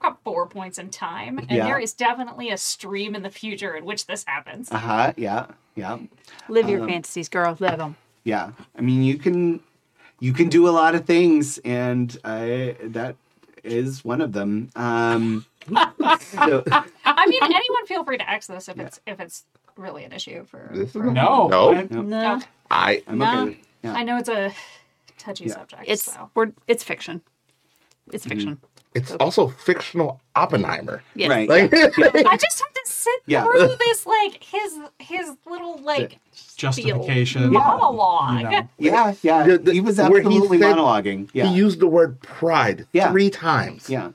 [0.00, 1.66] I've got four points in time, and Yeah.
[1.66, 4.70] there is definitely a stream in the future in which this happens.
[4.70, 5.12] Uh huh.
[5.16, 5.46] Yeah.
[5.74, 5.98] Yeah.
[6.48, 7.56] Live your fantasies, girl.
[7.60, 7.96] Live them.
[8.24, 8.52] Yeah.
[8.76, 9.60] I mean, you can,
[10.18, 13.16] you can do a lot of things, and I that
[13.62, 14.70] is one of them.
[14.74, 15.44] Um.
[15.68, 16.64] so,
[17.04, 19.44] I mean, anyone feel free to X this if it's if it's
[19.76, 20.72] really an issue for.
[20.92, 21.48] For a- No.
[21.48, 21.74] No.
[21.74, 23.26] I- No, I I'm No.
[23.42, 23.44] okay.
[23.50, 23.92] With, yeah.
[23.94, 24.52] I know it's a
[25.18, 25.54] touchy Yeah.
[25.54, 25.82] subject.
[25.86, 26.30] it's so.
[26.34, 27.20] we're it's fiction.
[28.12, 28.60] It's fiction.
[28.94, 31.02] It's also fictional Oppenheimer.
[31.14, 31.30] Yes.
[31.30, 31.48] Right.
[31.48, 33.44] Like I just have to sit Yeah.
[33.44, 36.18] through this like his his little like
[36.56, 37.52] Justification.
[37.52, 38.40] monologue.
[38.40, 38.68] You know.
[38.78, 39.14] Yeah.
[39.22, 39.42] Yeah.
[39.46, 41.30] The- the- he was where he absolutely said- monologuing.
[41.32, 41.46] Yeah.
[41.46, 43.10] he used the word pride Yeah.
[43.10, 43.88] three times.
[43.88, 44.10] Yeah.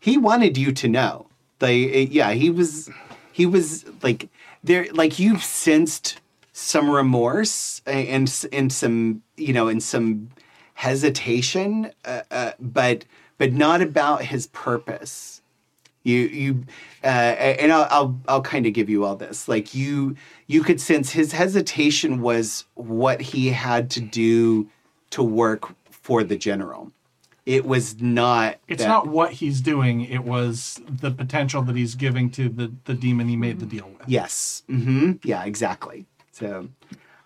[0.00, 1.26] He wanted you to know.
[1.60, 2.90] Like yeah, he was
[3.32, 4.28] he was like
[4.64, 6.20] there like you've sensed
[6.52, 10.30] some remorse and and some, you know, and some
[10.74, 13.04] hesitation uh, uh, but
[13.38, 15.42] but not about his purpose.
[16.02, 16.64] You you
[17.02, 19.48] uh, and I'll I'll, I'll kind of give you all this.
[19.48, 20.16] Like you
[20.46, 24.68] you could sense his hesitation was what he had to do
[25.10, 26.92] to work for the general.
[27.44, 28.56] It was not.
[28.68, 30.00] It's that- not what he's doing.
[30.02, 33.88] It was the potential that he's giving to the, the demon he made the deal
[33.98, 34.08] with.
[34.08, 34.62] Yes.
[34.68, 35.44] hmm Yeah.
[35.44, 36.06] Exactly.
[36.32, 36.68] So,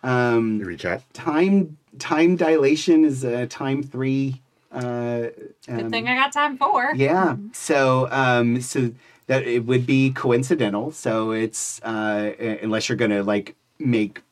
[0.02, 1.02] um, You reach out.
[1.12, 4.40] time time dilation is a time three.
[4.73, 5.28] Uh,
[5.66, 6.92] Good um, thing I got time for.
[6.94, 7.36] Yeah.
[7.52, 8.92] So um so
[9.26, 10.92] that it would be coincidental.
[10.92, 12.32] So it's uh
[12.62, 14.23] unless you're going to like make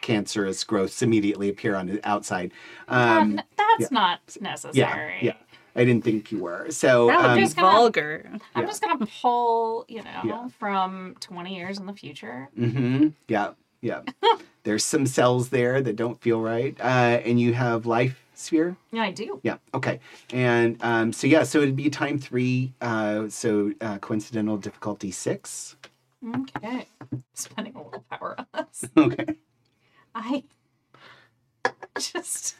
[0.00, 2.50] cancerous growths immediately appear on the outside.
[2.88, 3.88] Um Um, that's yeah.
[3.92, 5.18] not necessary.
[5.20, 5.22] Yeah.
[5.22, 5.32] yeah.
[5.76, 6.70] I didn't think you were.
[6.70, 8.28] So That would um, just gonna- Vulgar.
[8.54, 8.66] I'm Yeah.
[8.68, 10.48] just gonna pull, you know, Yeah.
[10.58, 12.48] from 20 years in the future.
[12.58, 13.08] Mm-hmm.
[13.28, 13.50] yeah.
[13.80, 14.00] Yeah.
[14.64, 16.76] There's some cells there that don't feel right.
[16.80, 18.76] Uh and you have life sphere?
[18.92, 19.40] Yeah, I do.
[19.42, 19.56] Yeah.
[19.74, 20.00] Okay.
[20.32, 25.76] And um so yeah, so it'd be time 3 uh so uh coincidental difficulty 6.
[26.36, 26.86] Okay.
[27.34, 28.84] Spending a little power on this.
[28.96, 29.24] Okay.
[30.14, 30.42] I
[31.98, 32.56] just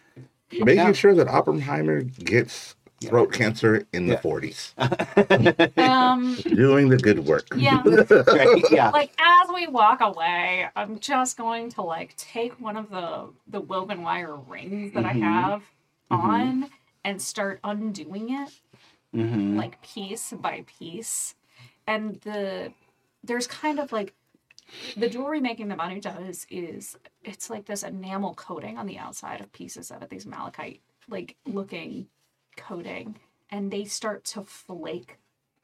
[0.51, 0.93] Making Yeah.
[0.93, 4.75] sure that Oppenheimer gets throat cancer in the 40s.
[5.79, 7.49] um Doing the good work.
[7.53, 7.83] yeah.
[8.27, 8.65] right?
[8.71, 8.91] Yeah.
[8.93, 13.61] Like as we walk away, I'm just going to like take one of the the
[13.61, 15.11] woven wire rings that Mhm.
[15.11, 15.63] I have
[16.11, 16.57] Mhm.
[16.63, 16.71] on
[17.05, 18.51] and start undoing it
[19.13, 21.35] hmm like piece by piece.
[21.87, 22.73] And the
[23.25, 24.15] there's kind of like
[24.97, 29.41] the jewelry making that Banu does is it's like this enamel coating on the outside
[29.41, 32.09] of pieces of it, these malachite like looking
[32.59, 33.19] coating,
[33.51, 35.19] and they start to flake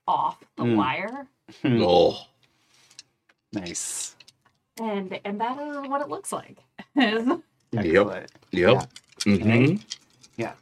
[0.09, 0.77] off the Mm.
[0.77, 1.29] wire.
[1.65, 2.27] Oh,
[3.53, 4.17] Nice.
[4.81, 6.65] And and that is what it looks like.
[6.97, 7.41] Yep.
[7.77, 8.33] Excellent.
[8.53, 8.93] yep.
[9.25, 9.77] hmm
[10.37, 10.55] Yeah.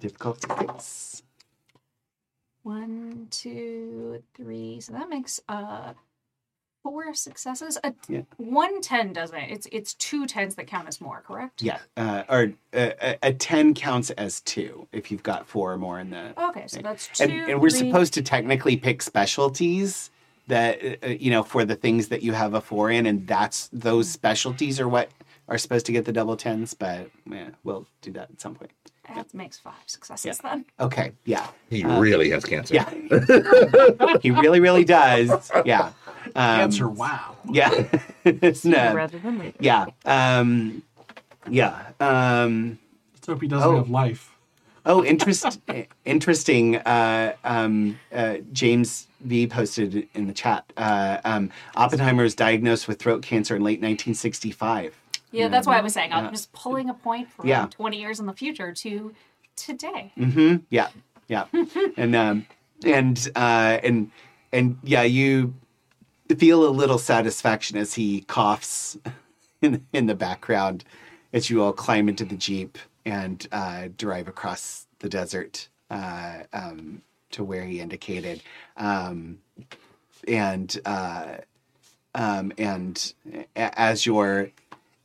[0.00, 1.22] Difficult to fix.
[2.62, 4.80] One, two, three.
[4.80, 5.94] So that makes uh
[6.88, 7.78] four successes.
[7.84, 8.22] A Yeah.
[8.38, 9.36] one ten doesn't.
[9.38, 11.62] It's it's two tens that count as more, correct?
[11.62, 11.78] Yeah.
[11.96, 16.10] Uh, or uh, a, 10 counts as two if you've got four or more in
[16.10, 16.32] the.
[16.48, 17.24] Okay, so that's two.
[17.24, 20.10] And, and we're three- supposed to technically pick specialties
[20.46, 23.26] that, uh, uh, you know, for the things that you have a four in, and
[23.26, 25.10] that's those specialties are what
[25.48, 28.70] are supposed to get the double tens, but yeah, we'll do that at some point.
[29.14, 30.64] That makes five successes then.
[30.78, 31.12] Okay.
[31.24, 31.46] Yeah.
[31.70, 32.74] He Uh, really has cancer.
[32.74, 32.88] Yeah.
[34.22, 35.50] he really, really does.
[35.64, 35.92] Yeah.
[36.36, 37.36] Um, Answer, wow.
[37.50, 37.70] Yeah.
[38.24, 38.94] it's no.
[38.94, 39.56] Rather than later.
[39.60, 39.86] Yeah.
[40.04, 40.82] Um,
[41.48, 41.86] yeah.
[42.00, 42.78] Um,
[43.14, 43.76] Let's hope he doesn't Oh.
[43.76, 44.34] have life.
[44.86, 45.60] oh, interest,
[46.04, 46.76] interesting.
[46.76, 50.70] Uh, um, uh, James V posted in the chat.
[50.76, 54.94] Uh, um, Oppenheimer was diagnosed with throat cancer in late 1965.
[55.32, 56.30] Yeah, that's why I was saying I'm Yeah.
[56.30, 57.66] just pulling a point from Yeah.
[57.66, 59.14] 20 years in the future to
[59.56, 60.12] today.
[60.16, 60.88] hmm Yeah,
[61.28, 61.46] yeah,
[61.96, 62.46] and um,
[62.84, 64.10] and uh, and
[64.52, 65.54] and yeah, you
[66.38, 68.96] feel a little satisfaction as he coughs
[69.62, 70.84] in in the background
[71.32, 77.02] as you all climb into the jeep and uh, drive across the desert uh, um,
[77.30, 78.42] to where he indicated,
[78.76, 79.38] um,
[80.26, 81.36] and uh,
[82.14, 83.14] um, and
[83.56, 84.50] as you're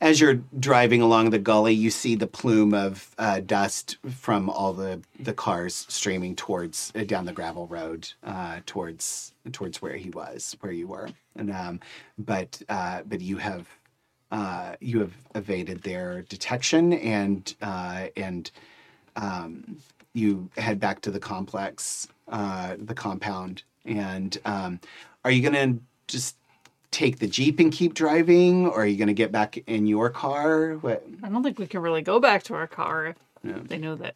[0.04, 4.74] as you're driving along the gully, you see the plume of uh, dust from all
[4.74, 10.10] the, the cars streaming towards uh, down the gravel road uh, towards towards where he
[10.10, 11.08] was, where you were.
[11.36, 11.80] And um,
[12.18, 13.66] but uh, but you have
[14.30, 18.50] uh, you have evaded their detection and uh, and
[19.16, 19.78] um,
[20.12, 23.62] you head back to the complex, the compound.
[23.86, 24.80] And um,
[25.24, 26.36] are you gonna just
[26.94, 30.74] take the jeep and keep driving, or are you gonna get back in your car?
[30.74, 31.04] What?
[31.22, 33.58] I don't think we can really go back to our car if Yeah.
[33.66, 34.14] they know that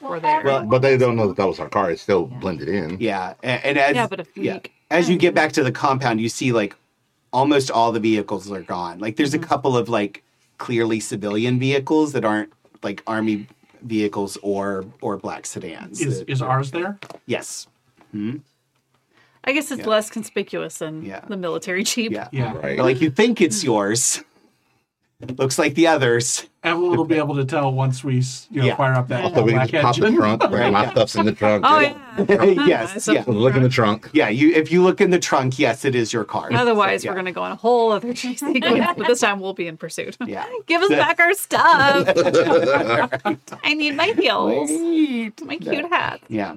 [0.00, 0.42] Well, we're there.
[0.44, 1.90] Well, But they don't know that that was our car.
[1.90, 2.98] It's still blended in.
[3.00, 4.60] Yeah, and, and as yeah, but if we yeah,
[4.90, 6.76] as you get back to the compound, you see like
[7.32, 9.00] almost all the vehicles are gone.
[9.00, 9.48] Like there's a mm-hmm.
[9.48, 10.22] couple of like
[10.58, 12.52] clearly civilian vehicles that aren't
[12.82, 13.48] like army
[13.82, 16.00] vehicles or or black sedans.
[16.00, 16.98] Is that- is ours there?
[17.26, 17.66] yes.
[18.12, 18.36] Hmm?
[19.46, 19.88] I guess it's Yeah.
[19.88, 21.20] less conspicuous than Yeah.
[21.28, 22.12] the military jeep.
[22.12, 22.28] Yeah.
[22.32, 22.54] Yeah.
[22.56, 22.78] Right.
[22.78, 24.22] Like you think it's yours.
[25.38, 26.46] Looks like the others.
[26.64, 28.16] Evelyn will be able to tell once we
[28.50, 28.76] you know, Yeah.
[28.76, 30.42] fire up that So we can black just pop the trunk.
[30.50, 30.72] Right.
[30.72, 31.64] My stuff's in the trunk.
[31.66, 31.94] Oh Yeah.
[32.42, 32.66] yeah.
[32.66, 33.08] yes.
[33.10, 33.24] Yeah.
[33.26, 34.10] Look in the trunk.
[34.12, 34.28] Yeah.
[34.28, 36.52] You if you look in the trunk, yes, it is your car.
[36.52, 37.10] Otherwise, Yeah.
[37.12, 39.76] we're gonna go on a whole other chase sequence, but this time we'll be in
[39.78, 40.16] pursuit.
[40.26, 40.44] Yeah.
[40.66, 42.08] Give us back our stuff.
[43.62, 45.44] I need my heels, Wait.
[45.46, 46.20] my cute hat.
[46.28, 46.56] Yeah.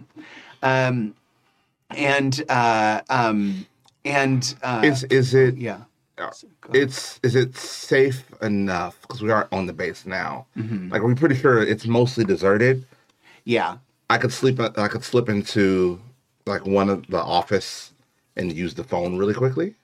[0.64, 1.14] Um,
[1.92, 3.66] and uh, um,
[4.06, 5.82] and uh, Is is it yeah.
[6.74, 10.46] it's is it safe enough because we are on the base now?
[10.58, 10.92] Mhm.
[10.92, 12.86] Like we're pretty sure it's mostly deserted.
[13.46, 13.78] Yeah.
[14.10, 14.60] I could sleep.
[14.60, 16.00] I could slip into
[16.46, 17.92] like one of the office
[18.38, 19.76] and use the phone really quickly.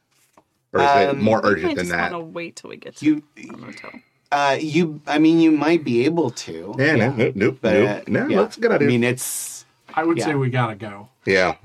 [0.71, 2.11] Or is it Um, more I urgent than just that?
[2.13, 3.91] want wait till we get to You the motel.
[4.31, 6.73] Uh, you, I mean, you might be able to.
[6.79, 7.89] Yeah, no, nope, nope, But, nope.
[7.89, 8.39] uh, No, yeah.
[8.39, 8.89] let's get out I of here.
[8.89, 11.09] mean, it's I would say we gotta go.
[11.25, 11.55] Yeah.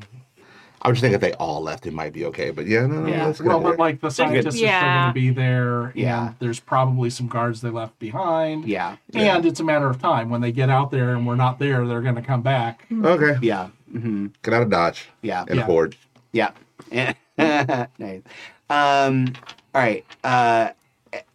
[0.80, 2.50] I was just thinking if they all left, it might be okay.
[2.50, 3.26] But yeah, no, no, Yeah.
[3.26, 5.92] let's get Well, but like the scientists are still going to be there.
[5.96, 6.26] Yeah.
[6.28, 8.64] And there's probably some guards they left behind.
[8.66, 10.30] yeah, And it's a matter of time.
[10.30, 12.86] When they get out there and we're not there, they're going to come back.
[12.92, 13.38] Okay.
[13.42, 14.26] yeah, Mm-hmm.
[14.42, 15.66] Get out of Dodge yeah, and Yeah.
[15.66, 15.96] Ford.
[16.32, 16.50] yeah.
[17.38, 18.22] nice.
[18.70, 19.32] Um,
[19.74, 20.70] all right, uh,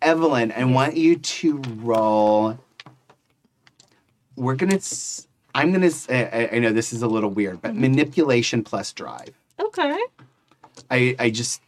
[0.01, 2.59] Evelyn, I want you to roll.
[4.35, 4.75] We're gonna.
[4.75, 5.91] s- I'm gonna.
[6.09, 7.82] I know this is a little weird, but mm-hmm.
[7.82, 9.32] manipulation plus drive.
[9.59, 9.99] Okay.
[10.90, 11.61] I, I just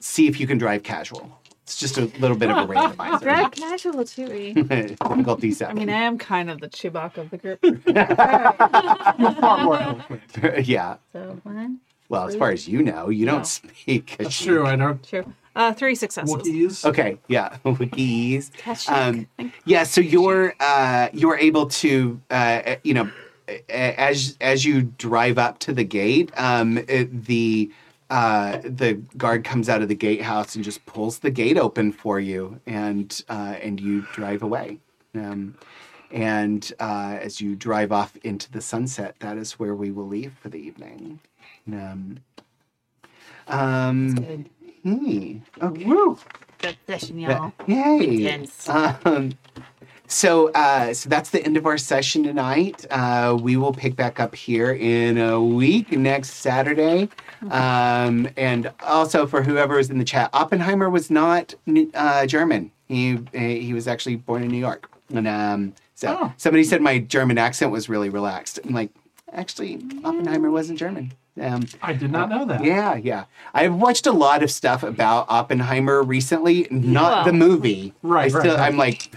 [0.00, 1.38] see if you can drive casual.
[1.64, 3.20] It's just a little bit of a randomizer.
[3.20, 4.54] Drag casual too.
[4.62, 7.58] Difficulty I mean, I am kind of the Chewbacca of the group.
[7.62, 10.66] You're far more eloquent.
[10.66, 10.96] yeah.
[11.12, 14.14] So one, Well, as far as you know, you don't speak.
[14.18, 14.64] That's true.
[14.64, 15.02] I don't.
[15.02, 15.24] two,
[15.56, 16.34] uh, three successes.
[16.34, 16.84] Wookiees.
[16.84, 17.18] Okay.
[17.26, 17.56] Yeah.
[17.64, 18.52] Wikis.
[18.52, 19.26] Catch Um,
[19.64, 19.82] yeah.
[19.82, 23.10] So you're uh, you're able to uh, you know
[23.68, 27.70] as as you drive up to the gate, um, it, the
[28.10, 32.20] uh, the guard comes out of the gatehouse and just pulls the gate open for
[32.20, 34.78] you, and uh, and you drive away.
[35.14, 35.56] Um,
[36.12, 40.34] and uh, as you drive off into the sunset, that is where we will leave
[40.40, 41.18] for the evening.
[41.72, 42.18] Um,
[43.48, 44.46] um,
[44.86, 45.84] Hmm, okay.
[45.84, 46.16] Woo.
[46.58, 47.52] Good session, y'all.
[47.66, 48.22] Yay!
[48.26, 48.68] Intense.
[48.68, 49.32] Um,
[50.06, 52.86] so, uh, so that's the end of our session tonight.
[52.88, 57.08] Uh, we will pick back up here in a week next Saturday.
[57.50, 61.52] Um, and also for whoever is in the chat, Oppenheimer was not
[61.94, 62.70] uh, German.
[62.86, 64.88] He he was actually born in New York.
[65.12, 66.32] And um, so Oh.
[66.36, 68.60] somebody said my German accent was really relaxed.
[68.64, 68.90] I'm like,
[69.32, 71.12] actually, Oppenheimer wasn't German.
[71.40, 72.64] Um, I did not know that.
[72.64, 73.24] yeah, yeah.
[73.52, 77.92] I've watched a lot of stuff about Oppenheimer recently, not Well, the movie.
[78.02, 78.66] right, I right, still, right.
[78.72, 79.14] I'm like,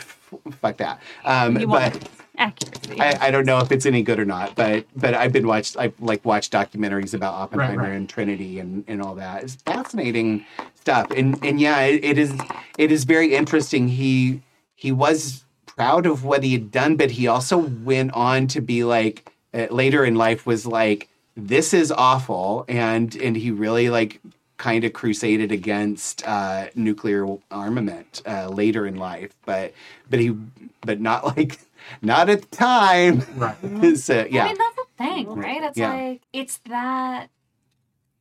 [0.59, 0.99] fuck that.
[1.25, 2.99] Um, You but accuracy.
[2.99, 4.56] I, I don't know if it's any good or not.
[4.56, 5.77] But but I've been watched.
[5.77, 7.91] I've like watched documentaries about Oppenheimer right.
[7.91, 9.43] and Trinity and and all that.
[9.43, 11.11] It's fascinating stuff.
[11.11, 12.33] And and yeah, it, it is
[12.77, 13.88] it is very interesting.
[13.89, 14.41] He
[14.75, 18.83] he was proud of what he had done, but he also went on to be
[18.83, 21.08] like uh, later in life was like
[21.48, 24.22] this is awful, and and he really like
[24.58, 29.74] kind of crusaded against uh, nuclear armament uh, later in life, but
[30.09, 30.35] but he
[30.82, 31.59] but not like
[32.01, 33.24] not at the time.
[33.35, 33.98] Right.
[33.98, 35.64] so yeah, I mean, that's the thing, right?
[35.64, 35.93] It's Yeah.
[35.93, 37.27] like, it's that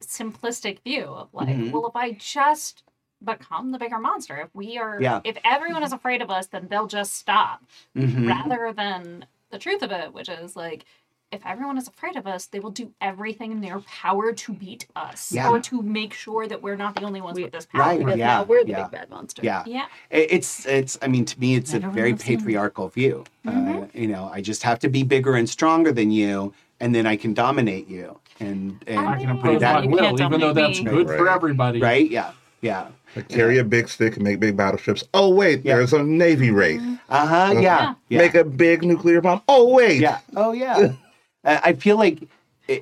[0.00, 1.72] simplistic view of like, Mhm.
[1.72, 2.84] well, if I just
[3.24, 5.20] become the bigger monster, if we are, Yeah.
[5.24, 7.64] if everyone is afraid of us, then they'll just stop
[7.96, 8.28] Mhm.
[8.28, 10.84] rather than the truth of it, which is like,
[11.30, 14.86] if everyone is afraid of us, they will do everything in their power to beat
[14.96, 15.50] us Yeah.
[15.50, 17.82] or to make sure that we're not the only ones We- with this power.
[17.82, 17.98] Right.
[17.98, 18.82] Because yeah, now we're the yeah.
[18.84, 19.42] big bad monster.
[19.44, 19.62] yeah.
[19.66, 19.86] Yeah.
[20.10, 20.98] It's it's.
[21.02, 22.38] I mean, to me, it's a very loves him.
[22.38, 23.24] patriarchal view.
[23.46, 23.98] Uh, Mm-hmm.
[24.00, 27.16] you know, I just have to be bigger and stronger than you, and then I
[27.16, 28.18] can dominate you.
[28.40, 30.84] And and I can mean, impose that- my will, even though that's me.
[30.90, 31.80] good for everybody.
[31.80, 32.30] right, yeah,
[32.62, 35.02] yeah, Like, carry a big stick and make big battleships.
[35.12, 35.76] Oh wait, Yeah.
[35.76, 36.80] there's a navy race.
[37.10, 38.18] uh huh, yeah, yeah.
[38.18, 39.42] Make a big nuclear bomb.
[39.48, 40.00] Oh wait.
[40.00, 40.18] Yeah.
[40.36, 40.92] Oh yeah.
[41.44, 42.22] Uh, I feel like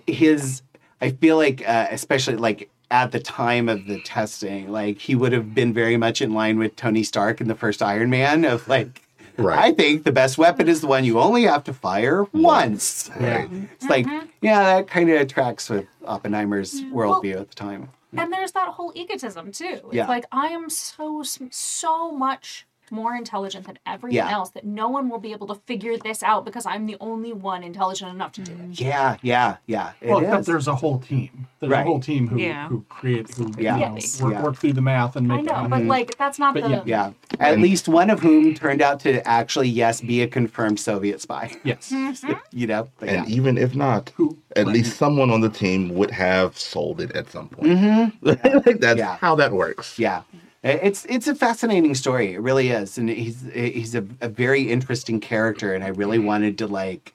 [0.06, 0.62] his.
[1.00, 5.32] I feel like, uh, especially like at the time of the testing, like he would
[5.32, 8.44] have been very much in line with Tony Stark in the first Iron Man.
[8.44, 9.02] Of like,
[9.36, 9.58] Right.
[9.58, 13.10] I think the best weapon is the one you only have to fire once.
[13.20, 13.46] Right.
[13.74, 14.06] It's like,
[14.40, 17.90] yeah, that kind of tracks with Oppenheimer's Well, worldview at the time.
[18.16, 19.64] And there's that whole egotism too.
[19.84, 20.06] It's Yeah.
[20.06, 24.30] like I am so so much more intelligent than everyone Yeah.
[24.30, 27.32] else that no one will be able to figure this out because I'm the only
[27.32, 28.80] one intelligent enough to do it.
[28.80, 29.92] Yeah, yeah, yeah.
[30.00, 31.46] It Well, except there's a whole team.
[31.60, 31.80] There's Right.
[31.80, 32.68] a whole team who Yeah.
[32.68, 33.74] who create who Yeah.
[33.76, 34.20] you know, Yes.
[34.22, 34.42] work, Yeah.
[34.42, 35.38] work through the math and make.
[35.38, 35.68] I know, it.
[35.70, 36.82] but like that's not But the yeah.
[36.84, 37.10] yeah.
[37.40, 41.52] At least one of whom turned out to actually, yes, be a confirmed Soviet spy.
[41.64, 41.92] Yes.
[42.52, 42.88] you know?
[42.98, 43.14] But yeah.
[43.22, 44.36] And even if not, Who?
[44.54, 47.72] at least someone on the team would have sold it at some point.
[47.72, 48.26] Mm-hmm.
[48.66, 49.16] like that's Yeah.
[49.16, 49.98] how that works.
[49.98, 50.22] Yeah.
[50.62, 52.34] It's it's a fascinating story.
[52.34, 56.58] It really is, and he's he's a, a very interesting character, and I really wanted
[56.58, 57.12] to like,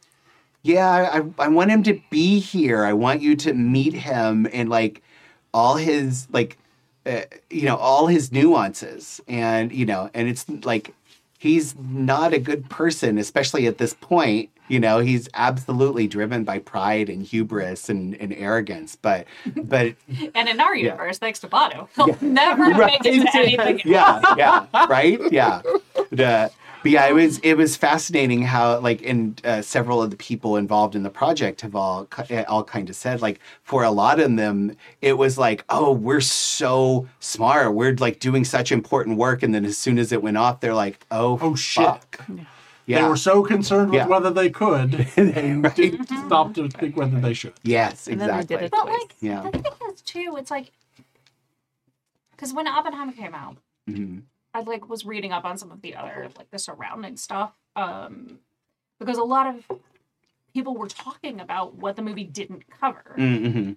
[0.63, 2.85] yeah, I I want him to be here.
[2.85, 5.01] I want you to meet him and like
[5.53, 6.57] all his like,
[7.05, 10.93] uh, you know, all his nuances, and you know, and it's like
[11.37, 14.49] he's not a good person, especially at this point.
[14.72, 19.95] You know, he's absolutely driven by pride and hubris and, and arrogance, but but
[20.35, 23.82] and in our universe, thanks to Bado, he'll never make it to anything.
[23.85, 25.61] yeah, yeah, right, yeah.
[26.11, 26.51] The,
[26.83, 30.56] but yeah, it was it was fascinating how like and uh, several of the people
[30.58, 34.19] involved in the project have all uh, all kind of said like for a lot
[34.19, 37.75] of them it was like oh we're so smart.
[37.75, 39.43] We're like doing such important work.
[39.43, 41.85] And then as soon as it went off they're like oh Oh, shit.
[41.85, 42.25] fuck.
[42.27, 42.48] They
[42.99, 44.07] yeah were so concerned with Yeah.
[44.07, 45.75] whether they could, they Right.
[45.83, 47.53] didn't stop to think whether they should.
[47.63, 48.99] yes And then they exactly did it But twice.
[49.01, 49.41] like, Yeah.
[49.43, 50.71] the thing is too, it's like,
[52.31, 53.57] because when Oppenheimer came out,
[53.89, 54.23] Mhm.
[54.53, 58.39] I like was reading up on some of the other like the surrounding stuff, um,
[58.99, 59.65] because a lot of
[60.53, 63.15] people were talking about what the movie didn't cover.
[63.17, 63.73] Mhm.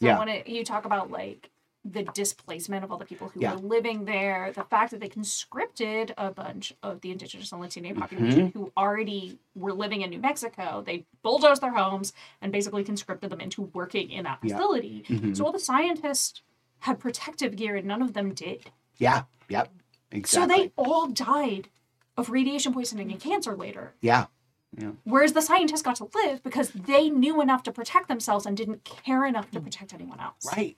[0.00, 0.18] So Yeah.
[0.18, 1.50] when it, you talk about like
[1.84, 3.54] the displacement of all the people who Yeah.
[3.54, 7.98] were living there, the fact that they conscripted a bunch of the indigenous and Mm-hmm.
[8.00, 13.30] Population who already were living in New Mexico, they bulldozed their homes and basically conscripted
[13.30, 14.56] them into working in that Yeah.
[14.56, 15.04] facility.
[15.08, 15.36] Mhm.
[15.36, 16.40] So all the scientists
[16.80, 18.70] had protective gear and none of them did.
[18.98, 19.72] yeah yep
[20.12, 21.68] exactly So they all died
[22.16, 23.94] of radiation poisoning and cancer later.
[24.00, 24.26] yeah
[25.04, 28.82] Whereas the scientists got to live because they knew enough to protect themselves and didn't
[28.84, 30.76] care enough to protect anyone else right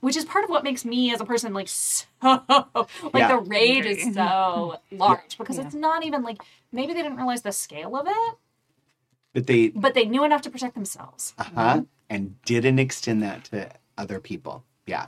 [0.00, 3.28] which is part of what makes me as a person like so like Yeah.
[3.28, 5.64] the rage is so large because Yeah.
[5.66, 6.42] it's not even like
[6.72, 8.34] maybe they didn't realize the scale of it
[9.34, 11.34] but they but they knew enough to protect themselves.
[11.38, 11.82] Uh-huh.
[12.08, 14.62] And didn't extend that to other people.
[14.86, 15.06] Yeah.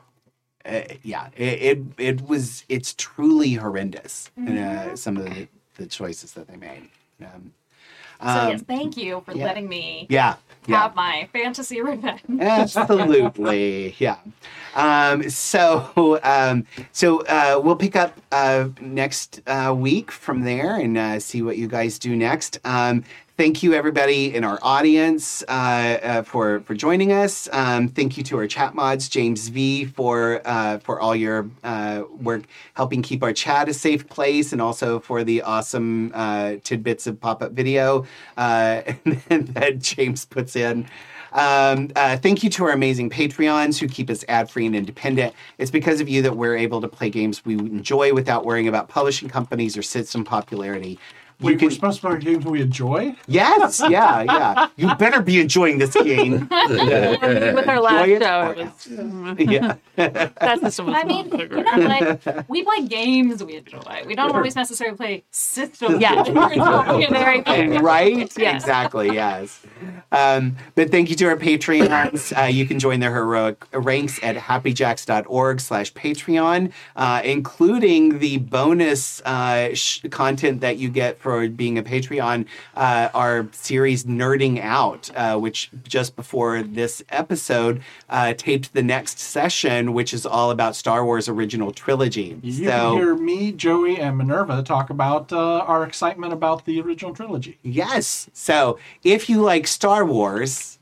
[0.65, 1.28] Uh, yeah.
[1.36, 6.56] It, it it was it's truly horrendous uh, some of the, the choices that they
[6.56, 6.89] made.
[7.23, 7.52] Um,
[8.20, 9.44] so um, yes thank you for yeah.
[9.44, 10.36] letting me yeah
[10.66, 14.16] yeah have my fantasy revenge Absolutely, yeah.
[14.74, 20.98] Um, so, um, so uh, we'll pick up uh, next uh, week from there and
[20.98, 22.58] uh, see what you guys do next.
[22.64, 23.04] Um,
[23.36, 25.52] thank you, everybody in our audience, uh,
[26.02, 27.48] uh, for for joining us.
[27.52, 32.05] Um, thank you to our chat mods, James V, for uh, for all your uh,
[32.10, 37.06] work helping keep our chat a safe place, and also for the awesome uh, tidbits
[37.06, 38.06] of pop up video
[38.36, 38.82] uh,
[39.28, 40.86] that James puts in.
[41.32, 45.34] Um, uh, thank you to our amazing Patreons who keep us ad free and independent.
[45.58, 48.89] It's because of you that we're able to play games we enjoy without worrying about
[48.89, 50.98] publishing companies or system popularity.
[51.39, 53.15] You can, we're supposed to play games we enjoy?
[53.26, 54.68] yes, yeah, yeah.
[54.76, 56.48] You better be enjoying this game.
[56.50, 61.28] With our last Enjoy it show, or it was, yeah, that system was I mean,
[61.39, 62.48] you know what?
[62.48, 64.05] We play games we enjoy.
[64.06, 66.00] We don't always necessarily play systems.
[66.00, 66.23] Yeah.
[66.23, 68.32] Very right?
[68.39, 68.62] Yes.
[68.62, 69.60] Exactly, yes.
[70.12, 72.36] Um, but thank you to our Patreons.
[72.36, 79.20] Uh, you can join their heroic ranks at happyjacks.org slash Patreon, uh, including the bonus
[79.23, 82.46] uh, sh- content that you get for being a Patreon,
[82.76, 89.18] uh, our series Nerding Out, uh, which just before this episode uh, taped the next
[89.18, 92.38] session, which is all about Star Wars original trilogy.
[92.44, 96.80] You so, can hear me, Joey, and Minerva talk about uh, our excitement about the
[96.80, 97.58] original trilogy.
[97.64, 98.30] Yes.
[98.32, 100.78] So if you like Star Wars,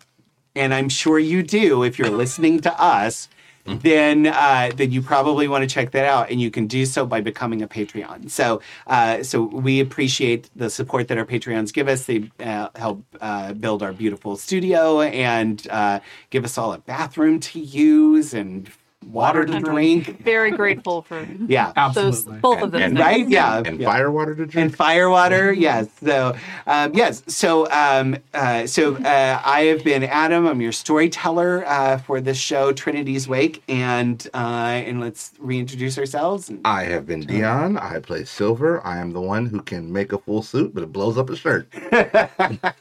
[0.54, 3.30] and I'm sure you do if you're listening to us,
[3.64, 7.06] then uh, then you probably want to check that out, and you can do so
[7.06, 8.30] by becoming a Patreon.
[8.30, 12.04] So uh, so we appreciate the support that our Patreons give us.
[12.04, 17.40] They uh, help uh, build our beautiful studio and uh, give us all a bathroom
[17.40, 18.70] to use and
[19.06, 20.22] water to drink.
[20.22, 21.72] Very grateful for Yeah.
[21.94, 22.40] those Absolutely.
[22.40, 23.28] both of them, And- Right?
[23.28, 23.62] Yeah.
[23.64, 23.86] and yeah.
[23.92, 24.56] fire water to drink.
[24.66, 26.34] and firewater yes so
[26.66, 31.98] um, yes so um, uh, so uh, i have been adam i'm your storyteller uh,
[31.98, 34.38] for this show trinity's wake and uh,
[34.86, 37.76] and let's reintroduce ourselves I have been Dion.
[37.78, 38.84] I play Silver.
[38.86, 41.36] I am the one who can make a full suit, but it blows up a
[41.36, 41.68] shirt.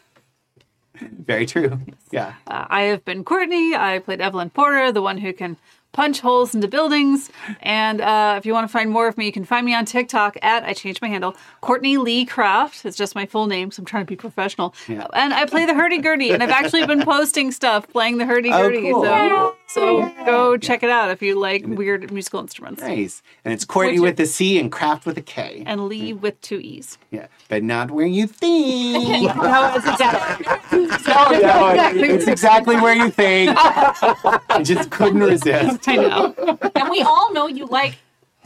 [1.25, 1.79] very true
[2.11, 3.75] yeah Uh, I have been Courtney.
[3.75, 5.57] I played Evelyn Porter, the one who can
[5.93, 7.29] punch holes into buildings.
[7.61, 9.85] And uh, if you want to find more of me, you can find me on
[9.85, 11.35] TikTok at I changed my handle.
[11.61, 12.83] Courtney Lee Kraft.
[12.85, 14.75] It's just my full name, so I'm trying to be professional.
[14.89, 15.07] Yeah.
[15.13, 18.49] And I play the hurdy gurdy, and I've actually been posting stuff playing the hurdy
[18.49, 18.91] gurdy.
[18.91, 19.03] Oh, cool.
[19.03, 22.81] So so go check it out if you like weird musical instruments.
[22.83, 26.13] nice and it's courtney Which- with a c and kraft with a k And Lee
[26.13, 26.99] with two e's.
[27.09, 30.45] yeah but not where you think No, it's exactly.
[31.07, 31.73] no
[32.13, 36.57] it's exactly where you think i just couldn't resist I know.
[36.75, 37.97] and we all know you like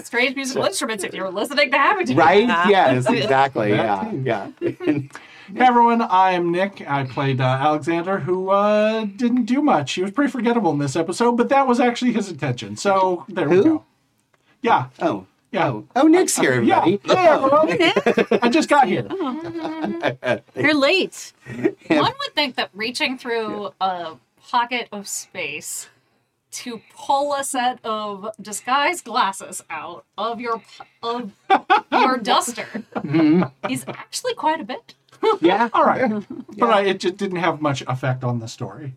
[0.04, 2.18] strange musical instruments if you're listening to Happy Jacks.
[2.18, 2.70] right Yeah.
[2.70, 4.82] yes exactly That yeah yeah
[5.54, 6.86] Hey everyone, I'm Nick.
[6.86, 9.94] I played uh, Alexander, who uh, didn't do much.
[9.94, 12.76] He was pretty forgettable in this episode, but that was actually his intention.
[12.76, 13.64] So there we Who?
[13.64, 13.84] go.
[14.62, 15.70] Yeah, oh yeah.
[15.70, 16.80] oh oh nick's here Yeah.
[16.80, 18.40] everybody Hey, everyone.
[18.44, 19.08] I just got here.
[20.56, 21.32] You're late.
[21.88, 24.16] One would think that reaching through a
[24.50, 25.88] pocket of space
[26.52, 30.62] to pull a set of disguise glasses out of your
[31.04, 31.32] of
[31.92, 32.68] your duster
[33.70, 34.94] is actually quite a bit.
[35.42, 35.70] Yeah.
[35.74, 36.24] All right,
[36.58, 38.94] but I, it just didn't have much effect on the story.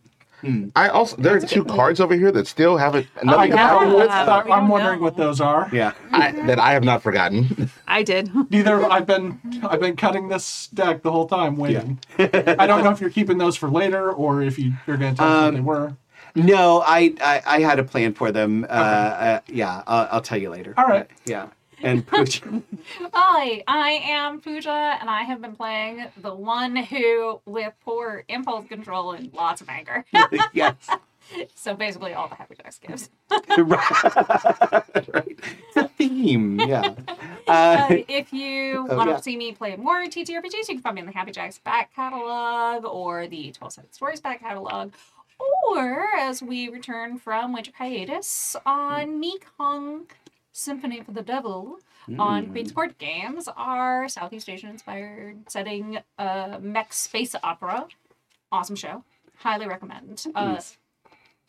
[0.75, 4.09] I also there are two cards over here that still haven't nothing I, happened with
[4.11, 5.05] Uh, we I'm don't wondering know.
[5.05, 5.69] what those are.
[5.73, 5.93] Yeah.
[6.13, 7.71] I, that I have not forgotten.
[7.87, 8.31] I did.
[8.51, 11.99] Neither I've been I've been cutting this deck the whole time waiting.
[12.19, 15.19] I don't know if you're keeping those for later or if you, you're going to
[15.19, 15.97] tell us what they were.
[16.35, 18.65] No, I, I I had a plan for them.
[18.65, 20.75] Uh, uh yeah, I'll, I'll tell you later.
[20.77, 21.09] All right.
[21.25, 21.49] Yeah.
[21.83, 22.43] And Pooch.
[23.15, 28.67] Hi, I am Pooja, and I have been playing the one who, with poor impulse
[28.67, 30.05] control and lots of anger.
[30.53, 30.75] yes.
[31.55, 33.09] so basically, all the Happy Jacks gives.
[33.57, 35.09] right.
[35.15, 35.39] right.
[35.69, 36.61] It's a theme.
[36.61, 36.95] Yeah.
[37.49, 39.21] Uh, Uh, if you Oh, want to yeah.
[39.21, 42.85] see me play more TTRPGs, you can find me in the Happy Jacks back catalog
[42.85, 44.93] or the 12 Sided Stories back catalog.
[45.69, 50.07] Or as we return from winter hiatus on Mekong
[50.53, 51.79] Symphony for the Devil
[52.19, 57.87] on Queen's Court Games, our Southeast Asian inspired setting uh, mech space opera.
[58.51, 59.05] Awesome show.
[59.39, 60.25] Highly recommend.
[60.35, 60.61] Uh,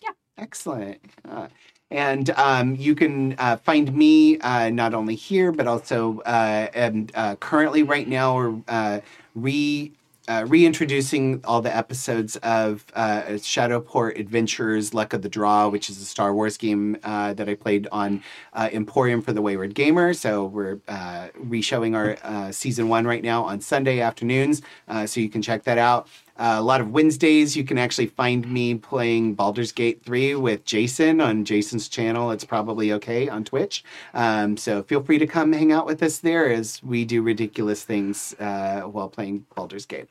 [0.01, 0.11] yeah.
[0.37, 0.99] Excellent.
[1.27, 1.47] Uh,
[1.89, 7.11] and um, you can uh, find me uh, not only here, but also uh, and,
[7.15, 8.99] uh, currently right now we're uh,
[9.35, 9.91] re
[10.31, 16.01] uh, reintroducing all the episodes of uh, Shadowport Adventures: Luck of the Draw, which is
[16.01, 20.13] a Star Wars game uh, that I played on uh, Emporium for the Wayward Gamer.
[20.13, 24.61] So we're uh, re-showing our uh, season one right now on Sunday afternoons,
[25.05, 26.07] so you can check that out.
[26.37, 30.65] Uh, a lot of Wednesdays, you can actually find me playing Baldur's Gate 3 with
[30.65, 32.31] Jason on Jason's channel.
[32.31, 33.83] It's probably okay on Twitch.
[34.13, 37.83] Um, so feel free to come hang out with us there as we do ridiculous
[37.83, 40.09] things uh, while playing Baldur's Gate.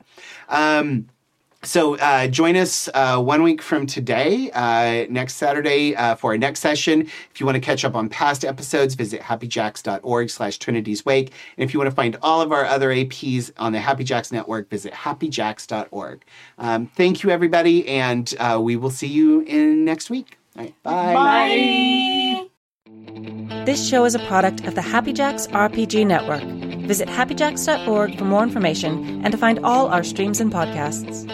[0.49, 1.07] Um,
[1.63, 6.37] so uh, join us uh, one week from today, uh, next Saturday, uh, for our
[6.37, 7.01] next session.
[7.01, 11.31] If you want to catch up on past episodes, visit happyjacks.org slash Trinity's Wake.
[11.57, 14.31] And if you want to find all of our other APs on the Happy Jacks
[14.31, 16.23] Network, visit happyjacks.org.
[16.57, 20.37] Um, thank you, everybody, and uh, we will see you in next week.
[20.57, 22.47] All right, bye.
[23.65, 26.43] This show is a product of the Happy Jacks RPG Network.
[26.87, 31.27] Visit happyjacks.org for more information and to find all our streams and podcasts.